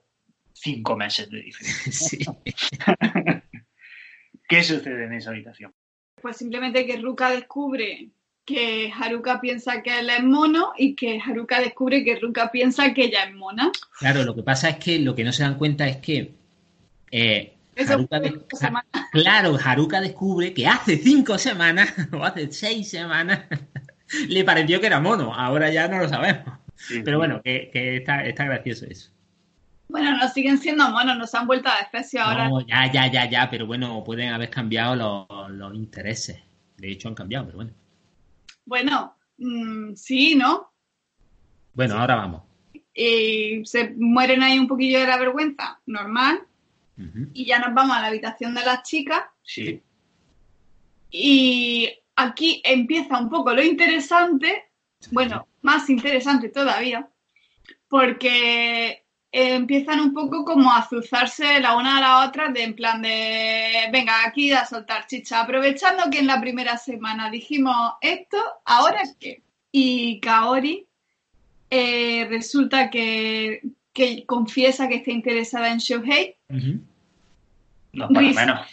cinco 0.53 0.97
meses 0.97 1.31
de 1.31 1.43
diferencia. 1.43 1.93
Sí. 1.93 2.19
¿Qué 4.49 4.62
sucede 4.62 5.05
en 5.05 5.12
esa 5.12 5.31
habitación? 5.31 5.73
Pues 6.21 6.37
simplemente 6.37 6.87
que 6.87 6.97
Ruka 6.97 7.31
descubre 7.31 8.09
que 8.49 8.90
Haruka 8.90 9.42
piensa 9.42 9.82
que 9.82 9.99
él 9.99 10.09
es 10.09 10.22
mono 10.22 10.72
y 10.78 10.94
que 10.94 11.20
Haruka 11.20 11.61
descubre 11.61 12.03
que 12.03 12.18
Ruka 12.18 12.51
piensa 12.51 12.94
que 12.94 13.05
ella 13.05 13.24
es 13.24 13.34
mona. 13.34 13.70
Claro, 13.99 14.24
lo 14.24 14.34
que 14.34 14.42
pasa 14.42 14.70
es 14.70 14.76
que 14.76 14.99
lo 15.01 15.14
que 15.14 15.22
no 15.22 15.32
se 15.32 15.42
dan 15.42 15.59
cuenta 15.59 15.86
es 15.86 15.99
que 15.99 16.32
eh, 17.11 17.53
Eso 17.76 17.92
Haruka 17.92 18.20
de-. 18.20 18.40
Claro, 19.12 19.59
Haruka 19.62 20.01
descubre 20.01 20.55
que 20.55 20.66
hace 20.66 20.96
cinco 20.96 21.36
semanas 21.36 21.92
o 22.12 22.24
hace 22.24 22.51
seis 22.51 22.88
semanas 22.88 23.40
le 24.28 24.44
pareció 24.44 24.80
que 24.80 24.86
era 24.86 24.99
mono. 24.99 25.34
Ahora 25.34 25.70
ya 25.70 25.86
no 25.86 25.99
lo 25.99 26.09
sabemos. 26.09 26.59
Sí, 26.74 27.03
Pero 27.05 27.18
bueno, 27.18 27.42
que, 27.42 27.68
que 27.70 27.99
está, 27.99 28.24
está 28.24 28.44
gracioso 28.44 28.86
eso. 28.88 29.11
Bueno, 29.88 30.16
no 30.16 30.26
siguen 30.28 30.57
siendo 30.57 30.88
monos, 30.90 31.18
nos 31.18 31.34
han 31.34 31.46
vuelto 31.46 31.68
a 31.68 31.80
especie 31.80 32.20
ahora. 32.20 32.49
No, 32.49 32.66
ya, 32.66 32.90
ya, 32.90 33.11
ya, 33.11 33.28
ya, 33.28 33.51
pero 33.51 33.66
bueno, 33.66 34.03
pueden 34.05 34.32
haber 34.32 34.49
cambiado 34.49 34.96
los, 34.96 35.51
los 35.51 35.74
intereses. 35.74 36.38
De 36.78 36.90
hecho, 36.90 37.09
han 37.09 37.14
cambiado, 37.14 37.46
pero 37.46 37.57
bueno. 37.57 37.72
Bueno, 38.69 39.16
mm, 39.39 39.95
sí, 39.95 40.35
¿no? 40.35 40.71
Bueno, 41.73 41.97
ahora 41.99 42.16
vamos. 42.16 42.43
Y 42.93 43.64
se 43.64 43.95
mueren 43.97 44.43
ahí 44.43 44.59
un 44.59 44.69
poquillo 44.69 45.01
de 45.01 45.07
la 45.07 45.16
vergüenza, 45.16 45.81
normal. 45.87 46.43
Y 47.33 47.47
ya 47.47 47.61
nos 47.61 47.73
vamos 47.73 47.97
a 47.97 48.01
la 48.01 48.09
habitación 48.09 48.55
de 48.55 48.64
las 48.64 48.83
chicas. 48.83 49.23
Sí. 49.43 49.81
Y 51.11 51.89
aquí 52.16 52.61
empieza 52.64 53.19
un 53.19 53.31
poco 53.31 53.55
lo 53.55 53.62
interesante, 53.62 54.64
bueno, 55.12 55.47
más 55.62 55.89
interesante 55.89 56.49
todavía, 56.49 57.09
porque 57.89 59.07
eh, 59.31 59.55
empiezan 59.55 60.01
un 60.01 60.14
poco 60.14 60.45
como 60.45 60.70
a 60.70 60.79
azuzarse 60.79 61.61
la 61.61 61.76
una 61.76 61.99
a 61.99 62.01
la 62.01 62.29
otra, 62.29 62.49
de 62.49 62.62
en 62.62 62.74
plan 62.74 63.03
de, 63.03 63.89
venga, 63.93 64.24
aquí 64.26 64.51
a 64.53 64.64
soltar 64.64 65.07
chicha, 65.07 65.41
aprovechando 65.41 66.11
que 66.11 66.20
en 66.20 66.26
la 66.26 66.41
primera 66.41 66.79
semana 66.79 67.31
dijimos 67.31 67.95
esto, 68.01 68.39
¿ahora 68.64 69.03
qué? 69.20 69.43
Y 69.70 70.20
Kaori 70.20 70.87
eh, 71.70 72.26
resulta 72.31 72.89
que, 72.89 73.61
que 73.93 74.24
confiesa 74.24 74.89
que 74.89 74.97
está 74.97 75.11
interesada 75.11 75.70
en 75.70 75.79
Shohei, 75.79 76.37
Ujú. 76.49 76.81
No, 77.93 78.09
por 78.09 78.22
lo 78.22 78.35
menos. 78.35 78.66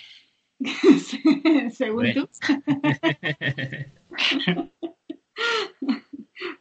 según 1.73 2.13
tú. 2.13 2.29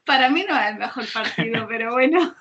Para 0.04 0.30
mí 0.30 0.44
no 0.48 0.58
es 0.58 0.70
el 0.70 0.78
mejor 0.78 1.04
partido, 1.12 1.66
pero 1.68 1.92
bueno. 1.92 2.34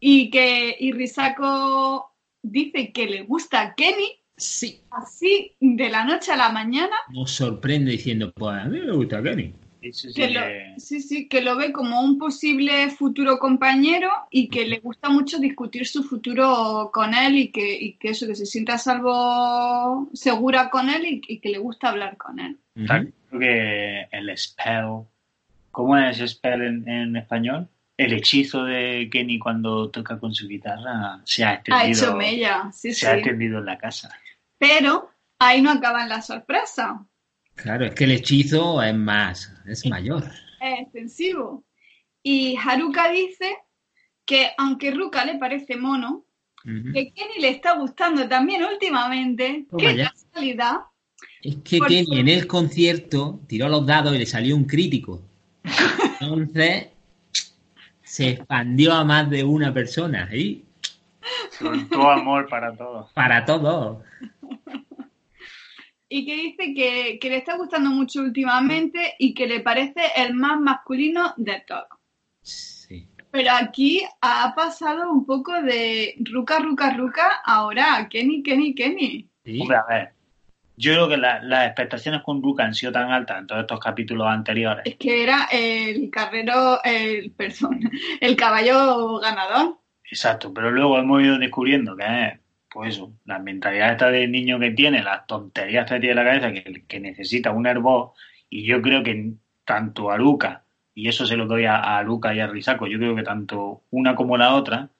Y 0.00 0.30
que 0.30 0.76
y 0.78 0.92
Risako 0.92 2.12
dice 2.42 2.92
que 2.92 3.06
le 3.06 3.22
gusta 3.22 3.60
a 3.60 3.74
Kenny 3.74 4.22
Sí, 4.36 4.80
así 4.90 5.54
de 5.60 5.88
la 5.88 6.04
noche 6.04 6.32
a 6.32 6.36
la 6.36 6.48
mañana, 6.48 6.96
nos 7.10 7.30
sorprende 7.30 7.92
diciendo, 7.92 8.32
pues 8.32 8.56
a 8.56 8.64
mí 8.64 8.80
me 8.80 8.92
gusta 8.92 9.22
Kenny. 9.22 9.54
Eso 9.82 10.08
sí 10.08 10.14
que 10.14 10.30
lo, 10.30 10.40
sí, 10.78 11.00
sí, 11.00 11.28
que 11.28 11.42
lo 11.42 11.56
ve 11.56 11.72
como 11.72 12.00
un 12.00 12.18
posible 12.18 12.90
futuro 12.90 13.38
compañero 13.38 14.10
y 14.30 14.48
que 14.48 14.64
le 14.64 14.78
gusta 14.78 15.08
mucho 15.08 15.38
discutir 15.38 15.86
su 15.86 16.04
futuro 16.04 16.90
con 16.92 17.14
él 17.14 17.36
y 17.36 17.52
que, 17.52 17.74
y 17.74 17.94
que 17.94 18.10
eso, 18.10 18.26
que 18.26 18.36
se 18.36 18.46
sienta 18.46 18.74
a 18.74 18.78
salvo 18.78 20.08
segura 20.12 20.70
con 20.70 20.88
él 20.88 21.06
y, 21.06 21.22
y 21.26 21.38
que 21.38 21.48
le 21.48 21.58
gusta 21.58 21.90
hablar 21.90 22.16
con 22.16 22.38
él. 22.40 22.58
Creo 22.74 23.40
que 23.40 24.06
el 24.12 24.36
spell. 24.38 25.04
¿Cómo 25.72 25.98
es 25.98 26.18
spell 26.18 26.62
en, 26.62 26.88
en 26.88 27.16
español? 27.16 27.68
El 28.04 28.12
hechizo 28.14 28.64
de 28.64 29.08
Kenny 29.10 29.38
cuando 29.38 29.90
toca 29.90 30.18
con 30.18 30.34
su 30.34 30.48
guitarra 30.48 31.20
se 31.24 31.44
ha 31.44 31.50
Ha 31.50 31.54
extendido, 31.54 32.04
hecho 32.06 32.16
mella, 32.16 32.70
sí, 32.72 32.92
se 32.92 33.00
sí. 33.00 33.06
ha 33.06 33.14
extendido 33.14 33.58
en 33.58 33.66
la 33.66 33.78
casa. 33.78 34.10
Pero 34.58 35.10
ahí 35.38 35.60
no 35.62 35.70
acaban 35.70 36.08
las 36.08 36.26
sorpresas. 36.26 36.96
Claro, 37.54 37.84
es 37.86 37.94
que 37.94 38.04
el 38.04 38.12
hechizo 38.12 38.82
es 38.82 38.94
más, 38.94 39.52
es 39.66 39.86
mayor. 39.86 40.24
Es 40.60 40.80
extensivo. 40.80 41.64
Y 42.22 42.56
Haruka 42.56 43.10
dice 43.10 43.56
que 44.24 44.50
aunque 44.56 44.92
Ruka 44.92 45.24
le 45.24 45.36
parece 45.36 45.76
mono, 45.76 46.24
que 46.64 47.12
Kenny 47.12 47.40
le 47.40 47.48
está 47.48 47.74
gustando 47.74 48.28
también 48.28 48.62
últimamente. 48.64 49.66
¡Qué 49.76 49.96
casualidad! 49.96 50.76
Es 51.42 51.56
que 51.64 51.78
Por 51.78 51.88
Kenny 51.88 52.20
en 52.20 52.28
el 52.28 52.46
concierto 52.46 53.40
tiró 53.48 53.68
los 53.68 53.84
dados 53.84 54.14
y 54.14 54.18
le 54.18 54.26
salió 54.26 54.54
un 54.54 54.64
crítico. 54.64 55.20
Entonces 56.20 56.91
se 58.12 58.28
expandió 58.28 58.92
a 58.92 59.04
más 59.06 59.30
de 59.30 59.42
una 59.42 59.72
persona 59.72 60.28
y 60.34 60.66
Soltó 61.50 62.10
amor 62.10 62.46
para 62.46 62.76
todos. 62.76 63.10
para 63.12 63.42
todos. 63.46 64.04
Y 66.10 66.26
que 66.26 66.34
dice 66.34 66.74
que, 66.74 67.18
que 67.18 67.30
le 67.30 67.38
está 67.38 67.56
gustando 67.56 67.88
mucho 67.88 68.20
últimamente 68.20 69.14
y 69.18 69.32
que 69.32 69.46
le 69.46 69.60
parece 69.60 70.02
el 70.14 70.34
más 70.34 70.60
masculino 70.60 71.32
de 71.38 71.64
todos. 71.66 71.86
Sí. 72.42 73.08
Pero 73.30 73.50
aquí 73.58 74.02
ha 74.20 74.52
pasado 74.54 75.10
un 75.10 75.24
poco 75.24 75.62
de 75.62 76.14
Ruka, 76.20 76.58
Ruka, 76.58 76.92
Ruka, 76.92 77.40
ahora 77.46 78.08
Kenny, 78.10 78.42
Kenny, 78.42 78.74
Kenny. 78.74 79.30
Sí. 79.42 79.58
Hombre, 79.58 79.76
a 79.78 79.86
ver. 79.88 80.12
Yo 80.82 80.92
creo 80.94 81.08
que 81.08 81.16
la- 81.16 81.40
las 81.42 81.66
expectaciones 81.66 82.22
con 82.22 82.40
Luca 82.40 82.64
han 82.64 82.74
sido 82.74 82.90
tan 82.90 83.12
altas 83.12 83.38
en 83.38 83.46
todos 83.46 83.60
estos 83.60 83.78
capítulos 83.78 84.26
anteriores. 84.26 84.84
Es 84.84 84.96
que 84.96 85.22
era 85.22 85.46
el 85.52 86.10
carrero, 86.10 86.82
el, 86.82 87.30
perdón, 87.30 87.80
el 88.20 88.34
caballo 88.34 89.18
ganador. 89.20 89.78
Exacto, 90.10 90.52
pero 90.52 90.72
luego 90.72 90.98
hemos 90.98 91.22
ido 91.22 91.38
descubriendo 91.38 91.96
que 91.96 92.04
es, 92.04 92.40
pues 92.68 92.94
eso, 92.94 93.12
la 93.24 93.38
mentalidad 93.38 93.92
esta 93.92 94.10
del 94.10 94.32
niño 94.32 94.58
que 94.58 94.72
tiene, 94.72 95.02
las 95.04 95.24
tonterías 95.26 95.88
que 95.88 96.00
tiene 96.00 96.20
en 96.20 96.26
la 96.26 96.30
cabeza, 96.40 96.52
que, 96.52 96.84
que 96.88 96.98
necesita 97.00 97.52
un 97.52 97.66
herbo, 97.66 98.14
y 98.50 98.64
yo 98.64 98.82
creo 98.82 99.04
que 99.04 99.34
tanto 99.64 100.10
a 100.10 100.18
Luca, 100.18 100.64
y 100.94 101.08
eso 101.08 101.24
se 101.26 101.36
lo 101.36 101.46
doy 101.46 101.64
a, 101.64 101.96
a 101.98 102.02
Luca 102.02 102.34
y 102.34 102.40
a 102.40 102.48
Risako, 102.48 102.88
yo 102.88 102.98
creo 102.98 103.14
que 103.14 103.22
tanto 103.22 103.84
una 103.90 104.14
como 104.16 104.36
la 104.36 104.54
otra, 104.54 104.90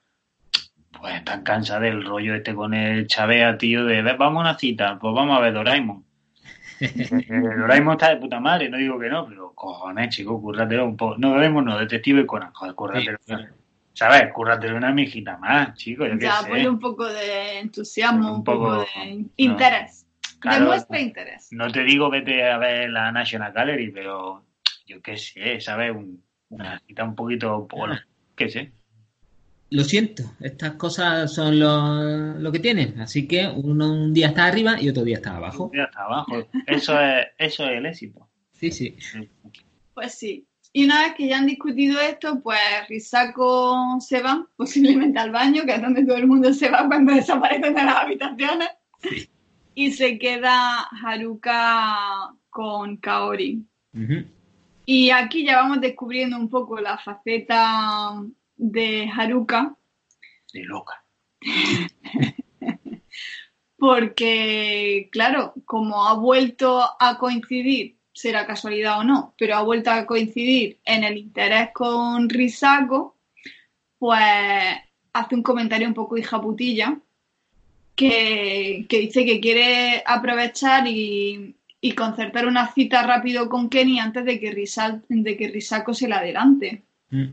pues 1.03 1.16
están 1.16 1.42
cansadas 1.42 1.82
del 1.82 2.05
rollo 2.05 2.32
este 2.36 2.55
con 2.55 2.74
el 2.74 3.09
chavea, 3.09 3.59
tío, 3.59 3.84
de 3.84 4.03
"Ve, 4.03 4.12
vamos 4.12 4.38
a 4.38 4.50
una 4.50 4.59
cita, 4.59 5.00
pues 5.00 5.12
vamos 5.12 5.36
a 5.36 5.40
ver 5.40 5.53
Doraemon. 5.53 6.05
Doraemon 7.59 7.92
está 7.94 8.11
de 8.11 8.16
puta 8.18 8.38
madre, 8.38 8.68
no 8.68 8.76
digo 8.76 8.98
que 9.00 9.09
no, 9.09 9.26
pero 9.26 9.53
cojones, 9.53 10.14
chico, 10.14 10.40
cúrratelo 10.40 10.84
un 10.84 10.96
poco. 10.96 11.16
No, 11.18 11.30
Doraemon 11.30 11.64
no, 11.64 11.76
Detective 11.78 12.24
Conan, 12.24 12.53
joder, 12.53 12.74
cúrratelo. 12.76 13.18
Sí, 13.20 13.24
claro. 13.34 13.55
¿Sabes? 13.94 14.32
Cúrratelo 14.32 14.76
una 14.76 14.92
mijita 14.92 15.36
más, 15.38 15.74
chico, 15.74 16.07
yo 16.07 16.16
qué 16.18 16.30
sé. 16.30 16.48
ponle 16.48 16.68
un 16.68 16.78
poco 16.78 17.05
de 17.07 17.59
entusiasmo, 17.59 18.28
Un 18.30 18.36
un 18.36 18.44
poco, 18.44 18.64
poco- 18.78 18.86
de 19.00 19.26
interés. 19.36 20.07
Claro. 20.38 20.61
Demuestra 20.61 21.00
interés. 21.00 21.48
No 21.50 21.68
te 21.70 21.82
digo 21.82 22.11
vete 22.11 22.48
a 22.48 22.59
ver 22.59 22.90
la 22.90 23.11
National 23.11 23.53
Gallery, 23.53 23.90
pero 23.90 24.44
yo 24.86 25.03
qué 25.03 25.16
sé, 25.16 25.61
¿sabes? 25.61 25.90
Un- 25.90 26.22
una 26.48 26.78
cita 26.86 27.03
un 27.05 27.14
poquito, 27.16 27.66
bueno, 27.76 27.98
qué 28.36 28.48
sé. 28.48 28.72
Lo 29.73 29.85
siento, 29.85 30.23
estas 30.41 30.73
cosas 30.73 31.33
son 31.33 31.59
lo, 31.59 32.39
lo 32.39 32.53
que 32.53 32.59
tienen. 32.59 33.01
Así 33.01 33.27
que 33.27 33.47
uno 33.49 33.93
un 33.93 34.12
día 34.12 34.29
está 34.29 34.47
arriba 34.47 34.81
y 34.81 34.89
otro 34.89 35.03
día 35.03 35.16
está 35.16 35.37
abajo. 35.37 35.70
Ya 35.75 35.85
está 35.85 36.05
abajo. 36.05 36.47
Eso 36.66 37.01
es, 37.01 37.27
eso 37.39 37.64
es 37.64 37.79
el 37.79 37.87
éxito. 37.87 38.29
Sí, 38.53 38.70
sí. 38.70 38.97
Pues 39.95 40.14
sí. 40.14 40.47
Y 40.75 40.85
una 40.85 41.03
vez 41.03 41.14
que 41.14 41.29
ya 41.29 41.39
han 41.39 41.47
discutido 41.47 42.01
esto, 42.01 42.41
pues 42.43 42.59
Risako 42.89 44.01
se 44.01 44.23
va, 44.23 44.47
posiblemente 44.57 45.18
al 45.18 45.31
baño, 45.31 45.64
que 45.64 45.75
es 45.75 45.83
donde 45.83 46.05
todo 46.05 46.16
el 46.16 46.27
mundo 46.27 46.53
se 46.53 46.70
va 46.70 46.87
cuando 46.87 47.12
desaparecen 47.14 47.75
de 47.75 47.83
las 47.83 47.97
habitaciones. 47.97 48.68
Sí. 49.03 49.29
Y 49.75 49.93
se 49.93 50.18
queda 50.18 50.87
Haruka 51.03 52.35
con 52.51 52.99
Kaori. 52.99 53.64
Y 54.85 55.11
aquí 55.11 55.45
ya 55.45 55.57
vamos 55.57 55.81
descubriendo 55.81 56.37
un 56.37 56.49
poco 56.49 56.79
la 56.81 56.99
faceta 56.99 58.23
de 58.57 59.11
Haruka, 59.14 59.76
De 60.53 60.62
loca. 60.64 61.05
porque, 63.78 65.09
claro, 65.11 65.55
como 65.64 66.07
ha 66.07 66.14
vuelto 66.14 66.82
a 67.00 67.18
coincidir, 67.18 67.96
será 68.12 68.46
casualidad 68.46 69.00
o 69.00 69.05
no, 69.05 69.34
pero 69.38 69.57
ha 69.57 69.62
vuelto 69.62 69.90
a 69.90 70.07
coincidir 70.07 70.78
en 70.84 71.03
el 71.05 71.16
interés 71.18 71.70
con 71.72 72.28
Risako, 72.28 73.16
pues 73.98 74.20
hace 75.12 75.34
un 75.34 75.42
comentario 75.42 75.88
un 75.88 75.94
poco 75.94 76.16
hija 76.16 76.40
putilla 76.40 76.98
que, 77.96 78.86
que 78.88 78.98
dice 78.98 79.24
que 79.24 79.40
quiere 79.40 80.03
aprovechar 80.07 80.86
y, 80.86 81.57
y 81.80 81.92
concertar 81.94 82.46
una 82.46 82.72
cita 82.72 83.03
rápido 83.03 83.48
con 83.48 83.68
Kenny 83.68 83.98
antes 83.98 84.24
de 84.24 84.38
que, 84.38 84.53
Risa- 84.53 85.03
de 85.09 85.36
que 85.36 85.48
Risako 85.48 85.92
se 85.92 86.09
la 86.09 86.18
adelante. 86.18 86.82
Mm. 87.11 87.24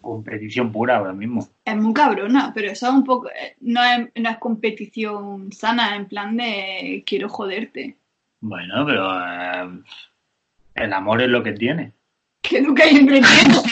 Competición 0.00 0.72
pura 0.72 0.96
ahora 0.96 1.12
mismo. 1.12 1.46
Es 1.64 1.76
muy 1.76 1.92
cabrona, 1.92 2.52
pero 2.54 2.70
eso 2.70 2.86
es 2.88 2.92
un 2.92 3.04
poco. 3.04 3.28
eh, 3.30 3.56
No 3.60 3.82
es, 3.84 4.08
no 4.14 4.30
es 4.30 4.38
competición 4.38 5.52
sana, 5.52 5.94
en 5.96 6.06
plan 6.08 6.36
de 6.36 7.02
quiero 7.06 7.28
joderte. 7.28 7.96
Bueno, 8.40 8.86
pero 8.86 9.10
eh, 9.12 9.82
el 10.74 10.92
amor 10.92 11.20
es 11.22 11.28
lo 11.28 11.42
que 11.42 11.52
tiene. 11.52 11.92
Que 12.42 12.62
nunca 12.62 12.84
hay 12.84 12.96
entretiempo. 12.96 13.62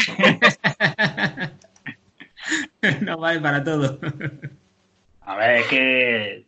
no 3.01 3.19
vale 3.19 3.41
para 3.41 3.65
todo. 3.65 3.99
A 5.23 5.37
ver, 5.37 5.51
es 5.57 5.67
que. 5.69 6.47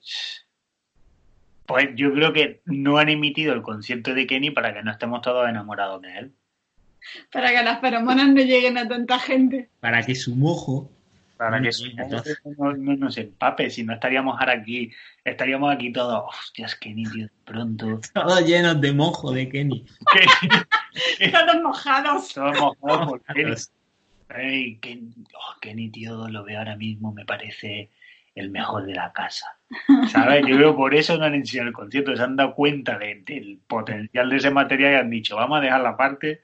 Pues 1.67 1.89
yo 1.95 2.13
creo 2.13 2.33
que 2.33 2.63
no 2.67 2.99
han 2.99 3.09
emitido 3.09 3.53
el 3.55 3.63
concierto 3.63 4.13
de 4.15 4.27
Kenny 4.27 4.51
para 4.51 4.75
que 4.75 4.83
no 4.83 4.91
estemos 4.91 5.23
todos 5.23 5.49
enamorados 5.49 6.03
de 6.03 6.19
él. 6.19 6.35
Para 7.33 7.51
que 7.51 7.63
las 7.63 7.81
feromonas 7.81 8.29
no 8.29 8.41
lleguen 8.43 8.79
a 8.79 8.89
tanta 8.89 9.19
gente. 9.19 9.69
Para 9.81 10.03
que 10.03 10.15
su 10.15 10.35
mojo. 10.37 10.91
Para 11.37 11.59
que 11.63 11.71
no, 12.59 12.75
no 12.75 12.97
nos 12.97 13.17
empape, 13.17 13.71
si 13.71 13.83
no 13.83 13.95
estaríamos 13.95 14.39
ahora 14.39 14.53
aquí, 14.53 14.93
estaríamos 15.25 15.75
aquí 15.75 15.91
todos, 15.91 16.23
hostias, 16.29 16.75
Kenny, 16.77 17.05
tío, 17.05 17.25
de 17.25 17.31
pronto. 17.47 17.99
Todos 18.13 18.45
llenos 18.47 18.79
de 18.79 18.93
mojo 18.93 19.33
de 19.33 19.49
Kenny. 19.49 19.87
Todos 21.33 21.63
mojados. 21.63 22.35
Todos 22.35 22.59
mojados 22.61 23.09
por 23.09 23.23
Kenny. 23.35 23.55
Ay, 24.29 24.77
Ken- 24.81 25.15
oh, 25.35 25.59
Kenny, 25.61 25.89
tío, 25.91 26.29
lo 26.29 26.45
veo 26.45 26.59
ahora 26.59 26.77
mismo, 26.77 27.13
me 27.13 27.25
parece 27.25 27.91
el 28.35 28.51
mejor 28.51 28.87
de 28.87 28.95
la 28.95 29.13
casa. 29.13 29.47
¿Sabes? 30.09 30.45
Yo 30.47 30.57
creo 30.57 30.77
por 30.77 30.95
eso 30.95 31.17
no 31.19 31.25
han 31.25 31.35
enseñado 31.35 31.69
el 31.69 31.75
concierto, 31.75 32.15
se 32.15 32.23
han 32.23 32.37
dado 32.37 32.55
cuenta 32.55 32.99
de- 32.99 33.23
del 33.27 33.59
potencial 33.67 34.29
de 34.31 34.37
ese 34.37 34.51
material 34.51 34.93
y 34.93 34.97
han 34.97 35.11
dicho, 35.11 35.37
vamos 35.37 35.59
a 35.59 35.63
dejar 35.63 35.81
la 35.81 35.97
parte 35.97 36.43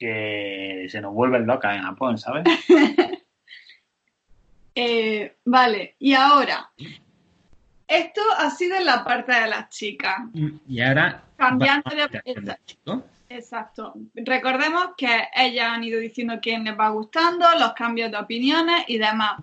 que 0.00 0.86
se 0.88 1.00
nos 1.00 1.12
vuelve 1.12 1.38
loca 1.40 1.76
en 1.76 1.82
Japón, 1.82 2.18
¿sabes? 2.18 2.44
Eh, 4.72 5.36
vale, 5.44 5.96
y 5.98 6.14
ahora. 6.14 6.70
Esto 7.88 8.20
ha 8.38 8.48
sido 8.50 8.76
en 8.76 8.86
la 8.86 9.04
parte 9.04 9.32
de 9.32 9.48
las 9.48 9.68
chicas. 9.68 10.20
Y 10.68 10.80
ahora. 10.80 11.24
Cambiando 11.36 11.90
de- 11.90 12.56
chico. 12.64 13.02
Exacto. 13.28 13.94
Recordemos 14.14 14.90
que 14.96 15.24
ellas 15.34 15.66
han 15.72 15.82
ido 15.84 15.98
diciendo 15.98 16.38
quién 16.40 16.64
les 16.64 16.78
va 16.78 16.88
gustando, 16.90 17.46
los 17.58 17.72
cambios 17.74 18.12
de 18.12 18.18
opiniones 18.18 18.84
y 18.86 18.96
demás. 18.96 19.42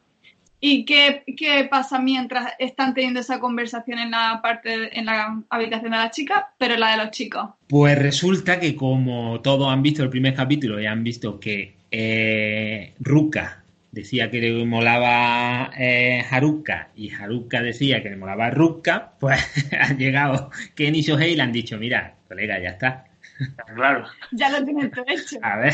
¿Y 0.59 0.85
qué, 0.85 1.23
qué 1.37 1.67
pasa 1.69 1.99
mientras 1.99 2.53
están 2.57 2.93
teniendo 2.93 3.19
esa 3.19 3.39
conversación 3.39 3.99
en 3.99 4.11
la 4.11 4.39
parte, 4.41 4.97
en 4.97 5.05
la 5.05 5.43
habitación 5.49 5.91
de 5.91 5.97
las 5.97 6.11
chicas, 6.11 6.45
pero 6.57 6.73
en 6.73 6.79
la 6.79 6.91
de 6.91 6.97
los 6.97 7.11
chicos? 7.11 7.49
Pues 7.67 7.97
resulta 7.97 8.59
que 8.59 8.75
como 8.75 9.39
todos 9.41 9.71
han 9.71 9.83
visto 9.83 10.03
el 10.03 10.09
primer 10.09 10.33
capítulo 10.33 10.79
y 10.81 10.87
han 10.87 11.03
visto 11.03 11.39
que 11.39 11.75
eh, 11.91 12.93
Ruka 12.99 13.63
decía 13.91 14.29
que 14.29 14.41
le 14.41 14.65
molaba 14.65 15.71
eh, 15.77 16.23
Haruka 16.29 16.89
y 16.95 17.11
Haruka 17.11 17.61
decía 17.61 18.03
que 18.03 18.09
le 18.09 18.17
molaba 18.17 18.49
Ruka, 18.49 19.13
pues 19.19 19.39
han 19.79 19.97
llegado 19.97 20.49
Ken 20.75 20.95
y 20.95 21.01
Shohei 21.01 21.33
y 21.33 21.35
le 21.35 21.43
han 21.43 21.51
dicho, 21.51 21.77
mira, 21.77 22.15
colega, 22.27 22.59
ya 22.59 22.69
está. 22.69 23.05
Claro. 23.75 24.05
Ya 24.31 24.49
lo 24.49 24.63
tienen 24.65 24.91
todo 24.91 25.05
hecho. 25.07 25.37
A 25.41 25.57
ver, 25.57 25.73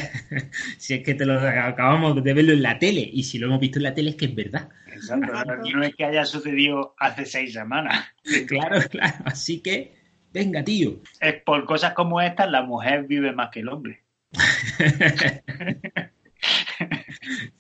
si 0.78 0.96
es 0.96 1.04
que 1.04 1.14
te 1.16 1.26
lo 1.26 1.40
acabamos 1.40 2.24
de 2.24 2.34
verlo 2.34 2.54
en 2.54 2.62
la 2.62 2.78
tele 2.78 3.02
y 3.02 3.24
si 3.24 3.38
lo 3.38 3.48
hemos 3.48 3.60
visto 3.60 3.80
en 3.80 3.84
la 3.84 3.94
tele 3.94 4.12
es 4.12 4.16
que 4.16 4.26
es 4.26 4.36
verdad. 4.36 4.70
Exacto. 4.88 5.34
No 5.74 5.84
es 5.84 5.96
que 5.96 6.06
haya 6.06 6.26
sucedido 6.26 6.96
hace 6.98 7.26
seis 7.26 7.54
semanas. 7.54 8.06
Claro, 8.48 8.80
claro. 8.90 9.16
Así 9.26 9.62
que, 9.62 9.94
venga, 10.32 10.64
tío. 10.64 11.02
Es 11.20 11.42
por 11.44 11.66
cosas 11.66 11.94
como 11.94 12.22
estas 12.22 12.50
la 12.50 12.64
mujer 12.64 13.06
vive 13.06 13.32
más 13.32 13.50
que 13.50 13.60
el 13.62 13.70
hombre. 13.70 14.04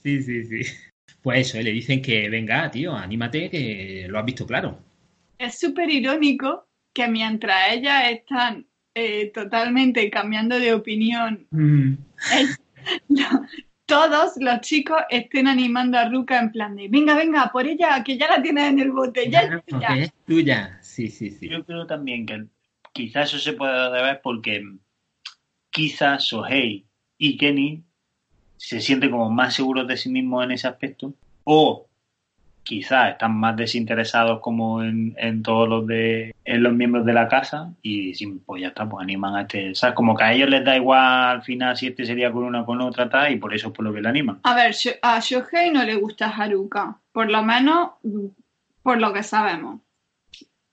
Sí, 0.04 0.22
sí, 0.22 0.44
sí. 0.44 0.62
Pues 1.22 1.48
eso, 1.48 1.62
le 1.62 1.72
dicen 1.72 2.02
que 2.02 2.30
venga, 2.30 2.70
tío, 2.70 2.94
anímate, 2.94 3.50
que 3.50 4.06
lo 4.10 4.20
has 4.20 4.26
visto 4.26 4.46
claro. 4.46 4.80
Es 5.38 5.58
súper 5.58 5.90
irónico 5.90 6.68
que 6.94 7.08
mientras 7.08 7.72
ellas 7.72 8.12
están 8.12 8.68
eh, 8.96 9.32
totalmente 9.34 10.10
cambiando 10.10 10.60
de 10.60 10.74
opinión 10.74 11.48
Mm, 11.52 11.94
no, 13.10 13.48
todos 13.86 14.34
los 14.38 14.62
chicos 14.62 15.02
estén 15.10 15.48
animando 15.48 15.98
a 15.98 16.10
Ruka 16.10 16.40
en 16.40 16.52
plan 16.52 16.76
de 16.76 16.88
venga, 16.88 17.16
venga, 17.16 17.52
por 17.52 17.68
ella, 17.68 18.04
que 18.04 18.18
ya 18.18 18.28
la 18.30 18.42
tienes 18.42 18.70
en 18.70 18.80
el 18.80 18.92
bote, 18.92 19.30
ya 19.30 19.42
Claro, 19.42 19.58
es 19.58 19.66
tuya. 19.66 19.88
es 19.98 20.14
tuya. 20.26 20.80
Sí, 20.82 21.10
sí, 21.10 21.32
sí. 21.32 21.50
Yo 21.50 21.66
creo 21.66 21.86
también 21.86 22.26
que 22.26 22.46
quizás 22.94 23.30
eso 23.30 23.40
se 23.40 23.54
puede 23.54 23.92
deber 23.92 24.22
porque 24.24 24.64
quizás 25.70 26.24
Sohei 26.26 26.86
y 27.18 27.38
Kenny 27.38 27.84
se 28.58 28.80
sienten 28.80 29.12
como 29.12 29.30
más 29.30 29.54
seguros 29.56 29.88
de 29.88 29.98
sí 29.98 30.10
mismos 30.10 30.44
en 30.46 30.52
ese 30.52 30.68
aspecto 30.68 31.14
o 31.44 31.88
quizás 32.64 33.12
están 33.12 33.36
más 33.36 33.56
desinteresados 33.56 34.40
como 34.40 34.82
en, 34.84 35.44
todos 35.44 35.68
los 35.68 35.86
de 35.86 36.34
en 36.46 36.64
los 36.64 36.74
miembros 36.74 37.06
de 37.06 37.14
la 37.14 37.28
casa 37.28 37.74
y 37.82 38.14
sin, 38.16 38.40
pues 38.40 38.62
ya 38.62 38.70
está, 38.70 38.88
pues 38.88 39.04
animan 39.04 39.36
a 39.36 39.42
este, 39.42 39.76
¿sabes? 39.76 39.96
Como 39.96 40.16
que 40.16 40.24
a 40.24 40.34
ellos 40.34 40.50
les 40.50 40.64
da 40.64 40.76
igual 40.76 41.02
al 41.02 41.44
final 41.44 41.78
si 41.78 41.88
este 41.88 42.06
sería 42.06 42.32
con 42.32 42.44
una 42.44 42.62
o 42.62 42.66
con 42.66 42.82
otra 42.82 43.10
tal 43.10 43.32
y 43.32 43.38
por 43.38 43.54
eso 43.54 43.68
es 43.68 43.74
por 43.74 43.86
lo 43.86 43.94
que 43.94 44.02
le 44.02 44.10
animan. 44.10 44.40
A 44.44 44.56
ver, 44.56 44.74
a 45.02 45.20
Shohei 45.20 45.72
no 45.72 45.84
le 45.84 45.96
gusta 45.96 46.30
Haruka, 46.30 46.98
por 47.12 47.30
lo 47.30 47.44
menos 47.44 47.92
por 48.82 49.00
lo 49.00 49.14
que 49.14 49.24
sabemos. 49.24 49.82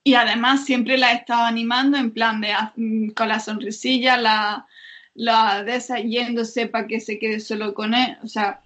Y 0.03 0.15
además 0.15 0.65
siempre 0.65 0.97
la 0.97 1.09
ha 1.09 1.13
estado 1.13 1.45
animando 1.45 1.99
en 1.99 2.11
plan 2.13 2.41
de 2.41 2.53
mm, 2.77 3.11
con 3.11 3.29
la 3.29 3.39
sonrisilla, 3.39 4.17
la, 4.17 4.67
la 5.15 5.63
de 5.63 6.69
para 6.69 6.87
que 6.87 7.01
se 7.01 7.19
quede 7.19 7.41
solo 7.41 7.75
con 7.75 7.95
él. 7.95 8.17
O 8.23 8.27
sea, 8.27 8.63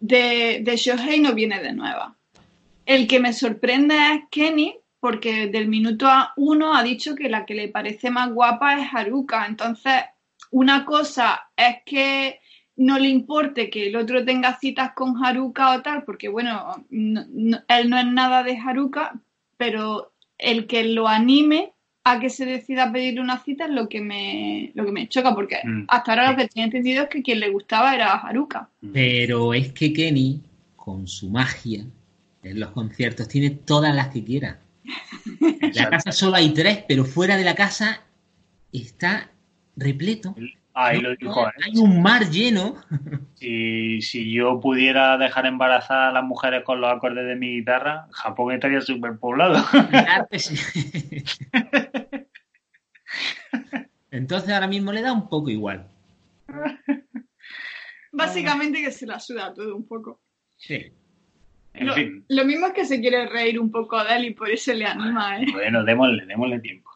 de, 0.00 0.60
de 0.62 0.76
Shohei 0.76 1.20
no 1.20 1.34
viene 1.34 1.60
de 1.60 1.72
nueva. 1.72 2.16
El 2.86 3.06
que 3.06 3.20
me 3.20 3.32
sorprende 3.32 3.94
es 3.94 4.20
Kenny, 4.30 4.74
porque 5.00 5.48
del 5.48 5.68
minuto 5.68 6.06
a 6.06 6.32
uno 6.36 6.74
ha 6.74 6.82
dicho 6.82 7.14
que 7.14 7.28
la 7.28 7.44
que 7.46 7.54
le 7.54 7.68
parece 7.68 8.10
más 8.10 8.32
guapa 8.32 8.80
es 8.80 8.88
Haruka. 8.92 9.46
Entonces, 9.46 9.94
una 10.50 10.84
cosa 10.84 11.48
es 11.56 11.76
que 11.84 12.38
no 12.76 12.98
le 12.98 13.08
importe 13.08 13.68
que 13.70 13.88
el 13.88 13.96
otro 13.96 14.24
tenga 14.24 14.58
citas 14.58 14.92
con 14.94 15.22
Haruka 15.24 15.76
o 15.76 15.82
tal, 15.82 16.04
porque 16.04 16.28
bueno, 16.28 16.86
no- 16.90 17.24
no- 17.28 17.58
él 17.68 17.90
no 17.90 17.98
es 17.98 18.06
nada 18.06 18.42
de 18.42 18.56
Haruka, 18.58 19.14
pero 19.56 20.12
el 20.38 20.66
que 20.66 20.84
lo 20.84 21.06
anime 21.08 21.72
a 22.04 22.18
que 22.18 22.30
se 22.30 22.44
decida 22.46 22.84
a 22.84 22.92
pedirle 22.92 23.20
una 23.20 23.38
cita 23.38 23.66
es 23.66 23.70
lo 23.70 23.88
que 23.88 24.00
me, 24.00 24.72
lo 24.74 24.84
que 24.84 24.90
me 24.92 25.08
choca, 25.08 25.34
porque 25.34 25.58
Mm. 25.62 25.84
hasta 25.88 26.12
ahora 26.12 26.30
lo 26.32 26.36
que 26.36 26.48
tenía 26.48 26.64
entendido 26.64 27.04
es 27.04 27.08
que 27.08 27.22
quien 27.22 27.38
le 27.38 27.50
gustaba 27.50 27.94
era 27.94 28.12
Haruka. 28.14 28.68
Pero 28.92 29.54
es 29.54 29.72
que 29.72 29.92
Kenny, 29.92 30.40
con 30.74 31.06
su 31.06 31.28
magia, 31.30 31.84
en 32.42 32.60
los 32.60 32.70
conciertos, 32.70 33.28
tiene 33.28 33.50
todas 33.50 33.94
las 33.94 34.08
que 34.08 34.24
quiera. 34.24 34.60
En 35.40 35.72
la 35.74 35.90
casa 35.90 36.12
solo 36.12 36.36
hay 36.36 36.52
tres, 36.52 36.84
pero 36.88 37.04
fuera 37.04 37.36
de 37.36 37.44
la 37.44 37.54
casa 37.54 38.02
está 38.72 39.30
repleto. 39.76 40.34
Ahí 40.74 41.02
No, 41.02 41.10
lo 41.10 41.16
dijo, 41.16 41.46
¿eh? 41.48 41.52
Hay 41.64 41.78
un 41.78 42.02
mar 42.02 42.30
lleno. 42.30 42.76
Si, 43.34 44.00
si 44.00 44.32
yo 44.32 44.58
pudiera 44.58 45.18
dejar 45.18 45.46
embarazadas 45.46 46.10
a 46.10 46.12
las 46.12 46.24
mujeres 46.24 46.64
con 46.64 46.80
los 46.80 46.90
acordes 46.90 47.26
de 47.26 47.36
mi 47.36 47.58
guitarra, 47.58 48.08
Japón 48.10 48.54
estaría 48.54 48.80
súper 48.80 49.18
poblado. 49.18 49.62
Claro 49.90 50.26
que 50.30 50.38
sí. 50.38 51.24
Entonces 54.10 54.50
ahora 54.50 54.66
mismo 54.66 54.92
le 54.92 55.02
da 55.02 55.12
un 55.12 55.28
poco 55.28 55.50
igual. 55.50 55.88
Básicamente 58.12 58.82
que 58.82 58.92
se 58.92 59.06
la 59.06 59.18
suda 59.18 59.52
todo 59.54 59.76
un 59.76 59.86
poco. 59.86 60.20
Sí. 60.56 60.92
En 61.74 61.86
Lo, 61.86 61.94
fin, 61.94 62.24
lo 62.28 62.44
mismo 62.44 62.66
es 62.66 62.72
que 62.74 62.84
se 62.84 63.00
quiere 63.00 63.26
reír 63.26 63.58
un 63.58 63.70
poco 63.70 64.02
de 64.04 64.16
él 64.16 64.24
y 64.26 64.30
por 64.34 64.50
eso 64.50 64.74
le 64.74 64.84
anima, 64.84 65.40
¿eh? 65.40 65.46
bueno, 65.52 65.82
démosle, 65.84 66.26
démosle 66.26 66.60
tiempo. 66.60 66.90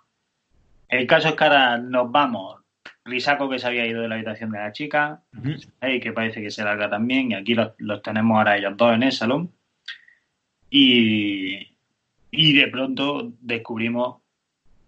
El 0.89 1.07
caso 1.07 1.29
es 1.29 1.35
que 1.35 1.45
ahora 1.45 1.79
nos 1.79 2.11
vamos. 2.11 2.61
Risako 3.05 3.49
que 3.49 3.59
se 3.59 3.67
había 3.67 3.87
ido 3.87 4.03
de 4.03 4.09
la 4.09 4.17
habitación 4.17 4.51
de 4.51 4.59
la 4.59 4.73
chica. 4.73 5.23
Hey, 5.81 6.01
que 6.01 6.13
parece 6.13 6.43
que 6.43 6.51
se 6.51 6.65
larga 6.65 6.91
también, 6.91 7.31
y 7.31 7.35
aquí 7.35 7.55
los, 7.55 7.73
los 7.79 8.03
tenemos 8.03 8.37
ahora 8.37 8.57
ellos 8.57 8.77
dos 8.77 8.95
en 8.95 9.03
el 9.05 9.13
salón. 9.13 9.53
Y, 10.71 11.69
y 12.31 12.53
de 12.53 12.69
pronto 12.69 13.33
descubrimos, 13.41 14.19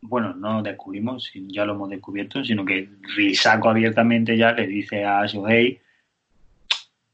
bueno, 0.01 0.35
no 0.35 0.63
descubrimos, 0.63 1.31
ya 1.35 1.65
lo 1.65 1.75
hemos 1.75 1.91
descubierto, 1.91 2.45
sino 2.45 2.65
que 2.65 2.89
Risako 3.17 3.71
abiertamente 3.71 4.37
ya 4.37 4.53
le 4.53 4.67
dice 4.67 5.05
a 5.05 5.25
Shohei 5.27 5.81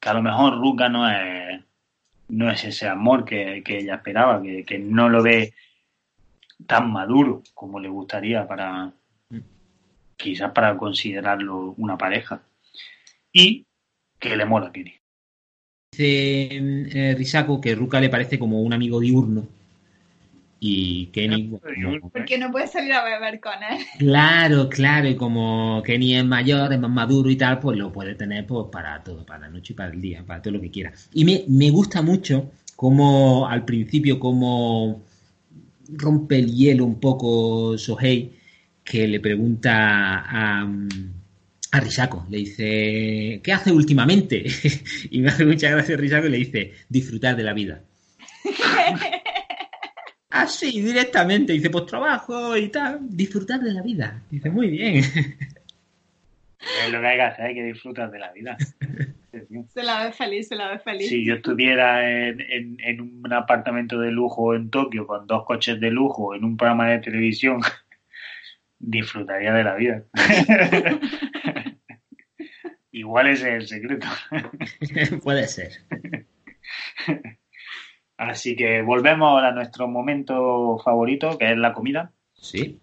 que 0.01 0.09
a 0.09 0.15
lo 0.15 0.23
mejor 0.23 0.59
Ruka 0.59 0.89
no 0.89 1.09
es, 1.09 1.63
no 2.35 2.51
es 2.51 2.65
ese 2.65 2.89
amor 2.89 3.25
que, 3.25 3.63
que 3.65 3.79
ella 3.79 3.97
esperaba, 3.97 4.43
que, 4.43 4.65
que 4.65 4.79
no 4.79 5.09
lo 5.09 5.23
ve 5.23 5.55
tan 6.67 6.91
maduro 6.91 7.43
como 7.55 7.81
le 7.81 7.89
gustaría 7.89 8.47
para 8.47 8.93
quizás 10.17 10.53
para 10.53 10.77
considerarlo 10.77 11.75
una 11.77 11.99
pareja 11.99 12.43
y 13.33 13.67
que 14.19 14.37
le 14.37 14.45
mola 14.45 14.69
a 14.69 14.73
Kenny. 14.73 14.95
Dice 15.93 16.57
eh, 16.57 17.15
Risako 17.17 17.61
que 17.61 17.75
Ruka 17.75 18.01
le 18.01 18.09
parece 18.09 18.39
como 18.39 18.63
un 18.63 18.73
amigo 18.73 19.01
diurno. 19.01 19.47
Y 20.67 21.09
Kenny. 21.13 21.51
como- 21.51 22.11
Porque 22.11 22.39
no 22.39 22.51
puede 22.51 22.67
salir 22.69 22.95
a 22.95 23.05
beber 23.05 23.39
con 23.39 23.53
él. 23.71 23.85
Claro, 23.99 24.71
claro, 24.71 25.07
y 25.09 25.15
como 25.15 25.83
Kenny 25.85 26.17
es 26.17 26.25
mayor, 26.25 26.73
es 26.73 26.79
más 26.81 26.91
maduro 26.91 27.29
y 27.29 27.37
tal, 27.37 27.59
pues 27.61 27.77
lo 27.77 27.93
puede 27.93 28.15
tener 28.15 28.47
pues, 28.47 28.69
para 28.73 29.03
todo, 29.05 29.27
para 29.27 29.41
la 29.41 29.49
noche 29.51 29.75
y 29.75 29.77
para 29.77 29.93
el 29.93 30.01
día, 30.01 30.25
para 30.27 30.41
todo 30.41 30.55
lo 30.55 30.63
que 30.63 30.71
quiera. 30.71 30.91
Y 31.13 31.27
me, 31.27 31.45
me 31.49 31.69
gusta 31.71 32.01
mucho 32.01 32.51
como 32.77 33.47
al 33.47 33.67
principio, 33.67 34.19
como 34.19 35.03
rompe 35.91 36.39
el 36.39 36.51
hielo 36.55 36.87
un 36.87 36.99
poco 36.99 37.77
Sohei, 37.77 38.33
que 38.83 39.07
le 39.07 39.21
pregunta 39.21 40.21
a, 40.27 40.67
a 41.73 41.81
Risako, 41.81 42.27
le 42.31 42.39
dice, 42.39 43.41
¿qué 43.43 43.53
hace 43.53 43.71
últimamente? 43.71 44.43
y 45.11 45.21
me 45.21 45.29
hace 45.29 45.45
mucha 45.45 45.69
gracia 45.69 45.95
Risako 45.95 46.29
y 46.29 46.31
le 46.31 46.39
dice, 46.39 46.73
disfrutar 46.89 47.37
de 47.37 47.43
la 47.43 47.53
vida. 47.53 47.83
Así, 50.35 50.81
directamente. 50.81 51.53
Dice, 51.53 51.71
pues 51.71 51.87
trabajo 51.87 52.57
y 52.57 52.69
tal. 52.69 52.99
Disfrutar 53.03 53.61
de 53.61 53.73
la 53.73 53.83
vida. 53.83 54.23
Dice, 54.31 54.51
muy 54.51 54.69
bien. 54.69 54.97
Es 54.97 56.91
lo 56.91 57.01
que 57.01 57.07
hay 57.07 57.17
que 57.17 57.23
hacer, 57.23 57.45
hay 57.47 57.55
que 57.55 57.63
disfrutar 57.65 58.11
de 58.11 58.19
la 58.19 58.33
vida. 58.33 58.57
Se 59.75 59.83
la 59.83 60.05
ve 60.05 60.13
feliz, 60.13 60.47
se 60.49 60.55
la 60.55 60.71
ve 60.71 60.79
feliz. 60.79 61.09
Si 61.09 61.25
yo 61.25 61.35
estuviera 61.35 62.09
en, 62.29 62.41
en- 62.41 62.77
en 62.81 63.01
un 63.01 63.33
apartamento 63.33 63.99
de 63.99 64.13
lujo 64.13 64.55
en 64.55 64.71
Tokio 64.71 65.07
con 65.09 65.27
dos 65.27 65.45
coches 65.45 65.81
de 65.81 65.91
lujo 65.91 66.35
en 66.37 66.45
un 66.45 66.57
programa 66.57 66.89
de 66.91 67.01
televisión, 67.01 67.61
disfrutaría 68.79 69.53
de 69.53 69.65
la 69.65 69.75
vida. 69.75 70.05
Igual 72.93 73.27
ese 73.29 73.49
es 73.57 73.63
el 73.63 73.67
secreto. 73.69 74.07
Puede 75.23 75.49
ser. 75.49 75.73
Así 78.17 78.55
que 78.55 78.83
volvemos 78.83 79.43
a 79.43 79.51
nuestro 79.53 79.89
momento 79.89 80.79
favorito, 80.85 81.37
que 81.37 81.51
es 81.51 81.59
la 81.59 81.73
comida. 81.73 82.13
Sí. 82.35 82.79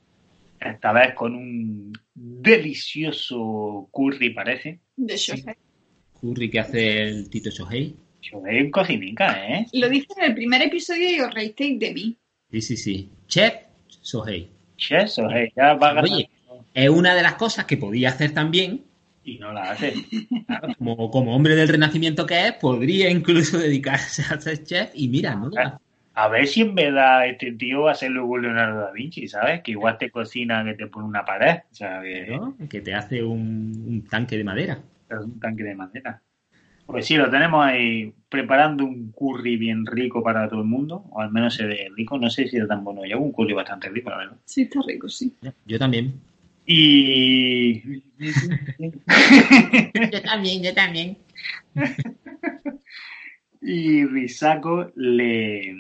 Esta 0.60 0.92
vez 0.92 1.14
con 1.16 1.36
un 1.36 1.94
delicioso 2.14 3.88
curry, 3.92 4.32
parece. 4.32 4.80
De 4.96 5.18
Shohei. 5.18 5.56
Curry 6.20 6.50
que 6.50 6.60
hace 6.60 7.02
el 7.04 7.30
Tito 7.30 7.50
Shohei. 7.50 7.96
Yo 8.22 8.38
un 8.38 8.70
cocinica, 8.70 9.48
¿eh? 9.48 9.66
Lo 9.74 9.90
dije 9.90 10.08
en 10.18 10.26
el 10.26 10.36
primer 10.36 10.62
episodio 10.62 11.10
y 11.10 11.20
os 11.20 11.34
reísteis 11.34 11.80
de 11.80 11.94
mí. 11.94 12.18
Sí, 12.52 12.62
sí, 12.62 12.78
sí. 12.78 13.10
Chef 13.28 13.56
Shohei. 14.04 14.50
Che, 14.78 14.98
eso, 14.98 15.30
eh, 15.30 15.52
ya 15.56 15.74
va 15.74 15.90
a 15.90 15.94
ganar 15.94 16.12
Oye. 16.12 16.30
Es 16.74 16.90
una 16.90 17.16
de 17.16 17.22
las 17.22 17.36
cosas 17.36 17.66
que 17.66 17.78
podía 17.78 18.10
hacer 18.10 18.34
también. 18.34 18.84
Y 19.24 19.38
no 19.38 19.54
la 19.54 19.72
hace. 19.72 19.94
claro, 20.48 20.74
como, 20.78 21.12
como 21.12 21.36
hombre 21.36 21.56
del 21.56 21.68
renacimiento 21.68 22.26
que 22.26 22.48
es, 22.48 22.54
podría 22.54 23.10
incluso 23.10 23.58
dedicarse 23.58 24.24
a 24.34 24.40
ser 24.40 24.64
chef. 24.64 24.92
Y 24.94 25.08
mira, 25.10 25.36
¿no? 25.36 25.50
A 26.14 26.28
ver 26.28 26.46
si 26.46 26.62
en 26.62 26.76
verdad 26.76 27.28
este 27.28 27.54
tío 27.54 27.84
va 27.84 27.92
a 27.92 27.96
ser 27.96 28.12
luego 28.12 28.38
Leonardo 28.38 28.82
da 28.82 28.92
Vinci, 28.92 29.28
¿sabes? 29.28 29.62
Que 29.62 29.72
igual 29.72 29.98
te 29.98 30.12
cocina 30.12 30.64
que 30.66 30.74
te 30.74 30.88
pone 30.88 31.08
una 31.08 31.24
pared, 31.24 31.60
sea, 31.72 32.02
que 32.02 32.28
¿no? 32.28 32.56
Que 32.70 32.82
te 32.82 32.94
hace 32.94 33.24
un, 33.24 33.86
un 33.88 34.06
tanque 34.10 34.38
de 34.38 34.44
madera. 34.44 34.80
es 35.10 35.18
un 35.18 35.40
tanque 35.40 35.64
de 35.64 35.76
madera. 35.76 36.22
Pues 36.86 37.06
sí, 37.06 37.16
lo 37.16 37.30
tenemos 37.30 37.64
ahí 37.64 38.14
preparando 38.28 38.84
un 38.84 39.14
curry 39.14 39.56
bien 39.56 39.86
rico 39.86 40.22
para 40.22 40.50
todo 40.50 40.60
el 40.60 40.68
mundo, 40.68 41.06
o 41.12 41.22
al 41.22 41.32
menos 41.32 41.54
se 41.56 41.66
ve 41.66 41.88
rico, 41.96 42.18
no 42.18 42.30
sé 42.30 42.50
si 42.50 42.58
es 42.58 42.68
tan 42.68 42.84
bueno. 42.84 43.06
Yo 43.06 43.16
hago 43.16 43.26
un 43.26 43.32
curry 43.32 43.54
bastante 43.54 43.88
rico, 43.88 44.10
la 44.10 44.18
verdad. 44.18 44.38
Sí, 44.44 44.64
está 44.64 44.82
rico, 44.86 45.08
sí. 45.08 45.34
Yo 45.66 45.80
también. 45.80 46.14
Y... 46.74 48.02
Yo 50.12 50.22
también, 50.22 50.64
yo 50.64 50.74
también. 50.74 51.18
y 53.62 54.06
Risako 54.06 54.92
le... 54.96 55.76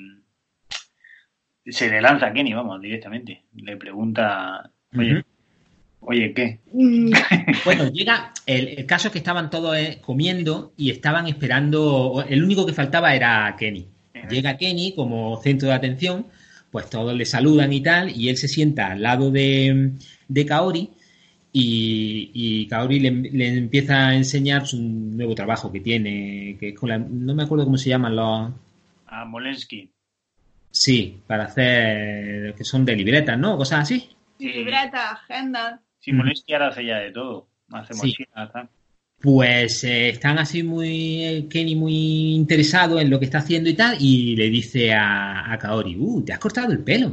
Se 1.67 1.89
le 1.89 2.01
lanza 2.01 2.27
a 2.27 2.33
Kenny, 2.33 2.53
vamos, 2.53 2.81
directamente. 2.81 3.43
Le 3.55 3.77
pregunta, 3.77 4.69
oye, 4.97 5.23
oye, 6.01 6.33
¿qué? 6.33 6.59
Mm, 6.73 7.11
Bueno, 7.63 7.89
llega. 7.91 8.33
El, 8.45 8.67
el 8.79 8.85
caso 8.85 9.07
es 9.07 9.11
que 9.13 9.19
estaban 9.19 9.49
todos 9.49 9.77
eh, 9.77 9.99
comiendo 10.01 10.73
y 10.75 10.89
estaban 10.89 11.27
esperando. 11.27 12.25
El 12.27 12.43
único 12.43 12.65
que 12.65 12.73
faltaba 12.73 13.15
era 13.15 13.55
Kenny. 13.57 13.87
Llega 14.29 14.57
Kenny 14.57 14.93
como 14.95 15.39
centro 15.41 15.69
de 15.69 15.75
atención, 15.75 16.27
pues 16.71 16.89
todos 16.89 17.15
le 17.15 17.25
saludan 17.25 17.71
y 17.73 17.81
tal, 17.81 18.09
y 18.15 18.29
él 18.29 18.37
se 18.37 18.47
sienta 18.47 18.91
al 18.91 19.01
lado 19.01 19.31
de, 19.31 19.91
de 20.33 20.45
Kaori 20.45 20.89
y, 21.53 22.31
y 22.33 22.67
Kaori 22.67 22.99
le, 22.99 23.11
le 23.11 23.47
empieza 23.57 24.07
a 24.07 24.15
enseñar 24.15 24.65
su 24.65 24.81
nuevo 24.81 25.35
trabajo 25.35 25.71
que 25.71 25.81
tiene, 25.81 26.55
que 26.59 26.69
es 26.69 26.75
con 26.79 26.89
la, 26.89 26.97
no 26.97 27.35
me 27.35 27.43
acuerdo 27.43 27.65
cómo 27.65 27.77
se 27.77 27.89
llaman 27.89 28.15
los... 28.15 28.51
A 29.07 29.25
Molensky. 29.25 29.89
Sí, 30.69 31.17
para 31.27 31.43
hacer, 31.45 32.55
que 32.55 32.63
son 32.63 32.85
de 32.85 32.95
libretas, 32.95 33.37
¿no? 33.37 33.57
Cosas 33.57 33.81
así. 33.81 34.07
Sí. 34.39 34.47
Libreta, 34.47 35.11
agenda. 35.11 35.81
Sí, 35.99 36.13
Molensky 36.13 36.53
ahora 36.53 36.69
hace 36.69 36.85
ya 36.85 36.97
de 36.99 37.11
todo. 37.11 37.47
Hace 37.71 37.93
Sí. 37.93 37.99
mochilas. 38.07 38.69
Pues 39.19 39.83
eh, 39.83 40.09
están 40.09 40.39
así 40.39 40.63
muy, 40.63 41.23
eh, 41.23 41.47
Kenny 41.47 41.75
muy 41.75 42.33
interesado 42.33 42.99
en 42.99 43.09
lo 43.09 43.19
que 43.19 43.25
está 43.25 43.37
haciendo 43.39 43.69
y 43.69 43.75
tal, 43.75 43.97
y 43.99 44.35
le 44.35 44.49
dice 44.49 44.93
a, 44.93 45.51
a 45.53 45.57
Kaori, 45.59 45.95
uh, 45.99 46.23
te 46.23 46.33
has 46.33 46.39
cortado 46.39 46.71
el 46.71 46.79
pelo. 46.79 47.11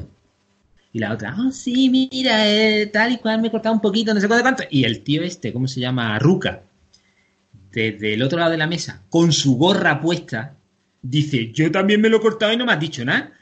Y 0.93 0.99
la 1.01 1.13
otra, 1.13 1.37
oh, 1.39 1.51
sí, 1.51 1.91
mira, 1.91 2.49
eh, 2.49 2.87
tal 2.87 3.13
y 3.13 3.19
cual 3.19 3.41
me 3.41 3.49
he 3.49 3.51
cortado 3.51 3.75
un 3.75 3.81
poquito, 3.81 4.15
no 4.15 4.21
sé 4.21 4.27
cuánto, 4.27 4.43
cuánto. 4.43 4.63
Y 4.71 4.85
el 4.85 5.03
tío 5.03 5.23
este, 5.23 5.53
¿cómo 5.53 5.69
se 5.69 5.81
llama? 5.81 6.19
Ruka, 6.19 6.63
desde 7.71 8.15
el 8.15 8.23
otro 8.23 8.39
lado 8.39 8.53
de 8.53 8.59
la 8.59 8.67
mesa, 8.67 9.03
con 9.11 9.33
su 9.33 9.57
gorra 9.57 10.01
puesta, 10.01 10.57
dice, 11.03 11.53
yo 11.53 11.71
también 11.71 12.01
me 12.01 12.09
lo 12.09 12.17
he 12.17 12.21
cortado 12.21 12.53
y 12.53 12.57
no 12.57 12.65
me 12.65 12.73
has 12.73 12.81
dicho 12.81 13.05
nada. 13.05 13.33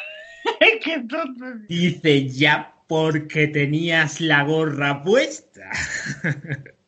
¡Qué 0.82 1.04
tonto! 1.08 1.44
Dice, 1.68 2.28
ya 2.28 2.74
porque 2.88 3.46
tenías 3.46 4.20
la 4.20 4.42
gorra 4.42 5.02
puesta. 5.02 5.70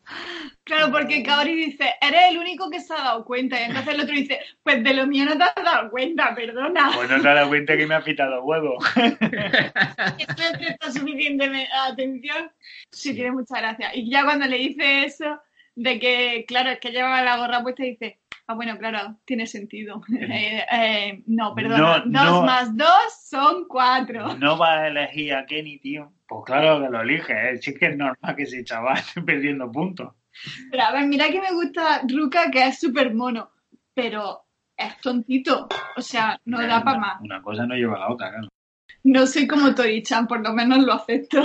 Claro, 0.73 0.91
porque 0.91 1.23
Kaori 1.23 1.55
dice, 1.55 1.97
eres 2.01 2.31
el 2.31 2.39
único 2.39 2.71
que 2.71 2.81
se 2.81 2.95
ha 2.95 2.97
dado 2.97 3.27
cuenta. 3.27 3.61
Y 3.61 3.65
entonces 3.65 3.93
el 3.93 4.01
otro 4.01 4.15
dice, 4.15 4.41
pues 4.63 4.83
de 4.83 4.95
lo 4.95 5.07
mío 5.07 5.27
no 5.27 5.37
te 5.37 5.45
has 5.45 5.55
dado 5.55 5.91
cuenta, 5.91 6.35
perdona. 6.35 6.91
Pues 6.95 7.11
no 7.11 7.21
te 7.21 7.29
has 7.29 7.35
dado 7.35 7.49
cuenta 7.49 7.77
que 7.77 7.87
me 7.87 7.95
ha 7.95 8.01
pitado 8.01 8.43
huevo. 8.43 8.79
¿No 8.97 9.17
te 9.19 10.59
presta 10.59 10.91
suficiente 10.91 11.69
atención? 11.87 12.51
Sí, 12.91 13.13
tiene 13.13 13.33
mucha 13.33 13.59
gracia. 13.59 13.95
Y 13.95 14.11
ya 14.11 14.25
cuando 14.25 14.47
le 14.47 14.57
dice 14.57 15.05
eso, 15.05 15.43
de 15.75 15.99
que, 15.99 16.47
claro, 16.49 16.71
es 16.71 16.79
que 16.79 16.91
llevaba 16.91 17.21
la 17.21 17.37
gorra 17.37 17.63
puesta, 17.63 17.83
dice, 17.83 18.21
ah, 18.47 18.55
bueno, 18.55 18.79
claro, 18.79 19.19
tiene 19.27 19.47
sentido. 19.47 20.01
Eh, 20.23 20.65
eh, 20.73 21.23
no, 21.27 21.55
perdona, 21.55 22.03
No, 22.07 22.25
dos 22.25 22.41
no. 22.41 22.43
más 22.47 22.75
dos 22.75 23.27
son 23.29 23.67
cuatro. 23.69 24.39
No 24.39 24.57
vas 24.57 24.79
a 24.79 24.89
elegir 24.89 25.35
a 25.35 25.45
Kenny, 25.45 25.81
tío. 25.81 26.15
Pues 26.27 26.45
claro 26.47 26.81
que 26.83 26.89
lo 26.89 27.03
eliges. 27.03 27.37
¿eh? 27.37 27.59
Sí 27.61 27.75
que 27.75 27.89
es 27.89 27.97
normal 27.99 28.37
que 28.37 28.45
ese 28.45 28.65
chaval 28.65 28.97
esté 28.97 29.21
perdiendo 29.21 29.71
puntos. 29.71 30.15
Pero 30.71 30.83
a 30.83 30.93
ver, 30.93 31.07
mira 31.07 31.29
que 31.31 31.41
me 31.41 31.53
gusta 31.53 32.03
Ruka, 32.09 32.51
que 32.51 32.67
es 32.67 32.79
súper 32.81 33.15
mono, 33.15 33.51
pero 33.95 34.43
es 34.77 34.99
tontito. 35.01 35.69
O 35.97 36.01
sea, 36.03 36.41
no 36.45 36.61
da 36.61 36.83
para 36.83 36.99
Una- 36.99 37.07
más. 37.07 37.21
Una 37.21 37.43
cosa 37.43 37.67
no 37.67 37.75
lleva 37.75 37.97
a 37.97 38.01
la 38.01 38.11
otra, 38.11 38.31
claro. 38.31 38.49
No 39.05 39.27
soy 39.27 39.47
como 39.47 39.75
Tori-chan, 39.75 40.27
por 40.27 40.41
lo 40.43 40.53
menos 40.53 40.79
lo 40.85 40.93
acepto. 40.95 41.43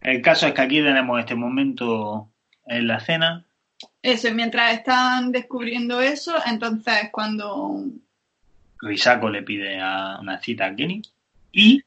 El 0.00 0.20
caso 0.20 0.46
es 0.48 0.54
que 0.54 0.62
aquí 0.62 0.82
tenemos 0.82 1.18
este 1.20 1.34
momento 1.34 2.28
en 2.66 2.86
la 2.86 3.00
cena. 3.00 3.44
Eso, 4.02 4.28
y 4.28 4.34
mientras 4.34 4.72
están 4.74 5.30
descubriendo 5.32 6.00
eso, 6.00 6.34
entonces 6.46 7.08
cuando 7.12 7.84
Risako 8.80 9.28
le 9.30 9.42
pide 9.42 9.80
a 9.80 10.18
una 10.20 10.38
cita 10.40 10.66
a 10.66 10.74
Kenny. 10.76 11.02
Y 11.52 11.82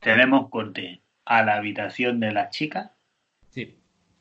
tenemos 0.00 0.48
corte 0.48 1.00
a 1.24 1.42
la 1.42 1.56
habitación 1.56 2.20
de 2.20 2.32
las 2.32 2.50
chicas. 2.50 2.90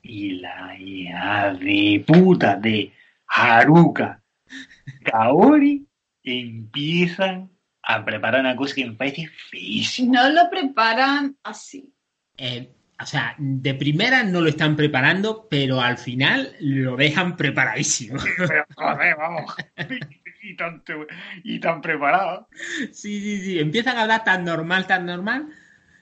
Y 0.08 0.34
la 0.40 0.78
hija 0.80 1.54
de 1.54 2.04
puta 2.06 2.56
de 2.58 2.94
Haruka 3.28 4.22
Kaori 5.04 5.84
empiezan 6.24 7.50
a 7.82 8.06
preparar 8.06 8.42
una 8.42 8.56
cosa 8.56 8.76
que 8.76 8.86
me 8.86 8.94
parece 8.94 9.28
feísima. 9.50 10.24
no 10.24 10.30
lo 10.30 10.50
preparan 10.50 11.36
así. 11.44 11.92
Eh, 12.38 12.70
o 13.02 13.06
sea, 13.06 13.36
de 13.38 13.74
primera 13.74 14.24
no 14.24 14.42
lo 14.42 14.50
están 14.50 14.76
preparando, 14.76 15.48
pero 15.50 15.82
al 15.82 15.98
final 15.98 16.56
lo 16.60 16.96
dejan 16.96 17.36
preparadísimo. 17.36 18.20
Pero 18.38 18.66
joder, 18.76 19.16
vamos. 19.18 19.56
Y 20.44 20.56
tan, 20.56 20.84
y 21.44 21.60
tan 21.60 21.82
preparado. 21.82 22.48
Sí, 22.94 23.20
sí, 23.20 23.42
sí. 23.42 23.60
Empiezan 23.60 23.98
a 23.98 24.04
hablar 24.04 24.24
tan 24.24 24.46
normal, 24.46 24.86
tan 24.86 25.06
normal. 25.06 25.48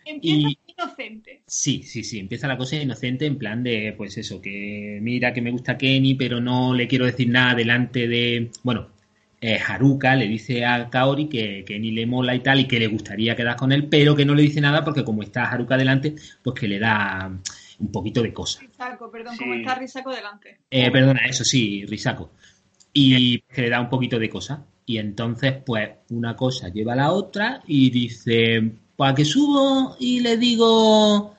Empieza 0.06 0.50
Y- 0.50 0.58
inocente. 0.78 1.42
Sí, 1.48 1.84
sí, 1.84 2.04
sí. 2.04 2.20
Empieza 2.20 2.48
la 2.48 2.58
cosa 2.58 2.76
inocente 2.76 3.26
en 3.26 3.38
plan 3.38 3.64
de, 3.64 3.94
pues 3.98 4.18
eso, 4.18 4.42
que 4.42 5.00
mira 5.02 5.34
que 5.34 5.42
me 5.42 5.52
gusta 5.52 5.78
Kenny, 5.78 6.16
pero 6.16 6.40
no 6.42 6.74
le 6.74 6.88
quiero 6.88 7.06
decir 7.06 7.30
nada 7.30 7.56
delante 7.56 8.08
de. 8.08 8.50
Bueno, 8.64 8.90
eh, 9.42 9.60
Haruka 9.66 10.16
le 10.16 10.28
dice 10.28 10.66
a 10.66 10.90
Kaori 10.90 11.28
que 11.28 11.64
Kenny 11.66 11.92
le 11.92 12.06
mola 12.06 12.34
y 12.36 12.40
tal, 12.40 12.60
y 12.62 12.66
que 12.68 12.80
le 12.80 12.88
gustaría 12.88 13.36
quedar 13.36 13.56
con 13.58 13.72
él, 13.72 13.88
pero 13.90 14.16
que 14.16 14.26
no 14.26 14.36
le 14.36 14.44
dice 14.44 14.62
nada 14.62 14.84
porque 14.84 15.04
como 15.04 15.22
está 15.24 15.46
Haruka 15.50 15.76
delante, 15.78 16.16
pues 16.42 16.60
que 16.60 16.68
le 16.68 16.80
da 16.80 17.30
un 17.80 17.92
poquito 17.92 18.22
de 18.22 18.32
cosa. 18.32 18.62
Risaco, 18.62 19.12
perdón, 19.12 19.34
Sí. 19.34 19.40
como 19.40 19.54
está 19.56 19.76
Risaco 19.76 20.12
delante. 20.12 20.58
Eh, 20.70 20.90
perdona, 20.92 21.22
eso 21.28 21.44
sí, 21.44 21.86
Risako. 21.86 22.32
Y 22.94 23.40
que 23.42 23.64
le 23.64 23.70
da 23.70 23.82
un 23.82 23.90
poquito 23.90 24.20
de 24.20 24.30
cosa. 24.30 24.66
Y 24.86 24.98
entonces, 24.98 25.54
pues, 25.66 25.90
una 26.10 26.36
cosa 26.36 26.70
lleva 26.70 26.94
a 26.94 26.98
la 26.98 27.12
otra 27.12 27.64
y 27.68 27.90
dice, 27.90 28.72
pues 28.96 29.14
que 29.14 29.26
subo 29.26 29.96
y 30.00 30.20
le 30.20 30.38
digo, 30.38 31.36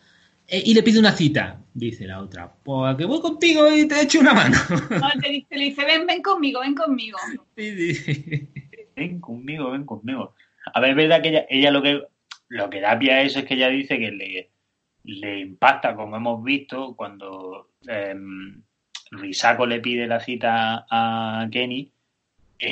eh, 0.47 0.63
y 0.65 0.75
le 0.75 0.83
pido 0.83 1.01
una 1.01 1.13
cita. 1.13 1.61
Dice 1.77 2.07
la 2.07 2.21
otra, 2.21 2.53
pues 2.63 2.97
que 2.97 3.05
voy 3.05 3.21
contigo 3.21 3.69
y 3.69 3.89
te 3.89 4.01
echo 4.03 4.21
una 4.21 4.33
mano. 4.33 4.57
No, 4.91 5.11
te 5.21 5.29
dice, 5.29 5.57
le 5.57 5.65
dice, 5.65 5.85
ven, 5.85 6.07
ven 6.07 6.23
conmigo, 6.23 6.61
ven 6.61 6.75
conmigo. 6.75 7.19
Sí, 7.57 7.95
sí. 7.95 8.49
Ven 8.95 9.21
conmigo, 9.21 9.73
ven 9.73 9.85
conmigo. 9.85 10.35
A 10.73 10.81
ver, 10.81 10.91
es 10.91 10.97
verdad 10.97 11.21
que 11.21 11.31
ella, 11.31 11.47
ella 11.49 11.71
lo 11.73 11.83
que 11.83 12.03
lo 12.49 12.71
que 12.71 12.81
da 12.81 12.99
pie 12.99 13.13
a 13.13 13.23
eso 13.23 13.41
es 13.41 13.45
que 13.45 13.55
ella 13.55 13.69
dice 13.69 13.99
que 13.99 14.11
le, 14.13 14.51
le 15.05 15.41
impacta, 15.41 15.97
como 15.97 16.17
hemos 16.17 16.43
visto, 16.43 16.95
cuando 16.95 17.71
em, 17.87 18.63
Risako 19.11 19.67
le 19.67 19.81
pide 19.81 20.07
la 20.07 20.21
cita 20.21 20.87
a 20.89 21.49
Kenny, 21.51 21.91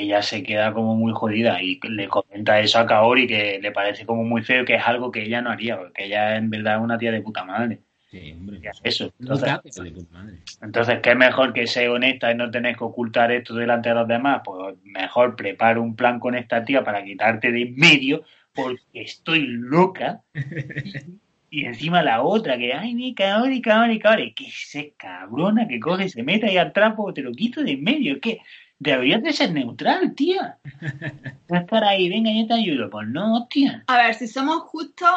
ella 0.01 0.22
se 0.22 0.43
queda 0.43 0.72
como 0.72 0.95
muy 0.95 1.12
jodida 1.12 1.62
y 1.62 1.78
le 1.88 2.09
comenta 2.09 2.61
eso 2.61 2.78
a 2.78 2.86
Kaori 2.86 3.26
que 3.26 3.59
le 3.61 3.72
parece 3.72 4.07
como 4.07 4.24
muy 4.24 4.43
feo, 4.43 4.64
que 4.64 4.74
es 4.74 4.82
algo 4.86 5.11
que 5.11 5.22
ella 5.22 5.43
no 5.43 5.51
haría, 5.51 5.78
porque 5.78 6.05
ella 6.05 6.36
en 6.36 6.51
verdad 6.51 6.76
es 6.76 6.82
una 6.82 6.99
tía 6.99 7.12
de 7.12 7.22
puta 7.22 7.45
madre. 7.45 7.80
Sí, 8.11 8.32
hombre. 8.32 8.61
Y 8.62 8.66
hace 8.66 8.80
Eso. 8.84 9.12
Entonces, 9.18 9.49
Loca, 9.49 9.62
pero 9.62 9.84
de 9.84 9.90
puta 9.93 10.12
madre. 10.12 10.38
entonces, 10.61 11.01
¿qué 11.01 11.14
mejor 11.14 11.53
que 11.53 11.66
ser 11.66 11.88
honesta 11.88 12.30
y 12.30 12.34
no 12.34 12.51
tener 12.51 12.76
que 12.76 12.84
ocultar 12.84 13.32
esto 13.32 13.55
delante 13.55 13.88
de 13.88 13.95
los 13.95 14.07
demás? 14.09 14.43
Pues 14.45 14.76
mejor 14.84 15.34
prepara 15.34 15.80
un 15.80 15.97
plan 15.97 16.20
con 16.20 16.34
esta 16.34 16.62
tía 16.64 16.84
para 16.84 17.03
quitarte 17.03 17.51
de 17.51 17.62
en 17.62 17.76
medio 17.76 18.22
porque 18.55 18.82
estoy 18.93 19.47
loca. 19.47 20.22
Y 21.55 21.66
encima 21.66 22.03
la 22.03 22.22
otra, 22.22 22.57
que, 22.57 22.72
ay, 22.72 22.94
mi 22.94 23.14
cabrón, 23.14 23.61
cabrón, 23.61 23.98
cabrón, 23.98 24.32
que 24.34 24.50
se 24.50 24.94
cabrona 24.96 25.68
que 25.68 25.78
coge, 25.80 26.09
se 26.09 26.22
mete 26.22 26.46
ahí 26.46 26.57
atrás, 26.57 26.94
pues 26.96 27.14
te 27.14 27.20
lo 27.20 27.30
quito 27.32 27.62
de 27.62 27.72
en 27.72 27.84
medio. 27.84 28.18
que 28.20 28.40
Deberías 28.78 29.22
de 29.22 29.34
ser 29.34 29.53
neutral, 29.53 30.14
tía. 30.14 30.59
No 31.50 31.59
estar 31.59 31.84
ahí, 31.84 32.09
venga, 32.09 32.30
yo 32.32 32.46
te 32.46 32.55
ayudo. 32.55 32.88
Pues 32.88 33.07
no, 33.07 33.46
tía. 33.50 33.84
A 33.86 33.98
ver, 33.98 34.14
si 34.14 34.28
somos 34.28 34.62
justos, 34.62 35.11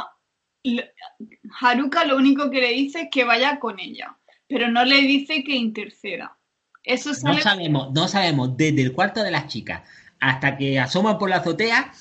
Haruka 1.61 2.03
lo 2.03 2.17
único 2.17 2.51
que 2.51 2.59
le 2.59 2.73
dice 2.73 3.03
es 3.03 3.07
que 3.09 3.23
vaya 3.23 3.57
con 3.57 3.79
ella, 3.79 4.17
pero 4.49 4.69
no 4.69 4.83
le 4.83 5.03
dice 5.03 5.41
que 5.41 5.55
interceda. 5.55 6.37
Eso 6.83 7.11
No 7.11 7.15
sale 7.15 7.41
sabemos, 7.43 7.93
no 7.93 8.09
sabemos 8.09 8.57
desde 8.57 8.81
el 8.81 8.91
cuarto 8.91 9.23
de 9.23 9.31
las 9.31 9.47
chicas 9.47 9.83
hasta 10.27 10.57
que 10.57 10.79
asoman 10.79 11.17
por 11.19 11.29
la 11.29 11.37
azotea 11.37 11.91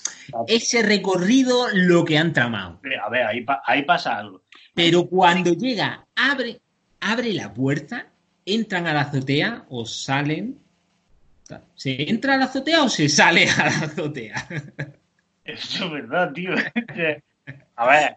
ese 0.46 0.82
recorrido 0.82 1.66
lo 1.74 2.04
que 2.04 2.16
han 2.16 2.32
tramado. 2.32 2.80
A 3.02 3.08
ver, 3.10 3.22
ahí, 3.24 3.42
pa- 3.42 3.62
ahí 3.66 3.82
pasa 3.82 4.16
algo. 4.16 4.42
Pero 4.74 5.06
cuando 5.06 5.52
llega, 5.52 6.06
abre, 6.16 6.60
abre 7.00 7.32
la 7.34 7.52
puerta, 7.52 8.06
entran 8.46 8.86
a 8.86 8.94
la 8.94 9.02
azotea 9.02 9.64
o 9.68 9.84
salen. 9.84 10.58
¿Se 11.74 12.08
entra 12.10 12.34
a 12.34 12.36
la 12.38 12.46
azotea 12.46 12.82
o 12.82 12.88
se 12.88 13.08
sale 13.10 13.46
a 13.50 13.64
la 13.66 13.76
azotea? 13.86 14.46
Eso 15.44 15.84
es 15.84 15.92
verdad, 15.92 16.32
tío. 16.32 16.52
A 17.76 17.86
ver, 17.86 18.16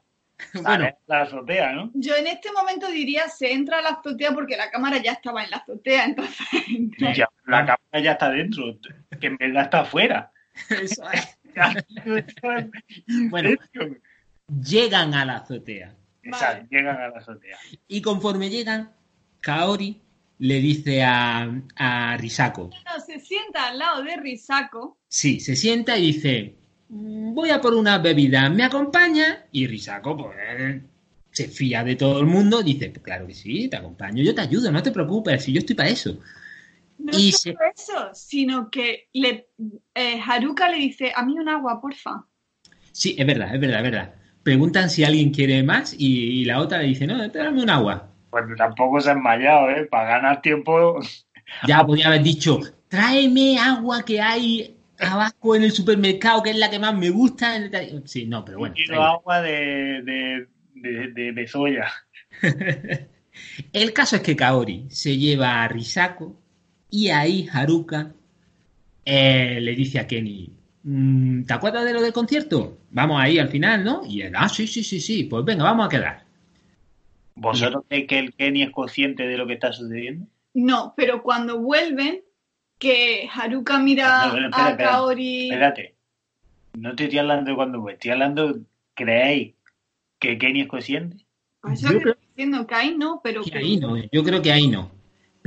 Bueno, 0.63 0.87
la 1.07 1.21
azotea, 1.23 1.73
¿no? 1.73 1.91
Yo 1.95 2.15
en 2.15 2.27
este 2.27 2.49
momento 2.53 2.87
diría 2.89 3.27
se 3.27 3.51
entra 3.51 3.79
a 3.79 3.81
la 3.81 3.89
azotea 3.89 4.31
porque 4.31 4.55
la 4.55 4.71
cámara 4.71 5.01
ya 5.03 5.11
estaba 5.13 5.43
en 5.43 5.49
la 5.51 5.57
azotea, 5.57 6.05
entonces. 6.05 6.37
Ya, 7.17 7.27
la 7.45 7.59
cámara 7.65 7.99
ya 8.01 8.11
está 8.13 8.29
dentro, 8.29 8.77
que 9.19 9.27
en 9.27 9.37
verdad 9.37 9.63
está 9.65 9.81
afuera. 9.81 10.31
eso 10.69 11.03
es. 11.11 11.33
Ya, 11.57 11.73
Bueno. 13.31 13.49
llegan 14.63 15.13
a 15.15 15.25
la 15.25 15.37
azotea. 15.37 15.93
Exacto, 16.21 16.67
llegan 16.69 16.97
a 16.97 17.07
la 17.09 17.17
azotea. 17.17 17.57
Y 17.87 18.01
conforme 18.01 18.49
llegan, 18.49 18.91
Kaori 19.41 19.99
le 20.39 20.59
dice 20.59 21.03
a, 21.03 21.49
a 21.75 22.17
Risako. 22.17 22.69
No, 22.85 22.99
se 23.03 23.19
sienta 23.19 23.69
al 23.69 23.79
lado 23.79 24.03
de 24.03 24.17
Risako. 24.17 24.97
Sí, 25.07 25.39
se 25.39 25.55
sienta 25.55 25.97
y 25.97 26.07
dice, 26.13 26.53
"Mm, 26.89 27.33
voy 27.33 27.49
a 27.49 27.59
por 27.59 27.73
una 27.73 27.97
bebida, 27.97 28.47
¿me 28.51 28.63
acompaña? 28.63 29.45
Y 29.51 29.65
Risako, 29.65 30.15
pues, 30.17 30.37
se 31.31 31.47
fía 31.47 31.83
de 31.83 31.95
todo 31.95 32.19
el 32.19 32.25
mundo, 32.27 32.61
dice, 32.61 32.89
pues 32.89 33.03
claro 33.03 33.25
que 33.27 33.33
sí, 33.33 33.67
te 33.67 33.77
acompaño, 33.77 34.21
yo 34.23 34.35
te 34.35 34.41
ayudo, 34.41 34.71
no 34.71 34.83
te 34.83 34.91
preocupes, 34.91 35.43
si 35.43 35.53
yo 35.53 35.59
estoy 35.59 35.75
para 35.75 35.89
eso. 35.89 36.19
No 37.07 37.17
Y 37.17 37.31
solo 37.31 37.57
eso, 37.73 38.09
sino 38.13 38.69
que 38.69 39.07
le, 39.13 39.47
eh, 39.95 40.19
Haruka 40.19 40.67
le 40.69 40.77
dice, 40.77 41.13
a 41.15 41.23
mí 41.23 41.39
un 41.39 41.47
agua, 41.47 41.79
porfa. 41.79 42.25
Sí, 42.91 43.15
es 43.17 43.25
verdad, 43.25 43.55
es 43.55 43.61
verdad, 43.61 43.77
es 43.77 43.83
verdad. 43.83 44.15
Preguntan 44.43 44.89
si 44.89 45.05
alguien 45.05 45.31
quiere 45.31 45.63
más 45.63 45.95
y, 45.97 46.41
y 46.41 46.45
la 46.45 46.59
otra 46.59 46.79
le 46.79 46.87
dice, 46.87 47.07
no, 47.07 47.31
tráeme 47.31 47.63
un 47.63 47.69
agua. 47.69 48.09
Pues 48.29 48.43
tampoco 48.57 48.99
se 48.99 49.09
ha 49.09 49.13
enmayado, 49.13 49.69
¿eh? 49.69 49.85
Para 49.85 50.17
ganar 50.17 50.41
tiempo. 50.41 50.99
Ya 51.65 51.85
podía 51.85 52.07
haber 52.07 52.23
dicho, 52.23 52.59
tráeme 52.89 53.57
agua 53.57 54.03
que 54.03 54.19
hay 54.19 54.75
abajo 54.99 55.55
en 55.55 55.63
el 55.63 55.71
supermercado, 55.71 56.43
que 56.43 56.49
es 56.49 56.57
la 56.57 56.69
que 56.69 56.79
más 56.79 56.93
me 56.93 57.09
gusta. 57.09 57.55
Sí, 58.03 58.25
no, 58.25 58.43
pero 58.43 58.59
bueno. 58.59 58.75
Quiero 58.75 59.01
agua 59.01 59.41
de, 59.41 60.01
de, 60.03 60.47
de, 60.75 61.31
de, 61.31 61.47
soya. 61.47 61.87
el 63.71 63.93
caso 63.93 64.17
es 64.17 64.21
que 64.21 64.35
Kaori 64.35 64.87
se 64.89 65.17
lleva 65.17 65.63
a 65.63 65.69
Risako 65.69 66.46
y 66.89 67.09
ahí 67.09 67.47
Haruka 67.51 68.13
eh, 69.05 69.59
le 69.61 69.75
dice 69.75 69.99
a 69.99 70.07
Kenny, 70.07 70.49
mm, 70.83 71.43
¿te 71.43 71.53
acuerdas 71.53 71.85
de 71.85 71.93
lo 71.93 72.01
del 72.01 72.13
concierto? 72.13 72.77
Vamos 72.91 73.21
ahí 73.21 73.39
al 73.39 73.49
final, 73.49 73.83
¿no? 73.83 74.01
Y 74.05 74.21
él, 74.21 74.33
ah, 74.35 74.49
sí, 74.49 74.67
sí, 74.67 74.83
sí, 74.83 74.99
sí, 74.99 75.23
pues 75.25 75.45
venga, 75.45 75.63
vamos 75.63 75.85
a 75.85 75.89
quedar. 75.89 76.25
¿Vosotros 77.35 77.83
creéis 77.87 78.07
que 78.07 78.19
el 78.19 78.33
Kenny 78.33 78.63
es 78.63 78.71
consciente 78.71 79.27
de 79.27 79.37
lo 79.37 79.45
que 79.45 79.53
está 79.53 79.71
sucediendo? 79.71 80.27
No, 80.53 80.93
pero 80.97 81.21
cuando 81.21 81.59
vuelven, 81.59 82.21
que 82.79 83.29
Haruka 83.33 83.79
mira 83.79 84.31
a 84.51 84.77
Kaori. 84.77 85.49
Espérate, 85.49 85.95
no 86.73 86.95
te 86.95 87.05
estoy 87.05 87.19
hablando 87.19 87.51
de 87.51 87.55
cuando 87.55 87.79
vuelven, 87.79 87.97
estoy 87.97 88.11
hablando, 88.11 88.59
¿creéis 88.93 89.53
que 90.19 90.37
Kenny 90.37 90.61
es 90.61 90.67
consciente? 90.67 91.17
Pues 91.61 91.81
yo, 91.81 91.99
creo... 91.99 92.17
diciendo 92.29 92.65
que 92.65 92.75
ahí 92.75 92.95
no, 92.97 93.21
pero. 93.23 93.43
Que 93.43 93.57
ahí 93.57 93.77
no, 93.77 93.97
yo 94.11 94.23
creo 94.23 94.41
que 94.41 94.51
ahí 94.51 94.67
no. 94.67 94.96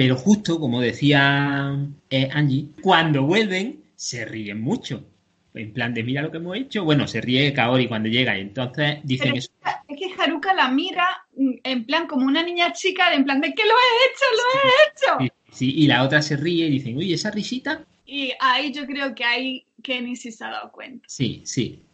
Pero 0.01 0.17
justo, 0.17 0.59
como 0.59 0.81
decía 0.81 1.77
eh, 2.09 2.31
Angie, 2.33 2.69
cuando 2.81 3.25
vuelven, 3.25 3.85
se 3.97 4.25
ríen 4.25 4.59
mucho 4.59 5.05
en 5.53 5.75
plan 5.75 5.93
de 5.93 6.03
mira 6.03 6.23
lo 6.23 6.31
que 6.31 6.39
hemos 6.39 6.57
hecho. 6.57 6.85
Bueno, 6.85 7.07
se 7.07 7.21
ríe 7.21 7.53
Kaori 7.53 7.87
cuando 7.87 8.09
llega 8.09 8.39
y 8.39 8.41
entonces 8.41 9.01
dicen 9.03 9.37
eso. 9.37 9.51
Es 9.89 9.99
que 9.99 10.11
Haruka 10.19 10.55
la 10.55 10.71
mira 10.71 11.07
mm, 11.37 11.51
en 11.65 11.85
plan 11.85 12.07
como 12.07 12.25
una 12.25 12.43
niña 12.43 12.73
chica, 12.73 13.13
en 13.13 13.25
plan 13.25 13.43
de 13.43 13.53
que 13.53 13.63
lo 13.63 13.75
he 13.75 14.07
hecho, 14.07 14.25
lo 14.39 15.21
he 15.21 15.27
hecho. 15.27 15.35
Sí, 15.53 15.71
y 15.77 15.87
la 15.87 16.03
otra 16.03 16.23
se 16.23 16.39
ríe 16.39 16.69
y 16.69 16.71
dicen, 16.71 16.97
uy, 16.97 17.13
esa 17.13 17.31
risita. 17.31 17.85
Y 18.07 18.33
ahí 18.41 18.73
yo 18.73 18.87
creo 18.87 19.15
que 19.15 19.25
ahí 19.25 19.67
Kenny 19.83 20.17
sí 20.17 20.33
se 20.33 20.47
ha 20.47 20.51
dado 20.51 20.73
cuenta. 20.73 21.05
Sí, 21.11 21.43
sí. 21.45 21.85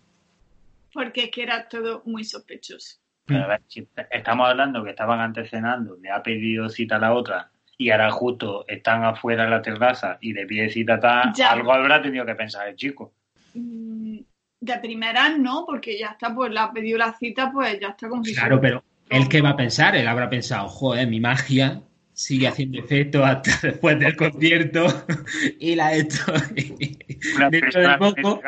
Porque 0.92 1.24
es 1.24 1.30
que 1.32 1.42
era 1.42 1.68
todo 1.68 2.04
muy 2.06 2.22
sospechoso. 2.22 2.98
Pero 3.24 3.42
a 3.42 3.48
ver, 3.48 3.62
si 3.66 3.84
estamos 4.12 4.48
hablando 4.48 4.84
que 4.84 4.90
estaban 4.90 5.18
antes 5.18 5.50
cenando, 5.50 5.96
le 6.00 6.08
ha 6.12 6.22
pedido 6.22 6.68
cita 6.68 6.94
a 6.94 7.00
la 7.00 7.12
otra 7.12 7.50
y 7.78 7.90
ahora 7.90 8.10
justo 8.10 8.64
están 8.66 9.04
afuera 9.04 9.44
en 9.44 9.50
la 9.50 9.62
terraza 9.62 10.18
y 10.20 10.32
le 10.32 10.46
pide 10.46 10.70
cita 10.70 11.00
a 11.02 11.32
algo 11.50 11.72
habrá 11.72 12.00
tenido 12.00 12.24
que 12.24 12.34
pensar 12.34 12.68
el 12.68 12.76
chico. 12.76 13.12
Mm, 13.54 14.18
de 14.60 14.78
primera 14.78 15.36
no, 15.36 15.64
porque 15.66 15.98
ya 15.98 16.08
está, 16.08 16.34
pues 16.34 16.50
le 16.50 16.60
ha 16.60 16.72
pedido 16.72 16.98
la 16.98 17.12
cita, 17.12 17.50
pues 17.52 17.78
ya 17.80 17.88
está 17.88 18.08
como 18.08 18.24
si 18.24 18.34
Claro, 18.34 18.60
pero 18.60 18.82
él 19.10 19.28
qué 19.28 19.40
va 19.40 19.50
a 19.50 19.56
pensar, 19.56 19.94
él 19.96 20.08
habrá 20.08 20.28
pensado, 20.30 20.68
joder, 20.68 21.06
mi 21.06 21.20
magia 21.20 21.82
sigue 22.12 22.48
haciendo 22.48 22.78
efecto 22.78 23.24
hasta 23.24 23.50
después 23.62 23.98
del 23.98 24.16
concierto 24.16 24.86
y 25.60 25.74
la 25.74 25.94
hecho 25.94 26.24
dentro 27.50 27.80
de 27.80 27.98
poco 27.98 28.40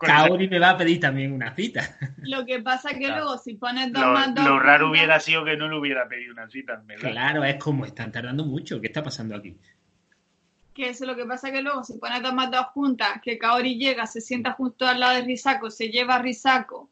Kaori 0.00 0.48
me 0.48 0.58
va 0.58 0.70
a 0.70 0.76
pedir 0.76 1.00
también 1.00 1.32
una 1.32 1.54
cita. 1.54 1.96
Lo 2.22 2.46
que 2.46 2.60
pasa 2.60 2.90
que 2.90 3.08
luego 3.08 3.36
si 3.38 3.54
pones 3.54 3.92
dos 3.92 4.04
más 4.04 4.34
dos... 4.34 4.44
Lo 4.44 4.58
raro 4.58 4.90
hubiera 4.90 5.20
sido 5.20 5.44
que 5.44 5.56
no 5.56 5.68
le 5.68 5.78
hubiera 5.78 6.08
pedido 6.08 6.32
una 6.32 6.48
cita, 6.48 6.82
Claro, 6.98 7.44
es 7.44 7.56
como 7.56 7.84
están 7.84 8.10
tardando 8.10 8.44
mucho. 8.44 8.80
¿Qué 8.80 8.86
está 8.86 9.02
pasando 9.02 9.36
aquí? 9.36 9.56
que 10.72 10.90
eso 10.90 11.04
lo 11.04 11.16
que 11.16 11.26
pasa 11.26 11.50
que 11.50 11.62
luego 11.62 11.82
se 11.82 11.98
pone 11.98 12.20
dos 12.20 12.32
más 12.32 12.50
dos 12.50 12.66
juntas, 12.66 13.20
que 13.22 13.38
Kaori 13.38 13.76
llega, 13.76 14.06
se 14.06 14.20
sienta 14.20 14.52
justo 14.52 14.86
al 14.86 15.00
lado 15.00 15.16
de 15.16 15.22
Risako, 15.22 15.68
se 15.68 15.88
lleva 15.88 16.14
a 16.14 16.22
Risako, 16.22 16.88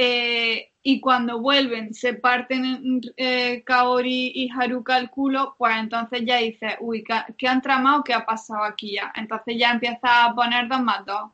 eh, 0.00 0.70
y 0.80 1.00
cuando 1.00 1.40
vuelven 1.40 1.92
se 1.92 2.14
parten 2.14 3.00
eh, 3.16 3.64
Kaori 3.64 4.32
y 4.32 4.48
Haruka 4.48 4.96
el 4.96 5.10
culo, 5.10 5.56
pues 5.58 5.76
entonces 5.76 6.22
ya 6.24 6.36
dice, 6.36 6.76
uy, 6.80 7.02
¿qué, 7.36 7.48
han 7.48 7.60
tramado? 7.60 8.04
¿Qué 8.04 8.14
ha 8.14 8.24
pasado 8.24 8.62
aquí 8.62 8.92
ya? 8.94 9.12
Entonces 9.16 9.56
ya 9.58 9.72
empieza 9.72 10.24
a 10.24 10.34
poner 10.36 10.68
dos 10.68 10.80
más 10.82 11.04
dos. 11.04 11.32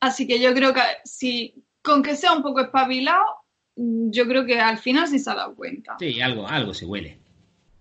Así 0.00 0.26
que 0.26 0.40
yo 0.40 0.54
creo 0.54 0.72
que 0.72 0.80
si, 1.04 1.54
con 1.82 2.02
que 2.02 2.16
sea 2.16 2.32
un 2.32 2.42
poco 2.42 2.60
espabilado, 2.60 3.24
yo 3.76 4.26
creo 4.26 4.44
que 4.46 4.58
al 4.58 4.78
final 4.78 5.06
sí 5.06 5.18
se 5.18 5.30
ha 5.30 5.34
dado 5.34 5.54
cuenta. 5.54 5.96
Sí, 5.98 6.20
algo, 6.20 6.48
algo 6.48 6.74
se 6.74 6.86
huele. 6.86 7.18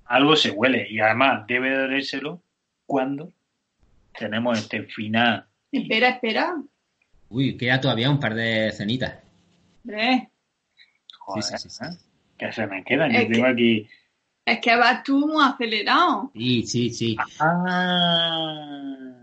Algo 0.05 0.35
se 0.35 0.51
huele, 0.51 0.87
y 0.89 0.99
además 0.99 1.45
debe 1.47 1.69
de 1.69 1.87
dárselo 1.87 2.41
cuando 2.85 3.31
tenemos 4.17 4.59
este 4.59 4.83
final. 4.83 5.45
Espera, 5.71 6.09
espera. 6.09 6.55
Uy, 7.29 7.55
queda 7.57 7.79
todavía 7.79 8.09
un 8.09 8.19
par 8.19 8.33
de 8.33 8.71
cenitas. 8.71 9.19
Joder, 9.83 11.43
sí, 11.43 11.57
sí, 11.57 11.69
sí, 11.69 11.85
Que 12.37 12.51
se 12.51 12.65
me 12.65 12.83
quedan. 12.83 13.11
Yo 13.11 13.27
tengo 13.27 13.45
aquí. 13.45 13.87
Es 14.45 14.59
que 14.59 14.75
vas 14.75 15.03
tú 15.03 15.27
muy 15.27 15.43
acelerado. 15.45 16.31
Sí, 16.33 16.63
sí, 16.63 16.89
sí. 16.89 17.15
Ah. 17.39 19.18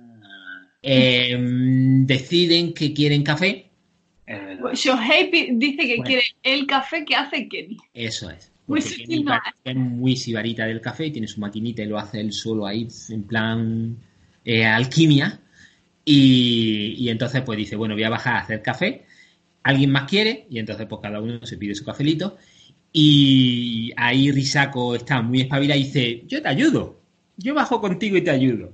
Em, 0.89 2.07
deciden 2.07 2.72
que 2.72 2.95
quieren 2.95 3.24
café. 3.24 3.66
Pues 4.61 4.78
Shohei 4.78 5.30
dice 5.55 5.82
que 5.82 5.99
quiere 5.99 6.22
el 6.45 6.66
café 6.66 7.05
que 7.05 7.16
hace 7.16 7.49
Kenny. 7.49 7.76
Eso 7.93 8.30
es. 8.30 8.53
Muy 8.68 8.80
es 8.80 9.76
muy 9.76 10.16
sibarita 10.16 10.66
del 10.66 10.80
café, 10.80 11.11
tiene 11.11 11.28
su 11.28 11.41
maquinita 11.41 11.82
y 11.82 11.87
lo 11.87 11.99
hace 11.99 12.20
él 12.20 12.32
solo 12.32 12.66
ahí, 12.66 12.89
en 13.11 13.22
plan 13.24 13.97
eh, 14.45 14.64
alquimia. 14.64 15.41
Y, 16.05 17.09
entonces 17.09 17.43
pues 17.43 17.59
dice, 17.59 17.74
bueno, 17.74 17.95
voy 17.95 18.05
a 18.05 18.11
bajar 18.11 18.37
a 18.37 18.41
hacer 18.41 18.62
café. 18.62 19.05
¿Alguien 19.64 19.91
más 19.91 20.09
quiere? 20.09 20.47
Y 20.51 20.61
entonces 20.61 20.87
pues 20.87 21.01
cada 21.03 21.20
uno 21.20 21.45
se 21.45 21.59
pide 21.59 21.74
su 21.74 21.84
cafelito. 21.84 22.37
Y 22.93 23.93
ahí 23.97 24.30
Risako 24.30 24.95
está 24.95 25.20
muy 25.20 25.43
espabilado 25.43 25.80
y 25.80 25.84
dice, 25.84 26.22
yo 26.26 26.43
te 26.43 26.49
ayudo. 26.49 27.01
Yo 27.37 27.55
bajo 27.55 27.80
contigo 27.80 28.16
y 28.16 28.22
te 28.22 28.30
ayudo. 28.30 28.72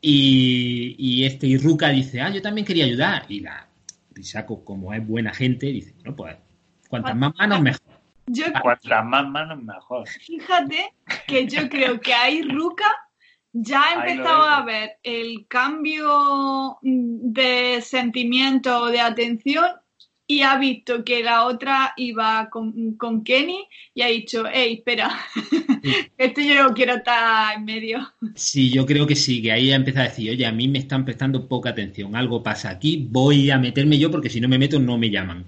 Y, 0.00 0.94
y 0.98 1.24
este 1.24 1.46
Iruka 1.46 1.88
dice, 1.88 2.20
ah, 2.20 2.30
yo 2.30 2.40
también 2.40 2.66
quería 2.66 2.84
ayudar. 2.84 3.26
Y 3.28 3.40
la 3.40 3.68
Risako, 4.12 4.64
como 4.64 4.92
es 4.92 5.06
buena 5.06 5.32
gente, 5.32 5.66
dice, 5.66 5.92
bueno, 5.96 6.16
pues 6.16 6.36
cuantas 6.88 7.16
más 7.16 7.34
manos 7.36 7.62
mejor. 7.62 7.82
Yo, 8.26 8.44
Cuantas 8.60 9.04
más 9.04 9.26
manos, 9.28 9.62
mejor. 9.62 10.06
Fíjate 10.06 10.92
que 11.26 11.46
yo 11.46 11.68
creo 11.68 11.98
que 12.00 12.12
ahí 12.12 12.42
Ruka 12.42 12.86
ya 13.52 13.82
ha 13.82 13.94
empezado 13.94 14.42
a 14.42 14.62
ver 14.64 14.98
el 15.02 15.46
cambio 15.48 16.78
de 16.82 17.80
sentimiento 17.80 18.82
o 18.82 18.86
de 18.86 19.00
atención 19.00 19.66
y 20.30 20.42
ha 20.42 20.58
visto 20.58 21.04
que 21.04 21.24
la 21.24 21.46
otra 21.46 21.94
iba 21.96 22.50
con, 22.50 23.24
Kenny 23.24 23.66
y 23.94 24.02
ha 24.02 24.08
dicho, 24.08 24.44
hey, 24.52 24.74
espera, 24.74 25.10
esto 26.18 26.42
yo 26.42 26.62
no 26.62 26.74
quiero 26.74 26.96
estar 26.96 27.56
en 27.56 27.64
medio. 27.64 28.12
Sí, 28.34 28.70
yo 28.70 28.84
creo 28.84 29.06
que 29.06 29.16
sí, 29.16 29.40
que 29.40 29.52
ahí 29.52 29.72
ha 29.72 29.76
empezado 29.76 30.04
a 30.04 30.08
decir, 30.10 30.30
oye, 30.30 30.44
a 30.44 30.52
mí 30.52 30.68
me 30.68 30.80
están 30.80 31.06
prestando 31.06 31.48
poca 31.48 31.70
atención, 31.70 32.14
algo 32.14 32.42
pasa 32.42 32.68
aquí, 32.68 33.08
voy 33.10 33.50
a 33.50 33.58
meterme 33.58 33.98
yo 33.98 34.10
porque 34.10 34.28
si 34.28 34.38
no 34.38 34.48
me 34.48 34.58
meto 34.58 34.78
no 34.78 34.98
me 34.98 35.10
llaman. 35.10 35.46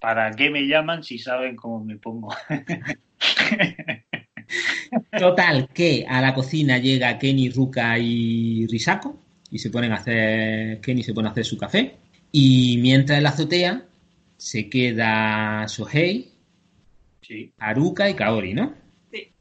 ¿Para 0.00 0.30
qué 0.30 0.48
me 0.48 0.66
llaman 0.66 1.02
si 1.02 1.18
saben 1.18 1.54
cómo 1.54 1.84
me 1.84 1.96
pongo? 1.96 2.34
Total, 5.18 5.68
que 5.74 6.06
a 6.08 6.22
la 6.22 6.32
cocina 6.32 6.78
llega 6.78 7.18
Kenny, 7.18 7.50
Ruka 7.50 7.98
y 7.98 8.66
Risako 8.68 9.20
y 9.50 9.58
se 9.58 9.68
ponen 9.68 9.92
a 9.92 9.96
hacer, 9.96 10.80
Kenny 10.80 11.02
se 11.02 11.12
pone 11.12 11.28
a 11.28 11.32
hacer 11.32 11.44
su 11.44 11.58
café 11.58 12.07
y 12.32 12.78
mientras 12.78 13.18
en 13.18 13.24
la 13.24 13.30
azotea 13.30 13.86
se 14.36 14.68
queda 14.68 15.66
Sohei, 15.68 16.32
sí. 17.20 17.52
Haruka 17.58 18.08
y 18.10 18.14
Kaori, 18.14 18.54
¿no? 18.54 18.74
Sí. 19.10 19.32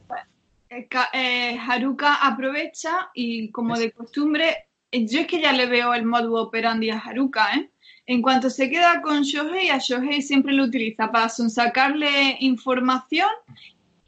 Eh, 0.70 0.88
eh, 1.14 1.58
Haruka 1.58 2.16
aprovecha 2.16 3.10
y 3.14 3.52
como 3.52 3.78
de 3.78 3.92
costumbre 3.92 4.68
yo 4.92 5.22
es 5.22 5.28
que 5.28 5.42
ya 5.42 5.52
le 5.52 5.66
veo 5.66 5.94
el 5.94 6.06
modo 6.06 6.42
operandi 6.42 6.90
a 6.90 7.00
Haruka, 7.00 7.54
¿eh? 7.56 7.70
En 8.06 8.22
cuanto 8.22 8.50
se 8.50 8.70
queda 8.70 9.02
con 9.02 9.24
Shohei, 9.24 9.70
a 9.70 9.80
Shohei 9.80 10.22
siempre 10.22 10.54
lo 10.54 10.64
utiliza 10.64 11.12
para 11.12 11.28
sacarle 11.28 12.38
información 12.40 13.28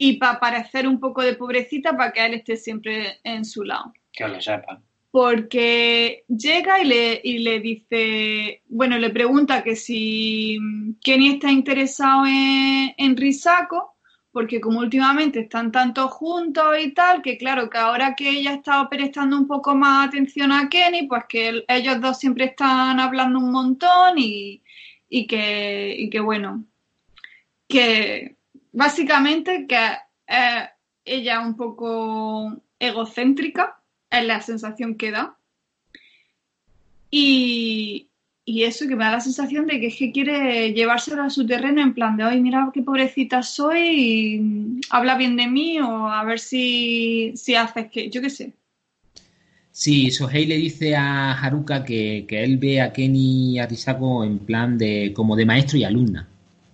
y 0.02 0.14
para 0.14 0.40
parecer 0.40 0.88
un 0.88 0.98
poco 0.98 1.20
de 1.20 1.34
pobrecita 1.34 1.94
para 1.94 2.10
que 2.10 2.24
él 2.24 2.32
esté 2.32 2.56
siempre 2.56 3.18
en 3.22 3.44
su 3.44 3.64
lado. 3.64 3.92
Que 4.10 4.26
lo 4.26 4.40
sepa. 4.40 4.80
Porque 5.10 6.24
llega 6.26 6.80
y 6.80 6.86
le, 6.86 7.20
y 7.22 7.38
le 7.40 7.60
dice, 7.60 8.62
bueno, 8.68 8.96
le 8.96 9.10
pregunta 9.10 9.62
que 9.62 9.76
si 9.76 10.58
Kenny 11.04 11.34
está 11.34 11.52
interesado 11.52 12.24
en, 12.24 12.94
en 12.96 13.14
Risako 13.14 13.94
porque 14.32 14.60
como 14.60 14.78
últimamente 14.78 15.40
están 15.40 15.70
tanto 15.70 16.08
juntos 16.08 16.78
y 16.80 16.92
tal, 16.92 17.20
que 17.20 17.36
claro, 17.36 17.68
que 17.68 17.76
ahora 17.76 18.14
que 18.14 18.30
ella 18.30 18.54
está 18.54 18.88
prestando 18.88 19.36
un 19.36 19.46
poco 19.46 19.74
más 19.74 20.08
atención 20.08 20.50
a 20.50 20.68
Kenny, 20.70 21.08
pues 21.08 21.24
que 21.28 21.64
ellos 21.68 22.00
dos 22.00 22.18
siempre 22.18 22.46
están 22.46 23.00
hablando 23.00 23.38
un 23.38 23.50
montón 23.52 24.18
y, 24.18 24.62
y, 25.10 25.26
que, 25.26 25.94
y 25.98 26.08
que 26.08 26.20
bueno, 26.20 26.64
que 27.68 28.36
básicamente 28.72 29.66
que 29.66 29.92
es 30.26 30.68
ella 31.04 31.40
un 31.40 31.56
poco 31.56 32.62
egocéntrica, 32.78 33.80
es 34.10 34.24
la 34.24 34.40
sensación 34.40 34.96
que 34.96 35.10
da. 35.10 35.36
Y, 37.10 38.08
y 38.44 38.64
eso 38.64 38.86
que 38.86 38.96
me 38.96 39.04
da 39.04 39.12
la 39.12 39.20
sensación 39.20 39.66
de 39.66 39.80
que 39.80 39.88
es 39.88 39.96
que 39.96 40.12
quiere 40.12 40.72
llevárselo 40.72 41.22
a 41.22 41.30
su 41.30 41.46
terreno 41.46 41.82
en 41.82 41.94
plan 41.94 42.16
de, 42.16 42.24
ay, 42.24 42.40
mira 42.40 42.70
qué 42.72 42.82
pobrecita 42.82 43.42
soy 43.42 43.78
y 43.80 44.80
habla 44.90 45.16
bien 45.16 45.36
de 45.36 45.46
mí 45.46 45.80
o 45.80 46.08
a 46.08 46.24
ver 46.24 46.38
si, 46.38 47.32
si 47.36 47.54
haces 47.54 47.90
que, 47.90 48.10
yo 48.10 48.20
qué 48.20 48.30
sé. 48.30 48.52
Sí, 49.72 50.10
Sohei 50.10 50.46
le 50.46 50.56
dice 50.56 50.96
a 50.96 51.32
Haruka 51.32 51.84
que, 51.84 52.24
que, 52.28 52.42
él 52.42 52.58
ve 52.58 52.80
a 52.80 52.92
Kenny 52.92 53.54
y 53.54 53.58
a 53.58 53.66
Risako 53.66 54.24
en 54.24 54.40
plan 54.40 54.76
de 54.76 55.12
como 55.14 55.36
de 55.36 55.46
maestro 55.46 55.78
y 55.78 55.84
alumna. 55.84 56.28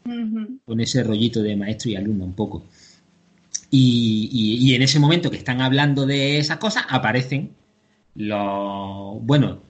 Uh 0.07 0.11
-huh. 0.11 0.56
Con 0.67 0.81
ese 0.81 1.05
rollito 1.05 1.45
de 1.45 1.55
maestro 1.55 1.93
y 1.93 1.95
alumna 1.95 2.25
un 2.25 2.35
poco. 2.35 2.65
Y, 3.71 4.29
y, 4.33 4.69
y, 4.69 4.75
en 4.75 4.83
ese 4.83 4.99
momento 4.99 5.31
que 5.31 5.37
están 5.37 5.61
hablando 5.61 6.07
de 6.07 6.39
esas 6.39 6.59
cosas, 6.59 6.85
aparecen 6.89 7.53
los. 8.17 9.25
Bueno, 9.25 9.61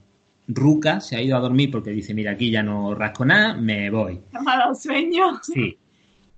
Ruka 0.47 0.99
se 0.99 1.15
ha 1.15 1.21
ido 1.21 1.37
a 1.37 1.39
dormir 1.39 1.69
porque 1.69 1.91
dice: 1.91 2.15
Mira, 2.15 2.31
aquí 2.31 2.49
ya 2.49 2.63
no 2.63 2.95
rasco 2.95 3.25
nada, 3.25 3.53
me 3.53 3.91
voy. 3.91 4.21
Dado 4.31 4.73
sueño. 4.73 5.39
Sí. 5.43 5.77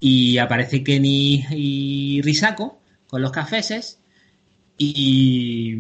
Y 0.02 0.38
aparece 0.38 0.84
Kenny 0.84 1.46
y 1.52 2.22
Risako 2.22 2.82
con 3.08 3.22
los 3.22 3.32
cafeses 3.32 4.02
y, 4.78 5.74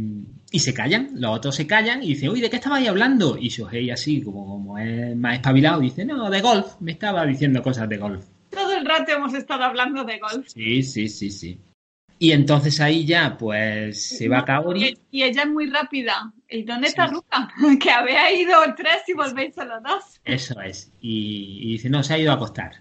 y, 0.51 0.59
se 0.59 0.73
callan. 0.73 1.09
Los 1.15 1.35
otros 1.35 1.53
se 1.53 1.67
callan 1.67 2.01
y 2.01 2.09
dicen: 2.09 2.29
Uy, 2.29 2.39
¿de 2.39 2.49
qué 2.49 2.55
estabais 2.55 2.87
hablando? 2.87 3.37
Y 3.37 3.49
Shohei, 3.49 3.89
así 3.89 4.21
como, 4.21 4.45
como 4.45 4.77
es 4.77 5.17
más 5.17 5.35
espabilado, 5.35 5.81
dice: 5.81 6.05
No, 6.05 6.29
de 6.29 6.39
golf. 6.39 6.79
Me 6.79 6.93
estaba 6.93 7.25
diciendo 7.25 7.61
cosas 7.61 7.89
de 7.89 7.97
golf. 7.97 8.25
El 8.79 8.85
rato 8.85 9.11
hemos 9.11 9.33
estado 9.33 9.63
hablando 9.63 10.03
de 10.03 10.19
golf. 10.19 10.47
Sí, 10.47 10.83
sí, 10.83 11.09
sí, 11.09 11.29
sí. 11.29 11.59
Y 12.21 12.33
entonces 12.33 12.81
ahí 12.81 13.05
ya, 13.05 13.37
pues, 13.37 14.01
se 14.17 14.27
va 14.27 14.43
Kaori. 14.43 14.97
Y 15.09 15.23
ella 15.23 15.43
es 15.43 15.49
muy 15.49 15.69
rápida. 15.69 16.33
¿Y 16.49 16.63
dónde 16.63 16.87
está 16.87 17.07
sí. 17.07 17.13
Ruka? 17.13 17.49
Que 17.81 17.91
había 17.91 18.31
ido 18.33 18.57
tres 18.75 19.03
y 19.07 19.13
volvéis 19.13 19.57
a 19.57 19.65
los 19.65 19.81
dos. 19.81 20.03
Eso 20.25 20.59
es. 20.61 20.91
Y, 21.01 21.59
y, 21.61 21.71
dice, 21.73 21.89
no, 21.89 22.03
se 22.03 22.13
ha 22.13 22.19
ido 22.19 22.31
a 22.31 22.35
acostar. 22.35 22.73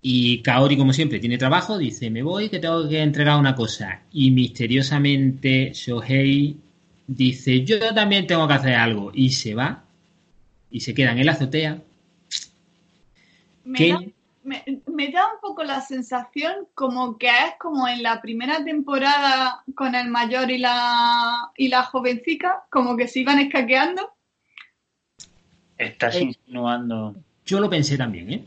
Y 0.00 0.42
Kaori, 0.42 0.76
como 0.76 0.92
siempre, 0.92 1.18
tiene 1.18 1.38
trabajo, 1.38 1.76
dice, 1.76 2.08
me 2.10 2.22
voy 2.22 2.48
que 2.48 2.60
tengo 2.60 2.88
que 2.88 3.00
entregar 3.00 3.38
una 3.38 3.56
cosa. 3.56 4.02
Y 4.12 4.30
misteriosamente 4.30 5.72
Shohei 5.74 6.56
dice, 7.08 7.64
yo 7.64 7.92
también 7.92 8.28
tengo 8.28 8.46
que 8.46 8.54
hacer 8.54 8.74
algo. 8.74 9.10
Y 9.12 9.30
se 9.30 9.54
va. 9.54 9.82
Y 10.70 10.80
se 10.80 10.94
queda 10.94 11.10
en 11.12 11.26
la 11.26 11.32
azotea. 11.32 11.82
Me. 13.64 14.15
Me, 14.46 15.10
da 15.10 15.32
un 15.34 15.40
poco 15.40 15.64
la 15.64 15.80
sensación 15.80 16.68
como 16.74 17.18
que 17.18 17.28
es 17.28 17.54
como 17.58 17.88
en 17.88 18.02
la 18.02 18.20
primera 18.22 18.64
temporada 18.64 19.64
con 19.74 19.94
el 19.94 20.08
mayor 20.08 20.50
y 20.50 20.58
la, 20.58 21.50
y 21.56 21.68
la 21.68 21.82
jovencica, 21.82 22.64
como 22.70 22.96
que 22.96 23.08
se 23.08 23.20
iban 23.20 23.40
escaqueando. 23.40 24.14
Estás 25.76 26.16
eh, 26.16 26.22
insinuando. 26.22 27.16
Yo 27.44 27.60
lo 27.60 27.68
pensé 27.68 27.98
también, 27.98 28.32
¿eh? 28.32 28.44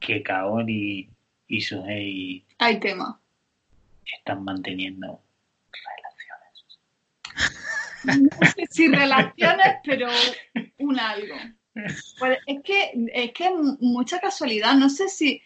Que 0.00 0.22
Kaori 0.22 1.08
y 1.46 1.60
Suhei. 1.60 2.44
Hay 2.58 2.80
tema. 2.80 3.20
Están 4.04 4.44
manteniendo 4.44 5.20
relaciones. 8.04 8.30
No 8.40 8.46
sé 8.48 8.66
si 8.68 8.88
relaciones, 8.88 9.76
pero 9.84 10.08
un 10.78 10.98
algo. 10.98 11.36
Pues 11.74 12.38
es 12.46 12.62
que 12.62 12.92
es 13.14 13.32
que 13.32 13.50
mucha 13.80 14.20
casualidad, 14.20 14.74
no 14.74 14.90
sé 14.90 15.08
si 15.08 15.40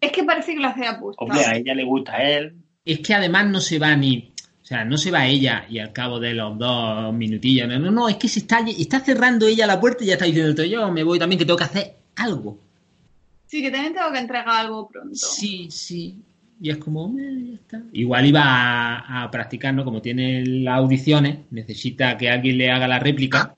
es 0.00 0.12
que 0.12 0.24
parece 0.24 0.54
que 0.54 0.60
lo 0.60 0.68
hace 0.68 0.84
a 0.84 0.98
gusto. 0.98 1.24
Hombre, 1.24 1.44
a 1.44 1.56
ella 1.56 1.74
le 1.74 1.84
gusta 1.84 2.14
a 2.14 2.22
él. 2.22 2.54
Es 2.84 3.00
que 3.00 3.14
además 3.14 3.46
no 3.46 3.60
se 3.60 3.78
va 3.78 3.96
ni, 3.96 4.32
o 4.62 4.64
sea, 4.64 4.84
no 4.84 4.98
se 4.98 5.10
va 5.10 5.26
ella 5.26 5.66
y 5.68 5.78
al 5.78 5.92
cabo 5.92 6.20
de 6.20 6.34
los 6.34 6.58
dos 6.58 7.12
minutillos, 7.14 7.68
no, 7.68 7.78
no, 7.78 7.90
no 7.90 8.08
es 8.08 8.16
que 8.16 8.28
se 8.28 8.40
está, 8.40 8.60
está 8.60 9.00
cerrando 9.00 9.46
ella 9.46 9.66
la 9.66 9.80
puerta 9.80 10.04
y 10.04 10.08
ya 10.08 10.14
está 10.14 10.26
diciendo, 10.26 10.64
yo 10.64 10.90
me 10.92 11.02
voy 11.02 11.18
también 11.18 11.38
que 11.38 11.46
tengo 11.46 11.58
que 11.58 11.64
hacer 11.64 11.96
algo. 12.16 12.58
Sí, 13.46 13.62
que 13.62 13.70
también 13.70 13.94
tengo 13.94 14.12
que 14.12 14.18
entregar 14.18 14.48
algo 14.48 14.88
pronto. 14.88 15.14
Sí, 15.14 15.68
sí. 15.70 16.20
Y 16.60 16.70
es 16.70 16.78
como, 16.78 17.14
eh, 17.18 17.44
ya 17.48 17.54
está. 17.54 17.82
Igual 17.92 18.26
iba 18.26 18.42
a, 18.42 19.22
a 19.24 19.30
practicar, 19.30 19.72
¿no? 19.72 19.84
Como 19.84 20.02
tiene 20.02 20.44
las 20.44 20.78
audiciones, 20.78 21.38
necesita 21.50 22.16
que 22.16 22.30
alguien 22.30 22.58
le 22.58 22.70
haga 22.70 22.88
la 22.88 22.98
réplica. 22.98 23.54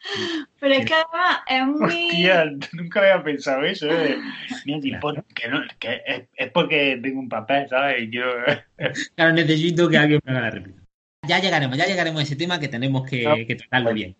Pero 0.60 0.74
es 0.74 0.86
que 0.86 0.94
además 0.94 1.40
es 1.46 1.66
muy. 1.80 2.06
Hostia, 2.06 2.44
nunca 2.72 3.00
había 3.00 3.22
pensado 3.22 3.64
eso, 3.64 3.88
¿eh? 3.90 4.18
Claro. 4.64 5.24
Que, 5.34 5.48
no, 5.48 5.62
que 5.78 6.02
es, 6.06 6.22
es, 6.34 6.50
porque 6.50 6.98
tengo 7.02 7.20
un 7.20 7.28
papel, 7.28 7.68
¿sabes? 7.68 8.02
Y 8.02 8.10
yo. 8.10 8.24
claro, 9.14 9.32
necesito 9.32 9.88
que 9.88 9.98
alguien 9.98 10.20
me 10.24 10.32
haga 10.32 10.42
la 10.42 10.50
réplica. 10.50 10.82
Ya 11.26 11.40
llegaremos, 11.40 11.76
ya 11.76 11.86
llegaremos 11.86 12.20
a 12.20 12.24
ese 12.24 12.36
tema 12.36 12.58
que 12.58 12.68
tenemos 12.68 13.08
que, 13.08 13.24
no. 13.24 13.34
que 13.46 13.56
tratarlo 13.56 13.92
bien. 13.92 14.16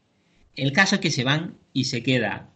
El 0.54 0.72
caso 0.72 0.96
es 0.96 1.00
que 1.00 1.10
se 1.10 1.24
van 1.24 1.56
y 1.72 1.84
se 1.84 2.02
queda 2.02 2.48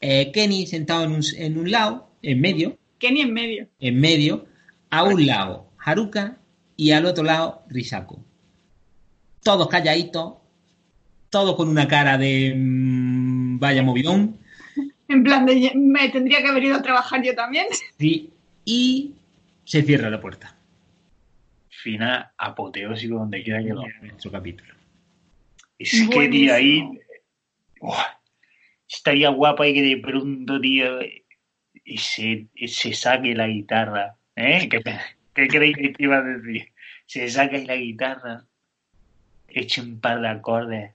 eh, 0.00 0.30
Kenny 0.32 0.66
sentado 0.66 1.04
en 1.04 1.12
un, 1.12 1.20
en 1.36 1.58
un 1.58 1.70
lado, 1.70 2.10
en 2.22 2.40
medio. 2.40 2.78
Kenny 2.98 3.22
en 3.22 3.32
medio. 3.32 3.68
En 3.78 4.00
medio. 4.00 4.46
A 4.90 5.04
un 5.04 5.24
lado, 5.26 5.70
Haruka 5.78 6.38
y 6.76 6.92
al 6.92 7.06
otro 7.06 7.22
lado, 7.22 7.64
Risako. 7.68 8.24
Todos 9.42 9.68
calladitos, 9.68 10.34
todo 11.30 11.56
con 11.56 11.68
una 11.68 11.88
cara 11.88 12.18
de 12.18 12.54
mmm, 12.56 13.58
vaya 13.58 13.82
movidón. 13.82 14.36
En 15.08 15.24
plan 15.24 15.46
de 15.46 15.72
me 15.74 16.08
tendría 16.10 16.42
que 16.42 16.48
haber 16.48 16.64
ido 16.64 16.76
a 16.76 16.82
trabajar 16.82 17.22
yo 17.22 17.34
también. 17.34 17.66
Sí, 17.98 18.30
y 18.64 19.14
se 19.64 19.82
cierra 19.82 20.10
la 20.10 20.20
puerta. 20.20 20.54
Final 21.68 22.28
apoteósico 22.36 23.16
donde 23.16 23.42
quiera 23.42 23.62
que 23.62 23.70
lo 23.70 23.84
nuestro 24.02 24.30
capítulo. 24.30 24.74
Es 25.78 26.08
que, 26.10 26.28
tío, 26.28 26.54
ahí. 26.54 26.84
Oh, 27.80 27.96
estaría 28.86 29.30
guapa 29.30 29.66
y 29.66 29.74
que 29.74 29.82
de 29.82 29.96
pronto, 29.96 30.60
tío, 30.60 31.00
y 31.84 31.96
se, 31.96 32.46
se 32.66 32.92
saque 32.92 33.34
la 33.34 33.46
guitarra. 33.46 34.16
¿Eh? 34.36 34.68
¿Qué, 34.68 34.82
qué 35.34 35.48
creéis 35.48 35.76
que 35.76 35.88
te 35.88 36.02
iba 36.02 36.18
a 36.18 36.22
decir? 36.22 36.68
Se 37.06 37.28
saque 37.28 37.64
la 37.64 37.76
guitarra, 37.76 38.44
eche 39.48 39.80
un 39.80 40.00
par 40.00 40.20
de 40.20 40.28
acordes 40.28 40.92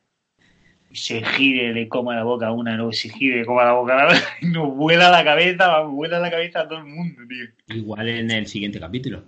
se 0.96 1.24
gire, 1.24 1.74
le 1.74 1.88
coma 1.88 2.16
la 2.16 2.24
boca 2.24 2.48
a 2.48 2.52
una, 2.52 2.76
luego 2.76 2.91
se 2.91 3.10
gire, 3.10 3.38
le 3.38 3.46
coma 3.46 3.64
la 3.64 3.74
boca 3.74 3.93
a 3.93 3.98
la 3.98 4.06
otra, 4.08 4.22
y 4.41 4.48
nos 4.48 4.76
vuela 4.76 5.10
la 5.10 5.24
cabeza, 5.24 5.82
vuela 5.82 6.20
la 6.20 6.32
cabeza 6.32 6.62
a 6.62 6.68
todo 6.68 6.80
el 6.80 6.86
mundo, 6.86 7.22
tío. 7.28 7.76
Igual 7.76 8.10
en 8.10 8.32
el 8.32 8.48
siguiente 8.48 8.80
capítulo. 8.80 9.24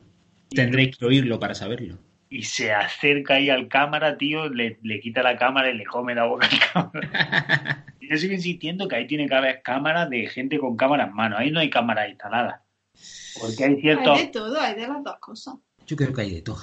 Tendréis 0.49 0.97
que 0.97 1.05
oírlo 1.05 1.39
para 1.39 1.53
saberlo. 1.53 1.97
Y 2.30 2.43
se 2.43 2.74
acerca 2.74 3.36
ahí 3.36 3.49
al 3.49 3.68
cámara, 3.68 4.18
tío, 4.18 4.49
le, 4.49 4.80
le 4.82 4.99
quita 4.99 5.24
la 5.24 5.38
cámara 5.38 5.70
y 5.70 5.78
le 5.78 5.86
come 5.86 6.15
la 6.15 6.26
boca 6.26 6.47
al 6.47 6.59
cámara. 6.74 7.86
yo 8.01 8.18
sigo 8.18 8.34
insistiendo 8.34 8.88
que 8.88 8.95
ahí 8.95 9.07
tiene 9.07 9.28
que 9.28 9.36
haber 9.36 9.61
cámaras 9.61 10.09
de 10.09 10.28
gente 10.28 10.59
con 10.59 10.76
cámara 10.76 11.05
en 11.05 11.13
mano. 11.13 11.38
Ahí 11.38 11.51
no 11.51 11.59
hay 11.59 11.70
cámaras 11.70 12.09
instaladas. 12.09 12.61
Porque 13.39 13.63
hay 13.63 13.82
ciertos... 13.82 14.18
Hay 14.18 14.26
de 14.26 14.32
todo, 14.32 14.59
hay 14.59 14.76
de 14.76 14.88
las 14.88 15.03
dos 15.03 15.18
cosas. 15.20 15.55
Yo 15.86 15.95
creo 15.95 16.13
que 16.13 16.22
hay 16.22 16.36
de 16.36 16.41
todo. 16.41 16.61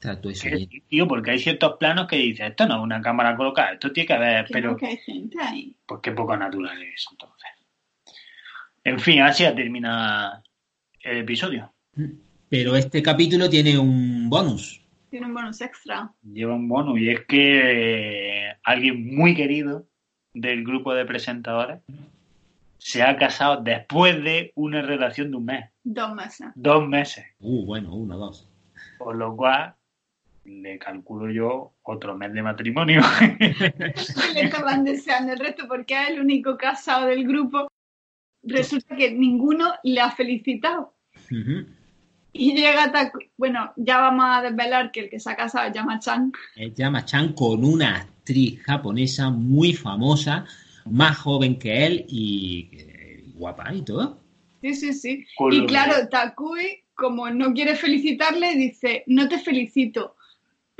Todo 0.00 0.30
eso 0.30 0.48
¿Qué, 0.48 0.82
tío, 0.88 1.06
porque 1.06 1.32
hay 1.32 1.38
ciertos 1.38 1.76
planos 1.78 2.06
que 2.06 2.16
dices, 2.16 2.48
esto 2.48 2.66
no 2.66 2.76
es 2.76 2.82
una 2.82 3.02
cámara 3.02 3.36
colocada, 3.36 3.72
esto 3.72 3.92
tiene 3.92 4.06
que 4.06 4.12
haber, 4.14 4.46
pero... 4.50 4.74
que 4.76 4.86
hay 4.86 4.96
gente 4.96 5.36
ahí. 5.38 5.76
Pues 5.86 6.00
qué 6.02 6.12
poco 6.12 6.34
natural 6.36 6.82
es 6.82 7.06
entonces. 7.10 7.50
En 8.82 8.98
fin, 8.98 9.20
así 9.20 9.44
termina 9.54 10.42
el 11.00 11.18
episodio. 11.18 11.70
Pero 12.48 12.76
este 12.76 13.02
capítulo 13.02 13.50
tiene 13.50 13.78
un 13.78 14.30
bonus. 14.30 14.80
Tiene 15.10 15.26
un 15.26 15.34
bonus 15.34 15.60
extra. 15.60 16.10
Lleva 16.22 16.54
un 16.54 16.66
bonus 16.66 16.98
y 16.98 17.10
es 17.10 17.26
que 17.26 18.48
eh, 18.48 18.56
alguien 18.64 19.14
muy 19.14 19.34
querido 19.34 19.86
del 20.32 20.64
grupo 20.64 20.94
de 20.94 21.04
presentadores 21.04 21.82
se 22.78 23.02
ha 23.02 23.18
casado 23.18 23.62
después 23.62 24.22
de 24.24 24.52
una 24.54 24.80
relación 24.80 25.30
de 25.30 25.36
un 25.36 25.44
mes. 25.44 25.70
Dos 25.84 26.14
meses. 26.14 26.46
Dos 26.54 26.88
meses. 26.88 27.26
Uh, 27.38 27.66
bueno, 27.66 27.94
uno, 27.94 28.16
dos. 28.16 28.48
Por 28.98 29.16
lo 29.16 29.36
cual 29.36 29.74
le 30.44 30.78
calculo 30.78 31.30
yo 31.30 31.74
otro 31.82 32.16
mes 32.16 32.32
de 32.32 32.42
matrimonio. 32.42 33.00
le 34.34 34.40
estaban 34.40 34.84
deseando 34.84 35.32
el 35.32 35.38
resto 35.38 35.66
porque 35.68 35.94
es 35.94 36.10
el 36.10 36.20
único 36.20 36.56
casado 36.56 37.06
del 37.06 37.26
grupo. 37.26 37.68
Resulta 38.42 38.96
que 38.96 39.10
ninguno 39.10 39.72
le 39.82 40.00
ha 40.00 40.10
felicitado. 40.10 40.94
Uh 41.30 41.34
-huh. 41.34 41.66
Y 42.32 42.54
llega, 42.54 42.92
bueno, 43.36 43.72
ya 43.76 43.98
vamos 43.98 44.24
a 44.28 44.42
desvelar 44.42 44.92
que 44.92 45.00
el 45.00 45.10
que 45.10 45.18
se 45.18 45.30
ha 45.30 45.36
casado 45.36 45.68
es 45.68 45.74
Yama-chan. 45.74 46.32
Es 46.54 46.74
Yama-chan 46.74 47.32
con 47.32 47.64
una 47.64 47.96
actriz 47.96 48.62
japonesa 48.62 49.30
muy 49.30 49.74
famosa, 49.74 50.46
más 50.84 51.18
joven 51.18 51.58
que 51.58 51.86
él 51.86 52.04
y 52.08 52.68
eh, 52.72 53.24
guapa 53.34 53.74
y 53.74 53.82
todo. 53.82 54.20
Sí, 54.62 54.74
sí, 54.74 54.92
sí. 54.92 55.26
Y 55.50 55.66
claro, 55.66 56.08
Takui, 56.08 56.84
como 56.94 57.30
no 57.30 57.52
quiere 57.52 57.74
felicitarle, 57.74 58.54
dice, 58.54 59.02
no 59.06 59.28
te 59.28 59.38
felicito, 59.38 60.16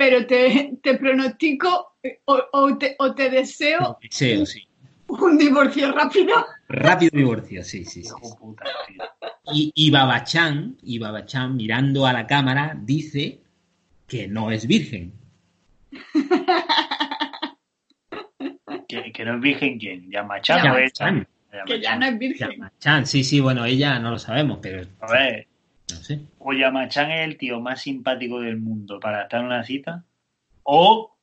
pero 0.01 0.25
te, 0.25 0.79
te 0.81 0.97
pronostico 0.97 1.93
o, 2.25 2.43
o, 2.53 2.75
te, 2.75 2.95
o, 2.97 3.13
te, 3.13 3.29
deseo, 3.29 3.99
deseo 4.01 4.47
sí. 4.47 4.67
un 5.07 5.37
divorcio 5.37 5.91
rápido. 5.91 6.43
Rápido 6.69 7.11
divorcio, 7.13 7.63
sí, 7.63 7.85
sí. 7.85 8.03
sí, 8.03 8.11
sí. 8.11 8.97
Y, 9.53 9.71
y 9.75 9.91
Babachan, 9.91 10.75
y 10.81 10.97
Babachan, 10.97 11.55
mirando 11.55 12.07
a 12.07 12.13
la 12.13 12.25
cámara, 12.25 12.75
dice 12.81 13.41
que 14.07 14.27
no 14.27 14.49
es 14.49 14.65
virgen. 14.65 15.13
Que, 18.87 19.11
que 19.13 19.23
no 19.23 19.35
es 19.35 19.41
virgen, 19.41 19.77
¿quién? 19.77 20.09
¿Yamachan 20.09 20.67
o? 20.67 21.65
Que 21.67 21.79
ya 21.79 21.95
no 21.95 22.07
es 22.07 22.17
virgen. 22.17 22.51
Yamachan, 22.53 23.05
sí, 23.05 23.23
sí, 23.23 23.39
bueno, 23.39 23.65
ella 23.65 23.99
no 23.99 24.09
lo 24.09 24.17
sabemos, 24.17 24.57
pero 24.63 24.83
A 24.99 25.11
ver, 25.11 25.47
sé. 25.95 26.21
o 26.39 26.53
Yamachan 26.53 27.11
es 27.11 27.27
el 27.27 27.37
tío 27.37 27.59
más 27.59 27.81
simpático 27.81 28.39
del 28.39 28.57
mundo 28.57 28.99
para 28.99 29.23
estar 29.23 29.39
en 29.41 29.47
una 29.47 29.63
cita, 29.63 30.03
o 30.63 31.17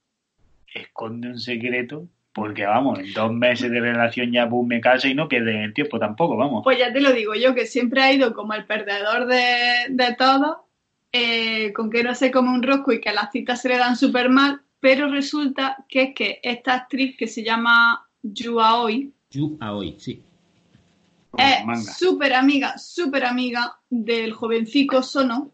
esconde 0.72 1.28
un 1.28 1.38
secreto, 1.38 2.08
porque 2.32 2.64
vamos, 2.64 2.98
en 2.98 3.12
dos 3.12 3.32
meses 3.32 3.70
de 3.70 3.80
relación 3.80 4.32
ya 4.32 4.46
boom, 4.46 4.68
me 4.68 4.80
caso 4.80 5.08
y 5.08 5.14
no 5.14 5.28
pierde 5.28 5.64
el 5.64 5.74
tiempo 5.74 5.98
tampoco, 5.98 6.36
vamos. 6.36 6.62
Pues 6.62 6.78
ya 6.78 6.92
te 6.92 7.00
lo 7.00 7.12
digo 7.12 7.34
yo, 7.34 7.54
que 7.54 7.66
siempre 7.66 8.02
ha 8.02 8.12
ido 8.12 8.34
como 8.34 8.54
el 8.54 8.64
perdedor 8.64 9.26
de, 9.26 9.86
de 9.88 10.14
todo, 10.16 10.66
eh, 11.12 11.72
con 11.72 11.90
que 11.90 12.04
no 12.04 12.14
se 12.14 12.30
come 12.30 12.50
un 12.50 12.62
rosco 12.62 12.92
y 12.92 13.00
que 13.00 13.12
las 13.12 13.32
citas 13.32 13.62
se 13.62 13.68
le 13.68 13.78
dan 13.78 13.96
súper 13.96 14.28
mal, 14.28 14.60
pero 14.80 15.08
resulta 15.08 15.84
que 15.88 16.02
es 16.02 16.14
que 16.14 16.40
esta 16.42 16.74
actriz 16.74 17.16
que 17.16 17.26
se 17.26 17.42
llama 17.42 18.08
Yu 18.22 18.60
Aoi 18.60 19.12
Yu 19.30 19.58
Aoi, 19.60 19.96
sí. 19.98 20.22
Es 21.37 21.64
manga. 21.64 21.93
súper 21.93 22.35
amiga, 22.35 22.79
súper 22.79 23.24
amiga 23.26 23.79
del 23.91 24.33
jovencico 24.33 25.03
Sono, 25.03 25.53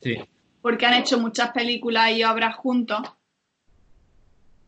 Sí. 0.00 0.16
porque 0.62 0.86
han 0.86 0.94
hecho 0.94 1.18
muchas 1.18 1.50
películas 1.52 2.10
y 2.12 2.24
obras 2.24 2.56
juntos 2.56 3.00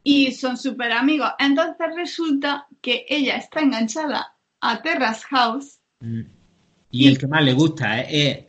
y 0.05 0.33
son 0.33 0.57
súper 0.57 0.93
amigos. 0.93 1.31
Entonces 1.39 1.87
resulta 1.97 2.67
que 2.81 3.07
ella 3.09 3.37
está 3.37 3.61
enganchada 3.61 4.35
a 4.61 4.83
Terrace 4.83 5.25
House 5.31 5.79
Mm. 6.01 6.23
Y 6.91 7.07
el 7.07 7.17
que 7.17 7.29
más 7.29 7.45
le 7.45 7.53
gusta 7.53 8.01
es, 8.01 8.39
es 8.39 8.45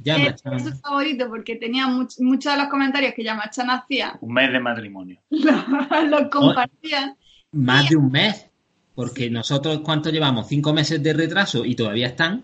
Yamachan. 0.00 0.54
Es 0.54 0.64
su 0.64 0.76
favorito 0.78 1.28
porque 1.28 1.54
tenía 1.54 1.86
much- 1.86 2.20
muchos 2.20 2.52
de 2.52 2.58
los 2.58 2.68
comentarios 2.68 3.14
que 3.14 3.22
Yamachan 3.22 3.70
hacía, 3.70 4.18
Un 4.20 4.34
mes 4.34 4.52
de 4.52 4.58
matrimonio. 4.60 5.20
los 5.30 6.28
compartían. 6.28 7.16
Más 7.52 7.88
de 7.88 7.96
un 7.96 8.10
mes. 8.10 8.50
Porque 8.98 9.30
nosotros, 9.30 9.78
¿cuánto 9.84 10.10
llevamos? 10.10 10.48
Cinco 10.48 10.72
meses 10.74 11.00
de 11.00 11.12
retraso 11.12 11.64
y 11.64 11.76
todavía 11.76 12.08
están. 12.08 12.42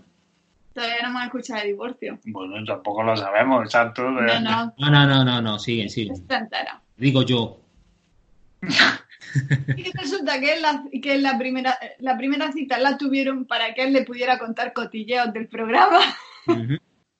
Todavía 0.73 0.99
no 1.03 1.09
hemos 1.09 1.25
escuchado 1.25 1.61
de 1.61 1.67
divorcio. 1.67 2.21
Bueno, 2.27 2.65
tampoco 2.65 3.03
lo 3.03 3.17
sabemos, 3.17 3.65
exacto. 3.65 4.09
No, 4.09 4.21
no, 4.21 4.73
No, 4.79 4.89
no, 4.89 5.05
no, 5.05 5.25
no, 5.25 5.43
no, 5.43 5.59
siguen, 5.59 5.91
siguen. 5.91 6.15
Digo 6.97 7.23
yo. 7.25 7.61
Y 9.77 9.91
resulta 9.99 10.39
que, 10.39 10.61
la, 10.61 10.85
que 11.03 11.19
la, 11.19 11.37
primera, 11.37 11.77
la 11.99 12.17
primera 12.17 12.53
cita 12.53 12.79
la 12.79 12.97
tuvieron 12.97 13.47
para 13.47 13.75
que 13.75 13.83
él 13.83 13.93
le 13.93 14.05
pudiera 14.05 14.39
contar 14.39 14.73
cotilleos 14.73 15.33
del 15.33 15.49
programa. 15.49 15.99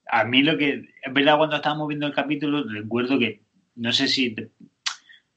A 0.07 0.23
mí 0.23 0.41
lo 0.41 0.57
que, 0.57 0.93
es 1.01 1.13
verdad, 1.13 1.37
cuando 1.37 1.57
estábamos 1.57 1.89
viendo 1.89 2.07
el 2.07 2.13
capítulo, 2.13 2.63
recuerdo 2.63 3.19
que, 3.19 3.41
no 3.75 3.91
sé 3.91 4.07
si, 4.07 4.33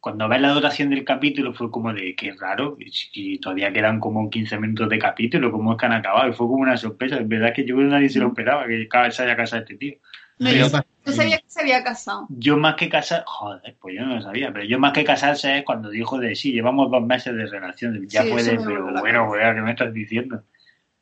cuando 0.08 0.26
ves 0.26 0.40
la 0.40 0.52
duración 0.52 0.88
del 0.88 1.04
capítulo 1.04 1.52
fue 1.52 1.70
como 1.70 1.92
de, 1.92 2.16
qué 2.16 2.32
raro, 2.32 2.78
y 2.78 3.38
todavía 3.40 3.70
quedan 3.70 4.00
como 4.00 4.30
15 4.30 4.58
minutos 4.58 4.88
de 4.88 4.98
capítulo, 4.98 5.52
¿cómo 5.52 5.72
es 5.72 5.78
que 5.78 5.84
han 5.84 5.92
acabado? 5.92 6.30
Y 6.30 6.32
fue 6.32 6.46
como 6.46 6.62
una 6.62 6.78
sorpresa, 6.78 7.16
es 7.16 7.28
verdad 7.28 7.52
que 7.54 7.66
yo 7.66 7.74
creo 7.74 7.88
que 7.88 7.92
nadie 7.92 8.08
se 8.08 8.18
lo 8.18 8.28
esperaba, 8.28 8.66
que 8.66 8.88
se 9.10 9.22
haya 9.22 9.36
casado 9.36 9.60
este 9.60 9.76
tío. 9.76 9.96
No, 10.38 10.48
Pero 10.48 10.66
yo, 11.04 11.12
sabía 11.12 11.36
que 11.36 11.44
se 11.50 11.60
había 11.60 11.84
casado. 11.84 12.26
Yo 12.30 12.56
más 12.56 12.76
que 12.76 12.88
casar, 12.88 13.22
joder, 13.26 13.76
pues 13.78 13.96
yo 13.96 14.06
no 14.06 14.14
lo 14.14 14.22
sabía, 14.22 14.50
pero 14.50 14.64
yo 14.64 14.78
más 14.78 14.94
que 14.94 15.04
casarse 15.04 15.58
es 15.58 15.64
cuando 15.66 15.90
dijo 15.90 16.18
de 16.18 16.34
sí, 16.34 16.52
llevamos 16.52 16.90
dos 16.90 17.04
meses 17.04 17.36
de 17.36 17.44
relación, 17.44 18.08
ya 18.08 18.22
Sí, 18.22 18.30
puede, 18.30 18.54
eso 18.54 18.64
me 18.64 18.66
pero 18.66 18.84
bueno, 18.84 19.02
cabeza. 19.02 19.28
weá, 19.28 19.54
¿qué 19.54 19.60
me 19.60 19.70
estás 19.72 19.92
diciendo? 19.92 20.42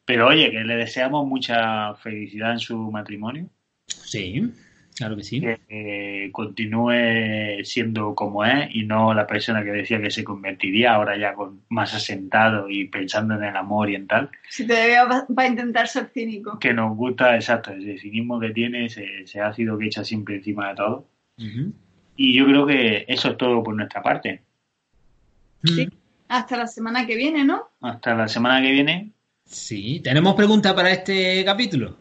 Pero 0.04 0.26
oye, 0.26 0.50
que 0.50 0.64
le 0.64 0.74
deseamos 0.74 1.24
mucha 1.28 1.94
felicidad 1.94 2.50
en 2.50 2.58
su 2.58 2.76
matrimonio, 2.90 3.48
Sí, 3.86 4.52
claro 4.96 5.16
que 5.16 5.22
sí. 5.24 5.40
que 5.40 5.60
eh, 5.68 6.30
continúe 6.32 7.62
siendo 7.64 8.14
como 8.14 8.44
es 8.44 8.68
y 8.74 8.84
no 8.84 9.12
la 9.14 9.26
persona 9.26 9.62
que 9.62 9.70
decía 9.70 10.00
que 10.00 10.10
se 10.10 10.24
convertiría 10.24 10.94
ahora 10.94 11.16
ya 11.18 11.34
con 11.34 11.60
más 11.68 11.94
asentado 11.94 12.68
y 12.70 12.86
pensando 12.88 13.34
en 13.34 13.44
el 13.44 13.56
amor 13.56 13.90
y 13.90 13.94
en 13.94 14.06
tal, 14.06 14.30
Si 14.48 14.66
todavía 14.66 15.04
va, 15.04 15.26
va 15.36 15.42
a 15.44 15.46
intentar 15.46 15.86
ser 15.88 16.06
cínico. 16.12 16.58
que 16.58 16.72
nos 16.72 16.96
gusta, 16.96 17.34
exacto, 17.34 17.72
ese 17.72 17.98
cinismo 17.98 18.40
que 18.40 18.50
tiene, 18.50 18.86
ese, 18.86 19.22
ese 19.22 19.40
ácido 19.40 19.76
que 19.78 19.86
echa 19.86 20.02
siempre 20.04 20.36
encima 20.36 20.70
de 20.70 20.74
todo. 20.76 21.06
Y 22.16 22.34
yo 22.34 22.46
creo 22.46 22.66
que 22.66 23.04
eso 23.08 23.30
es 23.30 23.36
todo 23.36 23.62
por 23.62 23.74
nuestra 23.76 24.02
parte. 24.02 24.40
Sí. 25.64 25.88
Hasta 26.28 26.56
la 26.56 26.66
semana 26.66 27.06
que 27.06 27.14
viene, 27.16 27.44
¿no? 27.44 27.68
Hasta 27.82 28.14
la 28.14 28.26
semana 28.28 28.62
que 28.62 28.72
viene. 28.72 29.10
Sí, 29.44 30.00
¿tenemos 30.02 30.34
preguntas 30.34 30.72
para 30.74 30.90
este 30.90 31.44
capítulo? 31.44 31.96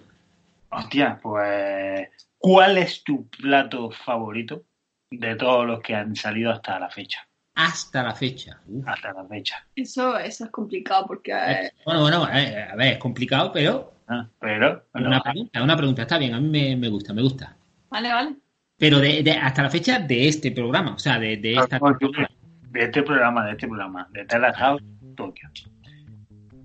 Hostia, 0.70 1.20
pues, 1.22 2.08
¿cuál 2.38 2.78
es 2.78 3.04
tu 3.04 3.28
plato 3.30 3.92
favorito 3.92 4.64
de 5.12 5.36
todos 5.36 5.66
los 5.66 5.82
que 5.82 5.96
han 5.96 6.16
salido 6.16 6.52
hasta 6.52 6.80
la 6.80 6.90
fecha? 6.90 7.20
Hasta 7.56 8.04
la 8.04 8.14
fecha. 8.14 8.60
Uf. 8.68 8.86
Hasta 8.88 9.14
la 9.14 9.26
fecha. 9.26 9.66
Eso, 9.76 10.18
eso 10.18 10.46
es 10.46 10.52
complicado 10.52 11.06
porque 11.08 11.32
eh, 11.32 11.72
Bueno, 11.86 12.02
bueno, 12.02 12.28
eh, 12.32 12.68
a 12.72 12.76
ver, 12.76 12.94
es 12.94 13.00
complicado, 13.00 13.52
pero 13.54 13.94
Ah, 14.08 14.28
pero, 14.40 14.86
una 14.94 15.20
pregunta, 15.20 15.64
una 15.64 15.76
pregunta, 15.78 16.02
está 16.04 16.20
bien, 16.20 16.36
a 16.36 16.40
mí 16.40 16.48
me, 16.48 16.76
me 16.76 16.90
gusta, 16.90 17.12
me 17.12 17.24
gusta. 17.24 17.58
Vale, 17.90 18.10
vale. 18.14 18.36
Pero 18.78 19.00
de, 19.00 19.24
de- 19.24 19.32
hasta 19.32 19.64
la 19.64 19.70
fecha 19.72 19.98
de 19.98 20.28
este 20.28 20.52
programa, 20.52 20.94
o 20.94 21.00
sea, 21.00 21.18
de, 21.18 21.38
de 21.38 21.54
esta 21.56 21.80
temporada. 21.80 22.30
de 22.70 22.84
este 22.84 23.02
programa, 23.02 23.46
de 23.46 23.52
este 23.54 23.68
programa, 23.68 24.08
de 24.12 24.26
Terrace 24.26 24.60
House 24.60 24.84
Tokio. 25.16 25.50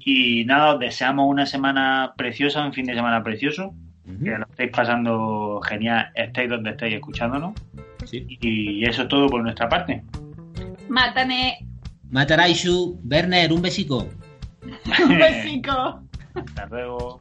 Y 0.00 0.44
nada, 0.44 0.74
os 0.74 0.80
deseamos 0.80 1.26
una 1.28 1.46
semana 1.46 2.12
preciosa, 2.16 2.64
un 2.64 2.72
fin 2.72 2.84
de 2.86 2.94
semana 2.94 3.22
precioso, 3.22 3.74
Que 4.18 4.30
lo 4.38 4.46
estéis 4.50 4.70
pasando 4.70 5.60
genial, 5.62 6.10
estéis 6.14 6.50
donde 6.50 6.70
estéis 6.70 6.94
escuchándonos. 6.94 7.54
sí. 8.04 8.26
Y 8.40 8.84
eso 8.84 9.02
es 9.02 9.08
todo 9.08 9.28
por 9.28 9.42
nuestra 9.42 9.68
parte. 9.68 10.02
Mátane. 10.88 11.66
Mataraishu, 12.10 13.00
Werner, 13.04 13.52
un 13.52 13.62
besico. 13.62 14.08
Un 15.04 15.18
besico. 15.18 16.02
Hasta 16.34 16.66
luego. 16.66 17.18